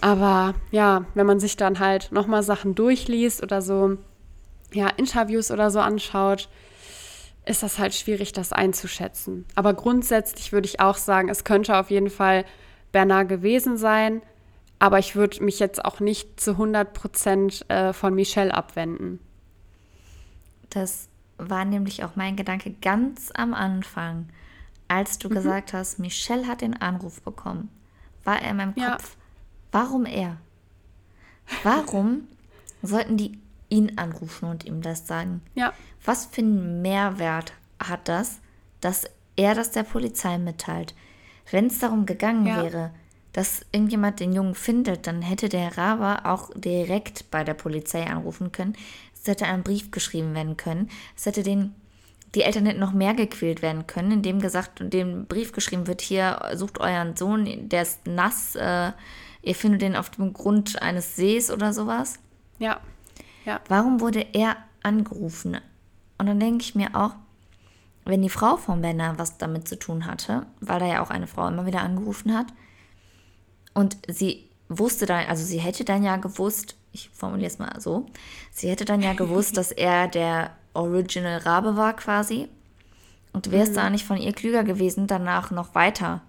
Aber 0.00 0.54
ja, 0.70 1.04
wenn 1.14 1.26
man 1.26 1.40
sich 1.40 1.56
dann 1.56 1.78
halt 1.78 2.12
nochmal 2.12 2.42
Sachen 2.42 2.74
durchliest 2.74 3.42
oder 3.42 3.62
so, 3.62 3.96
ja, 4.72 4.88
Interviews 4.88 5.50
oder 5.50 5.70
so 5.70 5.80
anschaut, 5.80 6.48
ist 7.46 7.62
das 7.62 7.78
halt 7.78 7.94
schwierig, 7.94 8.32
das 8.32 8.52
einzuschätzen. 8.52 9.46
Aber 9.54 9.72
grundsätzlich 9.72 10.52
würde 10.52 10.66
ich 10.66 10.80
auch 10.80 10.96
sagen, 10.96 11.28
es 11.28 11.44
könnte 11.44 11.76
auf 11.76 11.90
jeden 11.90 12.10
Fall 12.10 12.44
Bernard 12.92 13.28
gewesen 13.28 13.76
sein, 13.76 14.20
aber 14.78 14.98
ich 14.98 15.16
würde 15.16 15.42
mich 15.42 15.58
jetzt 15.58 15.84
auch 15.84 16.00
nicht 16.00 16.40
zu 16.40 16.52
100 16.52 16.92
Prozent 16.92 17.64
äh, 17.70 17.92
von 17.92 18.14
Michelle 18.14 18.52
abwenden. 18.52 19.20
Das 20.70 21.08
war 21.38 21.64
nämlich 21.64 22.04
auch 22.04 22.16
mein 22.16 22.36
Gedanke 22.36 22.74
ganz 22.82 23.30
am 23.34 23.54
Anfang. 23.54 24.28
Als 24.88 25.18
du 25.18 25.28
mhm. 25.28 25.34
gesagt 25.34 25.72
hast, 25.72 25.98
Michelle 25.98 26.46
hat 26.46 26.60
den 26.60 26.80
Anruf 26.80 27.22
bekommen, 27.22 27.70
war 28.24 28.40
er 28.42 28.50
in 28.50 28.56
meinem 28.56 28.74
ja. 28.76 28.92
Kopf, 28.92 29.16
warum 29.72 30.04
er? 30.06 30.38
Warum 31.62 32.28
sollten 32.82 33.16
die 33.16 33.38
ihn 33.68 33.98
anrufen 33.98 34.48
und 34.48 34.64
ihm 34.64 34.82
das 34.82 35.06
sagen? 35.06 35.42
Ja. 35.54 35.72
Was 36.04 36.26
für 36.26 36.42
einen 36.42 36.82
Mehrwert 36.82 37.52
hat 37.82 38.08
das, 38.08 38.38
dass 38.80 39.04
er 39.36 39.54
das 39.54 39.70
der 39.70 39.82
Polizei 39.82 40.38
mitteilt? 40.38 40.94
Wenn 41.50 41.66
es 41.66 41.78
darum 41.78 42.06
gegangen 42.06 42.46
ja. 42.46 42.62
wäre, 42.62 42.90
dass 43.32 43.66
irgendjemand 43.70 44.20
den 44.20 44.32
Jungen 44.32 44.54
findet, 44.54 45.06
dann 45.06 45.22
hätte 45.22 45.48
der 45.48 45.76
Raber 45.76 46.22
auch 46.24 46.50
direkt 46.54 47.30
bei 47.30 47.44
der 47.44 47.54
Polizei 47.54 48.06
anrufen 48.06 48.50
können. 48.50 48.76
Es 49.14 49.26
hätte 49.28 49.46
ein 49.46 49.62
Brief 49.62 49.90
geschrieben 49.90 50.34
werden 50.34 50.56
können. 50.56 50.88
Es 51.16 51.26
hätte 51.26 51.42
den 51.42 51.74
die 52.34 52.42
Eltern 52.42 52.66
hätten 52.66 52.80
noch 52.80 52.92
mehr 52.92 53.14
gequält 53.14 53.62
werden 53.62 53.86
können, 53.86 54.12
indem 54.12 54.40
gesagt 54.40 54.80
und 54.80 54.92
dem 54.92 55.24
Brief 55.26 55.52
geschrieben 55.52 55.86
wird, 55.86 56.02
hier 56.02 56.50
sucht 56.54 56.78
euren 56.78 57.16
Sohn, 57.16 57.68
der 57.68 57.82
ist 57.82 58.06
nass, 58.06 58.54
äh, 58.56 58.92
ihr 59.46 59.54
findet 59.54 59.80
den 59.80 59.96
auf 59.96 60.10
dem 60.10 60.32
Grund 60.32 60.82
eines 60.82 61.16
Sees 61.16 61.50
oder 61.50 61.72
sowas. 61.72 62.18
Ja. 62.58 62.80
ja. 63.44 63.60
Warum 63.68 64.00
wurde 64.00 64.26
er 64.32 64.56
angerufen? 64.82 65.58
Und 66.18 66.26
dann 66.26 66.40
denke 66.40 66.64
ich 66.64 66.74
mir 66.74 66.94
auch, 66.94 67.12
wenn 68.04 68.22
die 68.22 68.28
Frau 68.28 68.56
von 68.56 68.82
Benner 68.82 69.18
was 69.18 69.38
damit 69.38 69.68
zu 69.68 69.78
tun 69.78 70.06
hatte, 70.06 70.46
weil 70.60 70.80
da 70.80 70.86
ja 70.86 71.02
auch 71.02 71.10
eine 71.10 71.26
Frau 71.26 71.46
immer 71.48 71.66
wieder 71.66 71.80
angerufen 71.80 72.36
hat, 72.36 72.46
und 73.72 73.98
sie 74.08 74.48
wusste 74.70 75.04
dann, 75.04 75.26
also 75.26 75.44
sie 75.44 75.58
hätte 75.58 75.84
dann 75.84 76.02
ja 76.02 76.16
gewusst, 76.16 76.76
ich 76.92 77.10
formuliere 77.10 77.48
es 77.48 77.58
mal 77.58 77.78
so, 77.78 78.06
sie 78.50 78.70
hätte 78.70 78.86
dann 78.86 79.02
ja 79.02 79.12
gewusst, 79.14 79.56
dass 79.56 79.70
er 79.70 80.08
der 80.08 80.50
Original 80.72 81.38
Rabe 81.38 81.76
war 81.76 81.94
quasi. 81.94 82.48
Und 83.32 83.50
wäre 83.50 83.64
es 83.64 83.70
mhm. 83.70 83.74
da 83.74 83.90
nicht 83.90 84.06
von 84.06 84.16
ihr 84.16 84.32
klüger 84.32 84.64
gewesen, 84.64 85.06
danach 85.06 85.50
noch 85.50 85.74
weiter 85.74 86.22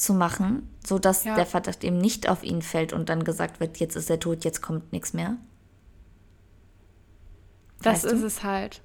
zu 0.00 0.14
machen, 0.14 0.66
sodass 0.86 1.24
Ja. 1.24 1.34
der 1.34 1.44
Verdacht 1.44 1.84
eben 1.84 1.98
nicht 1.98 2.26
auf 2.28 2.42
ihn 2.42 2.62
fällt 2.62 2.92
und 2.94 3.08
dann 3.10 3.22
gesagt 3.22 3.60
wird, 3.60 3.76
jetzt 3.78 3.96
ist 3.96 4.08
er 4.08 4.18
tot, 4.18 4.44
jetzt 4.44 4.62
kommt 4.62 4.92
nichts 4.92 5.12
mehr? 5.12 5.36
Das 7.82 8.04
Weißt 8.04 8.04
du? 8.04 8.16
ist 8.16 8.22
es 8.22 8.42
halt. 8.42 8.82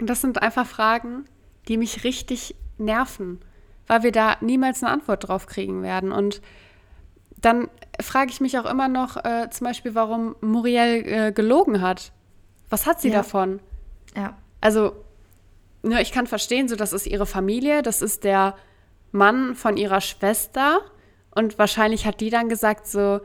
Und 0.00 0.08
das 0.10 0.20
sind 0.20 0.42
einfach 0.42 0.66
Fragen, 0.66 1.24
die 1.68 1.76
mich 1.76 2.04
richtig 2.04 2.54
nerven, 2.78 3.40
weil 3.86 4.02
wir 4.02 4.12
da 4.12 4.36
niemals 4.40 4.82
eine 4.82 4.92
Antwort 4.92 5.28
drauf 5.28 5.46
kriegen 5.46 5.82
werden. 5.82 6.10
Und 6.12 6.40
dann 7.36 7.68
frage 8.00 8.30
ich 8.30 8.40
mich 8.40 8.58
auch 8.58 8.64
immer 8.66 8.88
noch, 8.88 9.16
äh, 9.24 9.48
zum 9.50 9.66
Beispiel, 9.66 9.94
warum 9.94 10.34
Muriel 10.40 11.04
äh, 11.06 11.32
gelogen 11.32 11.80
hat. 11.80 12.12
Was 12.70 12.86
hat 12.86 13.00
sie 13.00 13.08
Ja. 13.10 13.16
davon? 13.16 13.60
Ja. 14.16 14.36
Also, 14.60 14.96
nur 15.82 16.00
ich 16.00 16.10
kann 16.12 16.26
verstehen, 16.26 16.68
so 16.68 16.74
das 16.76 16.92
ist 16.92 17.06
ihre 17.06 17.26
Familie, 17.26 17.82
das 17.82 18.02
ist 18.02 18.24
der 18.24 18.56
Mann 19.14 19.54
von 19.54 19.76
ihrer 19.76 20.00
Schwester. 20.00 20.80
Und 21.34 21.58
wahrscheinlich 21.58 22.06
hat 22.06 22.20
die 22.20 22.30
dann 22.30 22.48
gesagt 22.48 22.86
so, 22.86 23.20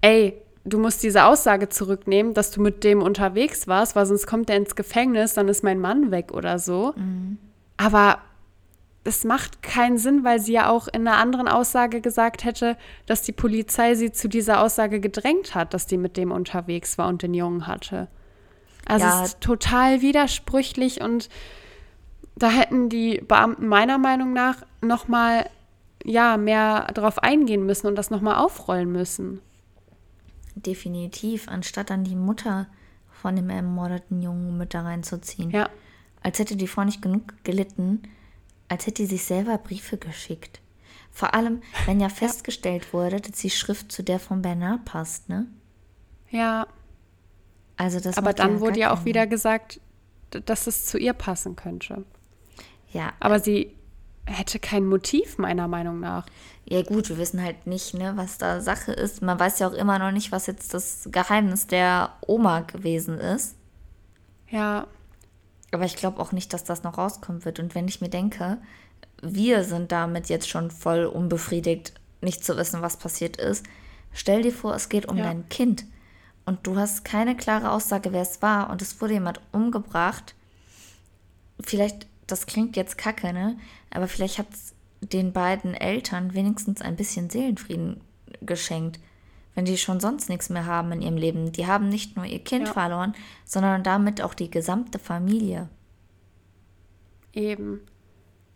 ey, 0.00 0.40
du 0.64 0.78
musst 0.78 1.02
diese 1.02 1.24
Aussage 1.24 1.68
zurücknehmen, 1.68 2.34
dass 2.34 2.50
du 2.50 2.60
mit 2.60 2.84
dem 2.84 3.02
unterwegs 3.02 3.68
warst, 3.68 3.94
weil 3.96 4.06
sonst 4.06 4.26
kommt 4.26 4.48
er 4.50 4.56
ins 4.56 4.74
Gefängnis, 4.76 5.34
dann 5.34 5.48
ist 5.48 5.62
mein 5.62 5.78
Mann 5.78 6.10
weg 6.10 6.32
oder 6.32 6.58
so. 6.58 6.94
Aber 7.76 8.18
es 9.04 9.24
macht 9.24 9.62
keinen 9.62 9.98
Sinn, 9.98 10.24
weil 10.24 10.40
sie 10.40 10.54
ja 10.54 10.70
auch 10.70 10.88
in 10.88 11.06
einer 11.06 11.18
anderen 11.18 11.46
Aussage 11.48 12.00
gesagt 12.00 12.44
hätte, 12.44 12.76
dass 13.06 13.20
die 13.22 13.32
Polizei 13.32 13.94
sie 13.94 14.12
zu 14.12 14.28
dieser 14.28 14.62
Aussage 14.62 14.98
gedrängt 15.00 15.54
hat, 15.54 15.74
dass 15.74 15.86
die 15.86 15.98
mit 15.98 16.16
dem 16.16 16.32
unterwegs 16.32 16.96
war 16.96 17.08
und 17.08 17.22
den 17.22 17.34
Jungen 17.34 17.66
hatte. 17.66 18.08
Also 18.86 19.04
Ja. 19.06 19.22
es 19.22 19.28
ist 19.30 19.40
total 19.40 20.00
widersprüchlich 20.00 21.02
und 21.02 21.28
da 22.36 22.50
hätten 22.50 22.88
die 22.88 23.20
Beamten 23.26 23.66
meiner 23.66 23.98
Meinung 23.98 24.32
nach 24.32 24.64
noch 24.80 25.08
mal 25.08 25.48
ja 26.04 26.36
mehr 26.36 26.86
drauf 26.94 27.18
eingehen 27.22 27.64
müssen 27.64 27.86
und 27.86 27.96
das 27.96 28.10
noch 28.10 28.20
mal 28.20 28.36
aufrollen 28.36 28.90
müssen. 28.90 29.40
Definitiv, 30.54 31.48
anstatt 31.48 31.90
dann 31.90 32.04
die 32.04 32.16
Mutter 32.16 32.66
von 33.10 33.36
dem 33.36 33.50
ermordeten 33.50 34.20
Jungen 34.20 34.58
mit 34.58 34.74
da 34.74 34.82
reinzuziehen. 34.82 35.50
Ja, 35.50 35.70
Als 36.22 36.38
hätte 36.38 36.56
die 36.56 36.68
Frau 36.68 36.84
nicht 36.84 37.02
genug 37.02 37.34
gelitten, 37.44 38.02
als 38.68 38.86
hätte 38.86 39.02
sie 39.02 39.16
sich 39.16 39.24
selber 39.24 39.58
Briefe 39.58 39.96
geschickt. 39.96 40.60
Vor 41.10 41.32
allem, 41.32 41.62
wenn 41.86 42.00
ja 42.00 42.08
festgestellt 42.08 42.92
wurde, 42.92 43.20
dass 43.20 43.38
die 43.38 43.50
Schrift 43.50 43.92
zu 43.92 44.02
der 44.02 44.18
von 44.18 44.42
Bernard 44.42 44.84
passt, 44.84 45.28
ne? 45.28 45.46
ja. 46.30 46.66
Also 47.76 47.98
das 47.98 48.18
Aber 48.18 48.32
dann 48.32 48.54
ja 48.54 48.60
wurde 48.60 48.78
ja 48.78 48.92
auch 48.92 49.04
wieder 49.04 49.26
gesagt, 49.26 49.80
dass 50.30 50.68
es 50.68 50.86
zu 50.86 50.96
ihr 50.96 51.12
passen 51.12 51.56
könnte. 51.56 52.04
Ja, 52.94 53.12
Aber 53.20 53.40
sie 53.40 53.74
hätte 54.24 54.58
kein 54.58 54.86
Motiv, 54.86 55.36
meiner 55.36 55.68
Meinung 55.68 56.00
nach. 56.00 56.24
ja 56.64 56.80
gut, 56.82 57.10
wir 57.10 57.18
wissen 57.18 57.42
halt 57.42 57.66
nicht, 57.66 57.92
ne, 57.92 58.12
was 58.16 58.38
da 58.38 58.62
Sache 58.62 58.92
ist. 58.92 59.20
Man 59.20 59.38
weiß 59.38 59.58
ja 59.58 59.68
auch 59.68 59.74
immer 59.74 59.98
noch 59.98 60.12
nicht, 60.12 60.32
was 60.32 60.46
jetzt 60.46 60.72
das 60.72 61.08
Geheimnis 61.12 61.66
der 61.66 62.14
Oma 62.26 62.60
gewesen 62.60 63.18
ist. 63.18 63.56
Ja, 64.48 64.86
Aber 65.72 65.84
ich 65.84 65.96
glaube 65.96 66.20
auch 66.22 66.32
nicht, 66.32 66.52
dass 66.54 66.64
das 66.64 66.84
noch 66.84 66.96
rauskommen 66.96 67.44
wird. 67.44 67.58
Und 67.58 67.74
wenn 67.74 67.88
ich 67.88 68.00
mir 68.00 68.08
denke, 68.08 68.58
wir 69.22 69.64
sind 69.64 69.90
damit 69.92 70.28
jetzt 70.30 70.48
schon 70.48 70.70
voll 70.70 71.04
unbefriedigt, 71.04 71.92
nicht 72.22 72.44
zu 72.44 72.56
wissen, 72.56 72.80
was 72.80 72.96
passiert 72.96 73.36
ist. 73.36 73.66
Stell 74.12 74.42
dir 74.42 74.52
vor, 74.52 74.74
es 74.76 74.88
geht 74.88 75.06
um 75.06 75.16
Ja. 75.18 75.24
dein 75.24 75.48
Kind. 75.50 75.84
Und 76.46 76.66
du 76.66 76.76
hast 76.76 77.04
keine 77.04 77.36
klare 77.36 77.72
Aussage, 77.72 78.12
wer 78.12 78.22
es 78.22 78.40
war. 78.40 78.70
Und 78.70 78.80
es 78.82 79.00
wurde 79.00 79.14
jemand 79.14 79.40
umgebracht. 79.50 80.34
Vielleicht, 81.60 82.06
das 82.26 82.46
klingt 82.46 82.76
jetzt 82.76 82.98
kacke, 82.98 83.32
ne? 83.32 83.56
Aber 83.90 84.08
vielleicht 84.08 84.38
hat 84.38 84.46
es 84.52 84.74
den 85.00 85.32
beiden 85.32 85.74
Eltern 85.74 86.34
wenigstens 86.34 86.80
ein 86.80 86.96
bisschen 86.96 87.28
Seelenfrieden 87.30 88.00
geschenkt. 88.40 88.98
Wenn 89.54 89.66
die 89.66 89.76
schon 89.78 90.00
sonst 90.00 90.28
nichts 90.28 90.48
mehr 90.50 90.66
haben 90.66 90.90
in 90.92 91.02
ihrem 91.02 91.16
Leben. 91.16 91.52
Die 91.52 91.66
haben 91.66 91.88
nicht 91.88 92.16
nur 92.16 92.24
ihr 92.24 92.40
Kind 92.42 92.66
Ja. 92.66 92.72
verloren, 92.72 93.14
sondern 93.44 93.82
damit 93.84 94.20
auch 94.22 94.34
die 94.34 94.50
gesamte 94.50 94.98
Familie. 94.98 95.68
eben. 97.32 97.80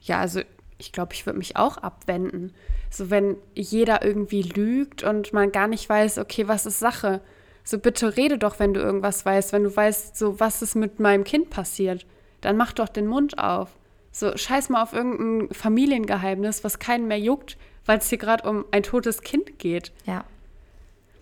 Ja, 0.00 0.20
also 0.20 0.40
ich 0.78 0.92
glaube, 0.92 1.12
ich 1.12 1.26
würde 1.26 1.38
mich 1.38 1.56
auch 1.56 1.76
abwenden. 1.78 2.52
So, 2.90 3.10
wenn 3.10 3.36
jeder 3.54 4.04
irgendwie 4.04 4.42
lügt 4.42 5.02
und 5.02 5.32
man 5.32 5.50
gar 5.50 5.66
nicht 5.66 5.88
weiß, 5.88 6.18
okay, 6.18 6.46
was 6.46 6.64
ist 6.66 6.78
Sache? 6.78 7.20
So, 7.64 7.78
bitte 7.78 8.16
rede 8.16 8.38
doch, 8.38 8.58
wenn 8.60 8.72
du 8.74 8.80
irgendwas 8.80 9.26
weißt. 9.26 9.52
Wenn 9.52 9.64
du 9.64 9.74
weißt, 9.74 10.16
so, 10.16 10.38
was 10.38 10.62
ist 10.62 10.76
mit 10.76 11.00
meinem 11.00 11.24
Kind 11.24 11.50
passiert, 11.50 12.06
dann 12.41 12.57
mach 12.57 12.72
doch 12.72 12.89
den 12.89 13.07
Mund 13.07 13.39
auf. 13.39 13.70
So, 14.12 14.36
scheiß 14.36 14.68
mal 14.70 14.82
auf 14.82 14.93
irgendein 14.93 15.55
Familiengeheimnis, 15.55 16.64
was 16.64 16.78
keinen 16.78 17.09
mehr 17.09 17.18
juckt, 17.20 17.57
weil 17.84 17.99
es 17.99 18.09
hier 18.09 18.18
gerade 18.18 18.49
um 18.49 18.64
ein 18.70 18.82
totes 18.82 19.20
Kind 19.22 19.59
geht. 19.59 19.93
Ja. 20.07 20.24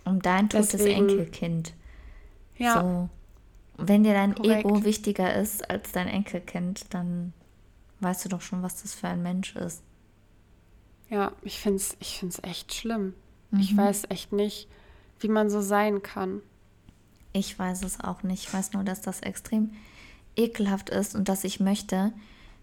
Um 0.05 0.21
dein 0.21 0.49
totes 0.49 0.69
Deswegen- 0.69 1.09
Enkelkind. 1.09 1.73
Ja, 2.57 2.81
So. 2.81 3.09
Wenn 3.79 4.03
dir 4.03 4.13
dein 4.13 4.33
Korrekt. 4.33 4.65
Ego 4.65 4.83
wichtiger 4.83 5.35
ist 5.35 5.69
als 5.69 5.91
dein 5.91 6.07
Enkelkind, 6.07 6.91
dann 6.95 7.33
weißt 7.99 8.25
du 8.25 8.29
doch 8.29 8.41
schon, 8.41 8.63
was 8.63 8.81
das 8.81 8.95
für 8.95 9.07
ein 9.07 9.21
Mensch 9.21 9.55
ist. 9.55 9.83
ja, 11.09 11.31
ich 11.43 11.59
finde 11.59 11.77
es 11.77 11.95
ich 11.99 12.17
find's 12.19 12.39
echt 12.43 12.73
schlimm. 12.73 13.13
Ich 13.59 13.77
weiß 13.77 14.05
echt 14.09 14.33
nicht, 14.33 14.67
wie 15.19 15.29
man 15.29 15.49
so 15.49 15.61
sein 15.61 16.01
kann. 16.03 16.41
Ich 17.33 17.57
weiß 17.57 17.83
es 17.83 18.01
auch 18.01 18.23
nicht. 18.23 18.43
Ich 18.47 18.53
weiß 18.53 18.73
nur, 18.73 18.83
dass 18.83 18.99
das 19.01 19.19
extrem 19.21 19.71
ekelhaft 20.37 20.89
ist 20.89 21.15
und 21.15 21.27
dass 21.29 21.43
ich 21.43 21.59
möchte, 21.59 22.13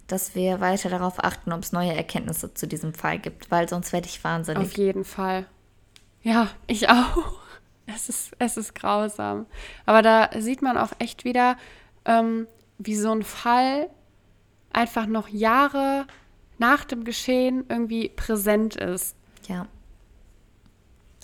dass 0.07 0.35
wir 0.35 0.61
weiter 0.61 0.89
darauf 0.91 1.22
achten, 1.22 1.53
ob 1.53 1.62
es 1.62 1.72
neue 1.72 1.95
Erkenntnisse 1.95 2.53
zu 2.55 2.66
diesem 2.66 2.95
Fall 2.95 3.18
gibt, 3.18 3.51
weil 3.51 3.68
sonst 3.68 3.93
werde 3.93 4.07
ich 4.07 4.18
Auf 4.18 4.25
wahnsinnig. 4.25 4.77
jeden 4.77 5.05
Fall. 5.05 5.47
Ja, 6.22 6.49
ich 6.66 6.89
auch. 6.91 7.35
Es 7.87 8.09
ist, 8.09 8.33
es 8.39 8.57
ist 8.57 8.75
grausam. 8.75 9.45
Aber 9.85 10.01
da 10.01 10.31
sieht 10.39 10.62
man 10.62 10.79
auch 10.79 10.93
echt 10.99 11.25
wieder, 11.25 11.57
ähm, 12.07 12.47
wie 12.79 12.97
so 12.97 13.12
ein 13.12 13.22
Fall 13.22 13.91
einfach 14.72 15.07
noch 15.07 15.29
Jahre 15.29 16.07
nach 16.59 16.85
dem 16.85 17.05
Geschehen 17.05 17.64
irgendwie 17.68 18.09
präsent 18.09 18.77
ist. 18.77 19.16
Ja, 19.49 19.66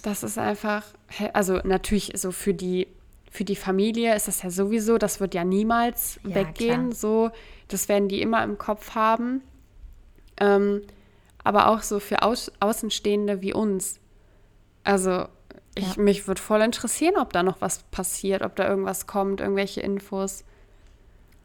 Das 0.03 0.23
ist 0.23 0.37
einfach, 0.39 0.85
also 1.33 1.61
natürlich 1.65 2.13
so 2.17 2.31
für 2.33 2.53
die, 2.53 2.89
für 3.31 3.45
die 3.45 3.57
Familie 3.57 4.15
ist 4.17 4.27
das 4.29 4.43
ja 4.43 4.51
sowieso, 4.51 4.99
das 4.99 5.21
wird 5.21 5.35
ja 5.35 5.45
niemals 5.45 6.19
Ja, 6.25 6.35
weggehen. 6.35 6.91
klar. 6.91 6.93
So, 6.93 7.31
das 7.69 7.89
werden 7.89 8.09
die 8.09 8.21
immer 8.23 8.43
im 8.43 8.59
Kopf 8.59 8.95
haben. 8.95 9.43
Ähm, 10.39 10.83
aber 11.45 11.69
auch 11.69 11.83
so 11.83 12.01
für 12.01 12.23
Aus 12.23 12.51
Außenstehende 12.61 13.41
wie 13.41 13.53
uns. 13.55 14.01
Also 14.85 15.27
ich, 15.75 15.97
Ja. 15.97 16.03
mich 16.03 16.27
würde 16.27 16.41
voll 16.43 16.61
interessieren, 16.61 17.17
ob 17.19 17.33
da 17.33 17.43
noch 17.43 17.61
was 17.61 17.85
passiert, 17.85 18.43
ob 18.43 18.57
da 18.57 18.69
irgendwas 18.69 19.07
kommt, 19.07 19.41
irgendwelche 19.41 19.81
Infos. 19.81 20.45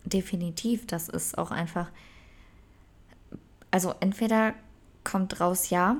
definitiv. 0.07 0.85
Das 0.85 1.09
ist 1.09 1.37
auch 1.37 1.49
einfach. 1.51 1.89
Also 3.71 3.93
entweder 3.99 4.53
kommt 5.03 5.39
raus, 5.39 5.69
ja. 5.71 5.97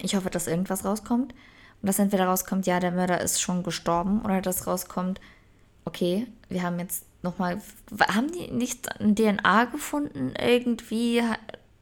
Ich 0.00 0.14
hoffe, 0.14 0.30
dass 0.30 0.46
irgendwas 0.46 0.84
rauskommt. 0.84 1.34
Und 1.82 1.88
dass 1.88 1.98
entweder 1.98 2.26
rauskommt, 2.26 2.66
ja, 2.66 2.80
der 2.80 2.92
Mörder 2.92 3.20
ist 3.20 3.42
schon 3.42 3.64
gestorben, 3.64 4.22
oder 4.22 4.40
dass 4.40 4.66
rauskommt, 4.66 5.20
okay, 5.84 6.28
wir 6.48 6.62
haben 6.62 6.78
jetzt 6.78 7.04
nochmal. 7.22 7.60
Haben 8.08 8.30
die 8.30 8.50
nicht 8.50 9.00
ein 9.00 9.16
DNA 9.16 9.64
gefunden? 9.64 10.32
Irgendwie 10.40 11.22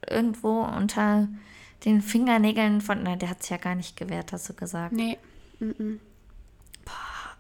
irgendwo 0.09 0.63
unter 0.63 1.29
den 1.85 2.01
Fingernägeln 2.01 2.81
von. 2.81 3.03
Nein, 3.03 3.19
der 3.19 3.31
hat 3.31 3.43
es 3.43 3.51
ja 3.51 3.59
gar 3.59 3.75
nicht 3.75 3.97
gewährt, 3.97 4.33
hast 4.33 4.49
du 4.49 4.55
gesagt. 4.55 4.93
Nee. 4.93 5.19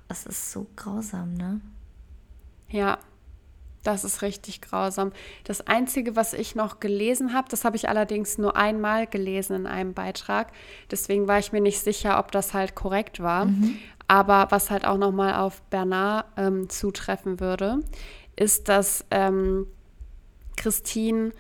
Das 0.09 0.27
ist 0.27 0.53
so 0.53 0.67
grausam, 0.77 1.35
ne? 1.35 1.61
Ja, 2.69 2.99
das 3.83 4.05
ist 4.05 4.23
richtig 4.23 4.61
grausam. 4.61 5.13
Das 5.45 5.67
Einzige, 5.67 6.17
was 6.17 6.35
ich 6.35 6.55
noch 6.55 6.81
gelesen 6.81 7.33
habe, 7.33 7.49
das 7.49 7.65
habe 7.65 7.77
ich 7.77 7.89
allerdings 7.89 8.39
nur 8.39 8.57
einmal 8.57 9.07
gelesen 9.07 9.57
in 9.57 9.67
einem 9.67 9.95
Beitrag. 9.95 10.53
Deswegen 10.91 11.29
war 11.29 11.39
ich 11.39 11.53
mir 11.53 11.61
nicht 11.61 11.81
sicher, 11.81 12.19
ob 12.19 12.31
das 12.33 12.53
halt 12.53 12.75
korrekt 12.75 13.21
war. 13.21 13.47
Aber 14.07 14.49
was 14.51 14.71
halt 14.71 14.85
auch 14.85 14.99
nochmal 14.99 15.35
auf 15.35 15.63
Bernard 15.63 16.27
ähm, 16.37 16.69
zutreffen 16.69 17.41
würde, 17.41 17.81
ist, 18.37 18.69
dass 18.69 19.05
ähm, 19.11 19.67
Christine 20.57 21.31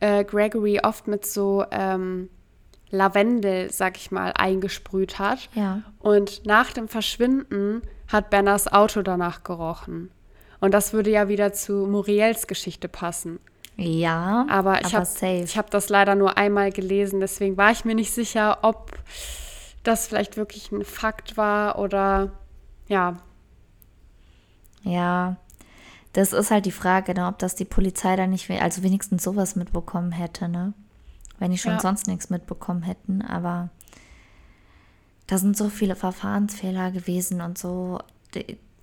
äh, 0.00 0.24
Gregory 0.24 0.80
oft 0.82 1.06
mit 1.06 1.26
so 1.26 1.64
ähm, 1.70 2.28
Lavendel, 2.90 3.70
sag 3.72 3.96
ich 3.96 4.10
mal, 4.10 4.32
eingesprüht 4.36 5.18
hat. 5.18 5.48
Ja. 5.54 5.82
Und 5.98 6.46
nach 6.46 6.72
dem 6.72 6.88
Verschwinden 6.88 7.82
hat 8.08 8.30
Bernards 8.30 8.72
Auto 8.72 9.02
danach 9.02 9.44
gerochen. 9.44 10.10
Und 10.64 10.72
das 10.72 10.94
würde 10.94 11.10
ja 11.10 11.28
wieder 11.28 11.52
zu 11.52 11.86
Muriels 11.86 12.46
Geschichte 12.46 12.88
passen. 12.88 13.38
Ja, 13.76 14.46
Aber 14.48 14.80
ich 14.80 14.94
habe 14.94 15.04
hab 15.04 15.70
das 15.70 15.90
leider 15.90 16.14
nur 16.14 16.38
einmal 16.38 16.72
gelesen, 16.72 17.20
deswegen 17.20 17.58
war 17.58 17.70
ich 17.70 17.84
mir 17.84 17.94
nicht 17.94 18.12
sicher, 18.12 18.60
ob 18.62 18.98
das 19.82 20.06
vielleicht 20.06 20.38
wirklich 20.38 20.72
ein 20.72 20.82
Fakt 20.82 21.36
war 21.36 21.78
oder 21.78 22.32
ja, 22.88 23.18
Ja, 24.84 25.36
das 26.14 26.32
ist 26.32 26.50
halt 26.50 26.64
die 26.64 26.72
Frage, 26.72 27.12
ne, 27.12 27.26
ob 27.26 27.38
das 27.38 27.56
die 27.56 27.66
Polizei 27.66 28.16
da 28.16 28.26
nicht, 28.26 28.50
also 28.50 28.82
wenigstens 28.82 29.22
sowas 29.22 29.56
mitbekommen 29.56 30.12
hätte, 30.12 30.48
ne? 30.48 30.72
wenn 31.38 31.50
die 31.50 31.58
schon 31.58 31.72
Ja. 31.72 31.80
sonst 31.80 32.06
nichts 32.06 32.30
mitbekommen 32.30 32.84
hätten. 32.84 33.20
Aber 33.20 33.68
da 35.26 35.36
sind 35.36 35.58
so 35.58 35.68
viele 35.68 35.94
Verfahrensfehler 35.94 36.90
gewesen 36.90 37.42
und 37.42 37.58
so. 37.58 37.98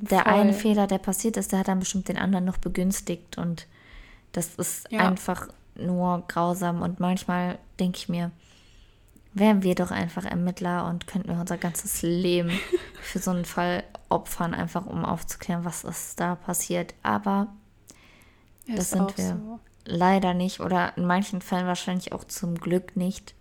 De- 0.02 0.10
Der 0.10 0.24
Voll. 0.24 0.34
eine 0.34 0.54
Fehler, 0.54 0.88
der 0.88 0.98
passiert 0.98 1.38
ist, 1.38 1.52
der 1.52 1.60
hat 1.60 1.68
dann 1.68 1.80
bestimmt 1.80 2.08
den 2.10 2.18
anderen 2.18 2.46
noch 2.46 2.58
begünstigt 2.58 3.38
und 3.38 3.68
das 4.34 4.56
ist 4.56 4.92
Ja. 4.92 5.08
einfach 5.08 5.48
nur 5.76 6.24
grausam 6.28 6.82
und 6.82 7.00
manchmal 7.00 7.58
denke 7.80 7.98
ich 7.98 8.10
mir, 8.10 8.32
wären 9.34 9.64
wir 9.64 9.76
doch 9.76 9.92
einfach 9.92 10.26
Ermittler 10.26 10.86
und 10.88 11.08
könnten 11.08 11.30
wir 11.30 11.40
unser 11.40 11.58
ganzes 11.58 12.02
Leben 12.02 12.52
für 13.02 13.20
so 13.20 13.32
einen 13.32 13.46
Fall 13.46 13.84
opfern, 14.10 14.54
einfach 14.54 14.86
um 14.86 15.06
aufzuklären, 15.06 15.64
was 15.66 15.84
ist 15.86 16.20
da 16.20 16.36
passiert. 16.36 16.94
Aber 17.04 17.48
das 18.68 18.80
Ist 18.80 18.90
sind 18.92 19.02
auch 19.02 19.18
wir 19.18 19.30
so. 19.30 19.60
leider 19.86 20.34
nicht 20.34 20.60
oder 20.60 20.98
in 20.98 21.06
manchen 21.06 21.42
Fällen 21.42 21.68
wahrscheinlich 21.68 22.12
auch 22.12 22.24
zum 22.26 22.56
Glück 22.56 22.96
nicht, 22.98 23.34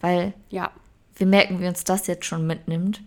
weil 0.00 0.34
Ja, 0.50 0.70
wir 1.16 1.26
merken, 1.26 1.60
wie 1.60 1.68
uns 1.68 1.84
das 1.84 2.06
jetzt 2.06 2.26
schon 2.26 2.46
mitnimmt. 2.46 3.02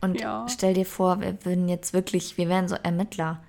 Und 0.00 0.20
Ja. 0.20 0.46
stell 0.48 0.74
dir 0.74 0.86
vor, 0.86 1.20
wir 1.20 1.44
würden 1.44 1.68
jetzt 1.68 1.92
wirklich, 1.92 2.36
wir 2.36 2.48
wären 2.48 2.68
so 2.68 2.76
Ermittler. 2.76 3.42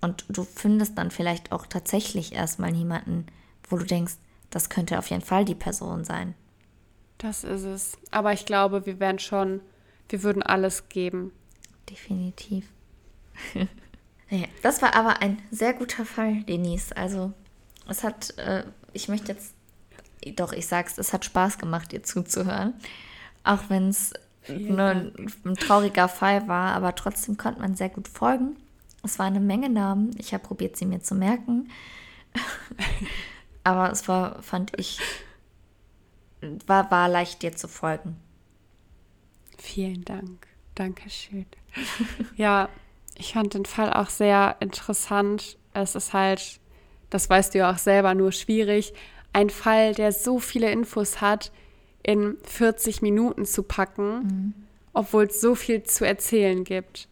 Und 0.00 0.24
du 0.28 0.44
findest 0.44 0.96
dann 0.98 1.10
vielleicht 1.10 1.52
auch 1.52 1.66
tatsächlich 1.66 2.32
erstmal 2.32 2.70
niemanden, 2.72 3.26
wo 3.68 3.76
du 3.76 3.84
denkst, 3.84 4.14
das 4.50 4.68
könnte 4.70 4.98
auf 4.98 5.10
jeden 5.10 5.22
Fall 5.24 5.44
die 5.44 5.54
Person 5.54 6.04
sein. 6.04 6.34
das 7.18 7.44
ist 7.44 7.64
es. 7.64 7.98
Aber 8.10 8.32
ich 8.32 8.44
glaube, 8.46 8.84
wir 8.86 9.00
wären 9.00 9.18
schon, 9.18 9.60
wir 10.08 10.22
würden 10.22 10.42
alles 10.42 10.88
geben. 10.88 11.32
Definitiv. 11.90 12.68
ja, 14.30 14.44
das 14.62 14.82
war 14.82 14.94
aber 14.94 15.22
ein 15.22 15.40
sehr 15.50 15.72
guter 15.72 16.04
Fall, 16.04 16.42
Denise. 16.44 16.94
Also, 16.96 17.32
es 17.88 18.04
hat, 18.04 18.36
äh, 18.38 18.64
ich 18.92 19.08
möchte 19.08 19.32
jetzt, 19.32 19.54
doch, 20.36 20.52
ich 20.52 20.66
sag's, 20.66 20.98
es 20.98 21.12
hat 21.12 21.24
Spaß 21.24 21.58
gemacht, 21.58 21.92
dir 21.92 22.02
zuzuhören. 22.02 22.74
Auch 23.44 23.68
wenn 23.68 23.88
es 23.88 24.12
nur 24.48 24.80
ein, 24.80 25.12
ein 25.44 25.54
trauriger 25.54 26.08
Fall 26.08 26.48
war, 26.48 26.74
aber 26.74 26.94
trotzdem 26.94 27.36
konnte 27.36 27.60
man 27.60 27.74
sehr 27.74 27.88
gut 27.88 28.08
folgen. 28.08 28.56
Es 29.02 29.18
war 29.18 29.26
eine 29.26 29.40
Menge 29.40 29.68
Namen. 29.68 30.10
Ich 30.18 30.34
habe 30.34 30.44
probiert, 30.44 30.76
sie 30.76 30.86
mir 30.86 31.00
zu 31.00 31.14
merken. 31.14 31.70
aber 33.64 33.90
es 33.90 34.08
war, 34.08 34.42
fand 34.42 34.72
ich, 34.78 34.98
war, 36.66 36.90
war 36.90 37.08
leicht, 37.08 37.42
dir 37.42 37.54
zu 37.54 37.68
folgen. 37.68 38.16
Vielen 39.58 40.04
Dank. 40.04 40.46
Dankeschön. 40.74 41.46
ja, 42.36 42.68
ich 43.16 43.32
fand 43.32 43.54
den 43.54 43.64
Fall 43.64 43.92
auch 43.92 44.10
sehr 44.10 44.56
interessant. 44.60 45.56
Es 45.72 45.94
ist 45.94 46.12
halt, 46.12 46.60
das 47.10 47.30
weißt 47.30 47.54
du 47.54 47.58
ja 47.58 47.72
auch 47.72 47.78
selber, 47.78 48.14
nur 48.14 48.32
schwierig, 48.32 48.92
ein 49.32 49.50
Fall, 49.50 49.94
der 49.94 50.12
so 50.12 50.38
viele 50.38 50.70
Infos 50.70 51.20
hat, 51.20 51.52
in 52.06 52.36
40 52.44 53.02
Minuten 53.02 53.44
zu 53.44 53.62
packen, 53.64 54.54
obwohl 54.92 55.24
es 55.24 55.40
so 55.40 55.54
viel 55.56 55.82
zu 55.82 56.06
erzählen 56.06 56.62
gibt. 56.62 57.08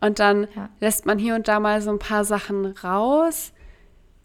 Und 0.00 0.18
dann 0.20 0.46
Ja. 0.54 0.68
lässt 0.80 1.04
man 1.06 1.18
hier 1.18 1.34
und 1.34 1.48
da 1.48 1.58
mal 1.58 1.82
so 1.82 1.90
ein 1.90 1.98
paar 1.98 2.24
Sachen 2.24 2.66
raus, 2.66 3.52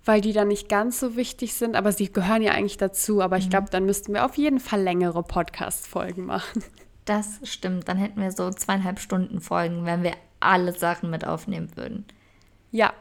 weil 0.06 0.22
die 0.22 0.34
dann 0.34 0.50
nicht 0.50 0.70
ganz 0.70 1.00
so 1.00 1.16
wichtig 1.16 1.54
sind, 1.54 1.76
aber 1.76 1.92
sie 1.92 2.12
gehören 2.12 2.42
ja 2.42 2.52
eigentlich 2.52 2.78
dazu. 2.78 3.22
Aber 3.22 3.38
ich 3.38 3.50
glaube, 3.50 3.70
dann 3.72 3.86
müssten 3.86 4.14
wir 4.14 4.26
auf 4.26 4.36
jeden 4.38 4.60
Fall 4.60 4.82
längere 4.82 5.24
Podcast-Folgen 5.24 6.26
machen. 6.26 6.64
Das 7.06 7.40
stimmt. 7.44 7.88
Dann 7.88 7.98
hätten 7.98 8.22
wir 8.22 8.32
so 8.32 8.50
zweieinhalb 8.52 9.00
Stunden 9.00 9.42
Folgen, 9.42 9.86
wenn 9.86 10.04
wir 10.04 10.14
alle 10.40 10.74
Sachen 10.74 11.10
mit 11.10 11.26
aufnehmen 11.26 11.70
würden. 11.76 12.06
Ja, 12.72 12.94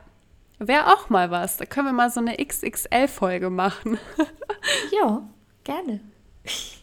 wäre 0.59 0.87
auch 0.95 1.11
mal 1.11 1.31
was. 1.31 1.59
Da 1.59 1.67
können 1.67 1.87
wir 1.89 1.93
mal 1.93 2.11
so 2.11 2.21
eine 2.21 2.37
XXL-Folge 2.37 3.51
machen. 3.51 3.99
Ja, 4.93 5.23
gerne. 5.65 6.01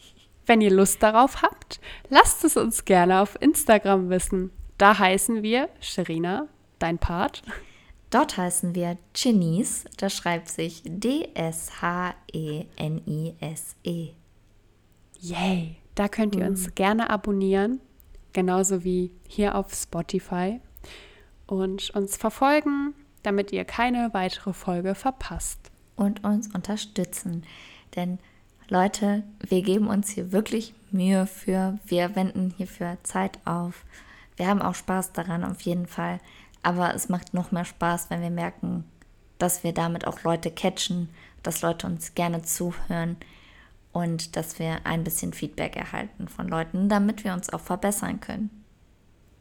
Wenn 0.47 0.61
ihr 0.61 0.71
Lust 0.71 1.03
darauf 1.03 1.43
habt, 1.43 1.79
lasst 2.09 2.43
es 2.45 2.57
uns 2.57 2.85
gerne 2.85 3.21
auf 3.21 3.37
Instagram 3.41 4.09
wissen. 4.09 4.51
Da 4.77 4.97
heißen 4.97 5.43
wir 5.43 5.69
Sherina, 5.81 6.47
dein 6.79 6.97
Part. 6.97 7.43
Dort 8.09 8.37
heißen 8.37 8.73
wir 8.73 8.97
Chinese. 9.13 9.89
Das 9.97 10.15
schreibt 10.15 10.47
sich 10.47 10.83
D-S-H-E-N-I-S-E. 10.85 11.73
Yay! 15.19 15.75
Da 15.95 16.07
könnt 16.07 16.35
ihr 16.35 16.45
uns 16.45 16.73
gerne 16.75 17.09
abonnieren, 17.09 17.81
genauso 18.31 18.83
wie 18.83 19.11
hier 19.27 19.55
auf 19.55 19.73
Spotify 19.73 20.61
und 21.47 21.89
uns 21.89 22.15
verfolgen, 22.15 22.93
damit 23.23 23.51
ihr 23.51 23.65
keine 23.65 24.13
weitere 24.13 24.53
Folge 24.53 24.95
verpasst. 24.95 25.59
Und 25.97 26.23
uns 26.23 26.53
unterstützen. 26.53 27.43
Denn 27.95 28.19
Leute, 28.69 29.23
wir 29.39 29.61
geben 29.61 29.87
uns 29.87 30.09
hier 30.09 30.33
wirklich 30.33 30.73
Mühe 30.91 31.25
für. 31.25 31.79
Wir 31.85 32.17
wenden 32.17 32.53
hierfür 32.57 32.97
Zeit 33.03 33.39
auf. 33.45 33.85
Wir 34.35 34.47
haben 34.47 34.61
auch 34.61 34.75
Spaß 34.75 35.13
daran, 35.13 35.45
auf 35.45 35.61
jeden 35.61 35.87
Fall. 35.87 36.19
Aber 36.63 36.93
es 36.93 37.07
macht 37.07 37.33
noch 37.33 37.51
mehr 37.53 37.63
Spaß, 37.63 38.09
wenn 38.09 38.21
wir 38.21 38.29
merken, 38.29 38.83
dass 39.37 39.63
wir 39.63 39.73
damit 39.73 40.05
auch 40.05 40.23
Leute 40.23 40.51
catchen, 40.51 41.07
dass 41.43 41.61
Leute 41.61 41.87
uns 41.87 42.13
gerne 42.13 42.41
zuhören 42.41 43.15
und 43.93 44.35
dass 44.35 44.59
wir 44.59 44.85
ein 44.85 45.05
bisschen 45.05 45.31
Feedback 45.31 45.77
erhalten 45.77 46.27
von 46.27 46.49
Leuten, 46.49 46.89
damit 46.89 47.23
wir 47.23 47.33
uns 47.33 47.49
auch 47.51 47.61
verbessern 47.61 48.19
können. 48.19 48.49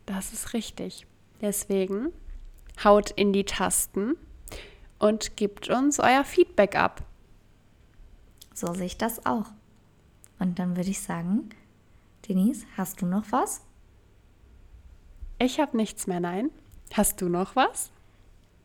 Das 0.07 0.33
ist 0.33 0.53
richtig. 0.53 1.05
Deswegen 1.41 2.13
haut 2.85 3.11
in 3.11 3.33
die 3.33 3.45
Tasten 3.45 4.15
und 5.01 5.37
gebt 5.37 5.69
uns 5.69 5.99
euer 5.99 6.25
Feedback 6.25 6.77
ab. 6.77 7.03
So 8.57 8.73
sehe 8.73 8.87
ich 8.87 8.97
das 8.97 9.27
auch. 9.27 9.45
Und 10.39 10.59
dann 10.59 10.77
würde 10.77 10.89
ich 10.89 11.01
sagen, 11.01 11.51
Denise, 12.27 12.65
hast 12.77 13.03
du 13.03 13.07
noch 13.07 13.25
was? 13.31 13.61
Ich 15.39 15.61
habe 15.61 15.77
nichts 15.77 16.07
mehr, 16.07 16.21
nein. 16.21 16.51
Hast 16.95 17.21
du 17.21 17.29
noch 17.29 17.55
was? 17.55 17.91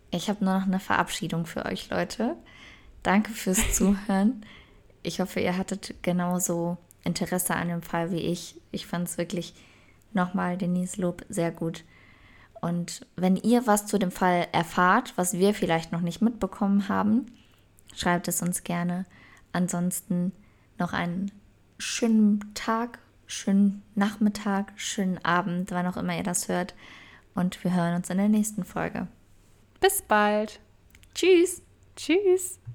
Ich 0.09 0.29
habe 0.29 0.45
nur 0.45 0.59
noch 0.59 0.65
eine 0.65 0.79
Verabschiedung 0.79 1.45
für 1.45 1.65
euch, 1.65 1.89
Leute. 1.89 2.37
Danke 3.03 3.33
fürs 3.33 3.73
Zuhören. 3.75 4.45
Ich 5.03 5.19
hoffe, 5.19 5.41
ihr 5.41 5.57
hattet 5.57 5.95
genauso 6.03 6.77
Interesse 7.03 7.55
an 7.55 7.67
dem 7.67 7.81
Fall 7.81 8.11
wie 8.11 8.21
ich. 8.21 8.55
Ich 8.71 8.87
fand 8.87 9.09
es 9.09 9.17
wirklich 9.17 9.53
nochmal 10.13 10.57
Denise 10.57 11.01
Lob 11.01 11.25
sehr 11.27 11.51
gut. 11.51 11.83
Und 12.61 13.05
wenn 13.17 13.35
ihr 13.35 13.67
was 13.67 13.87
zu 13.87 13.99
dem 13.99 14.11
Fall 14.11 14.47
erfahrt, 14.53 15.11
was 15.17 15.33
wir 15.33 15.53
vielleicht 15.53 15.91
noch 15.91 16.01
nicht 16.01 16.21
mitbekommen 16.21 16.87
haben, 16.87 17.25
schreibt 17.93 18.29
es 18.29 18.41
uns 18.41 18.63
gerne. 18.63 19.05
Ansonsten 19.53 20.31
noch 20.77 20.93
einen 20.93 21.31
schönen 21.77 22.53
Tag, 22.53 22.99
schönen 23.27 23.83
Nachmittag, 23.95 24.73
schönen 24.75 25.23
Abend, 25.23 25.71
wann 25.71 25.87
auch 25.87 25.97
immer 25.97 26.15
ihr 26.15 26.23
das 26.23 26.47
hört. 26.47 26.75
Und 27.33 27.63
wir 27.63 27.73
hören 27.73 27.95
uns 27.95 28.09
in 28.09 28.17
der 28.17 28.29
nächsten 28.29 28.63
Folge. 28.63 29.07
Bis 29.79 30.01
bald. 30.01 30.59
Tschüss! 31.13 31.61
Tschüss. 31.95 32.61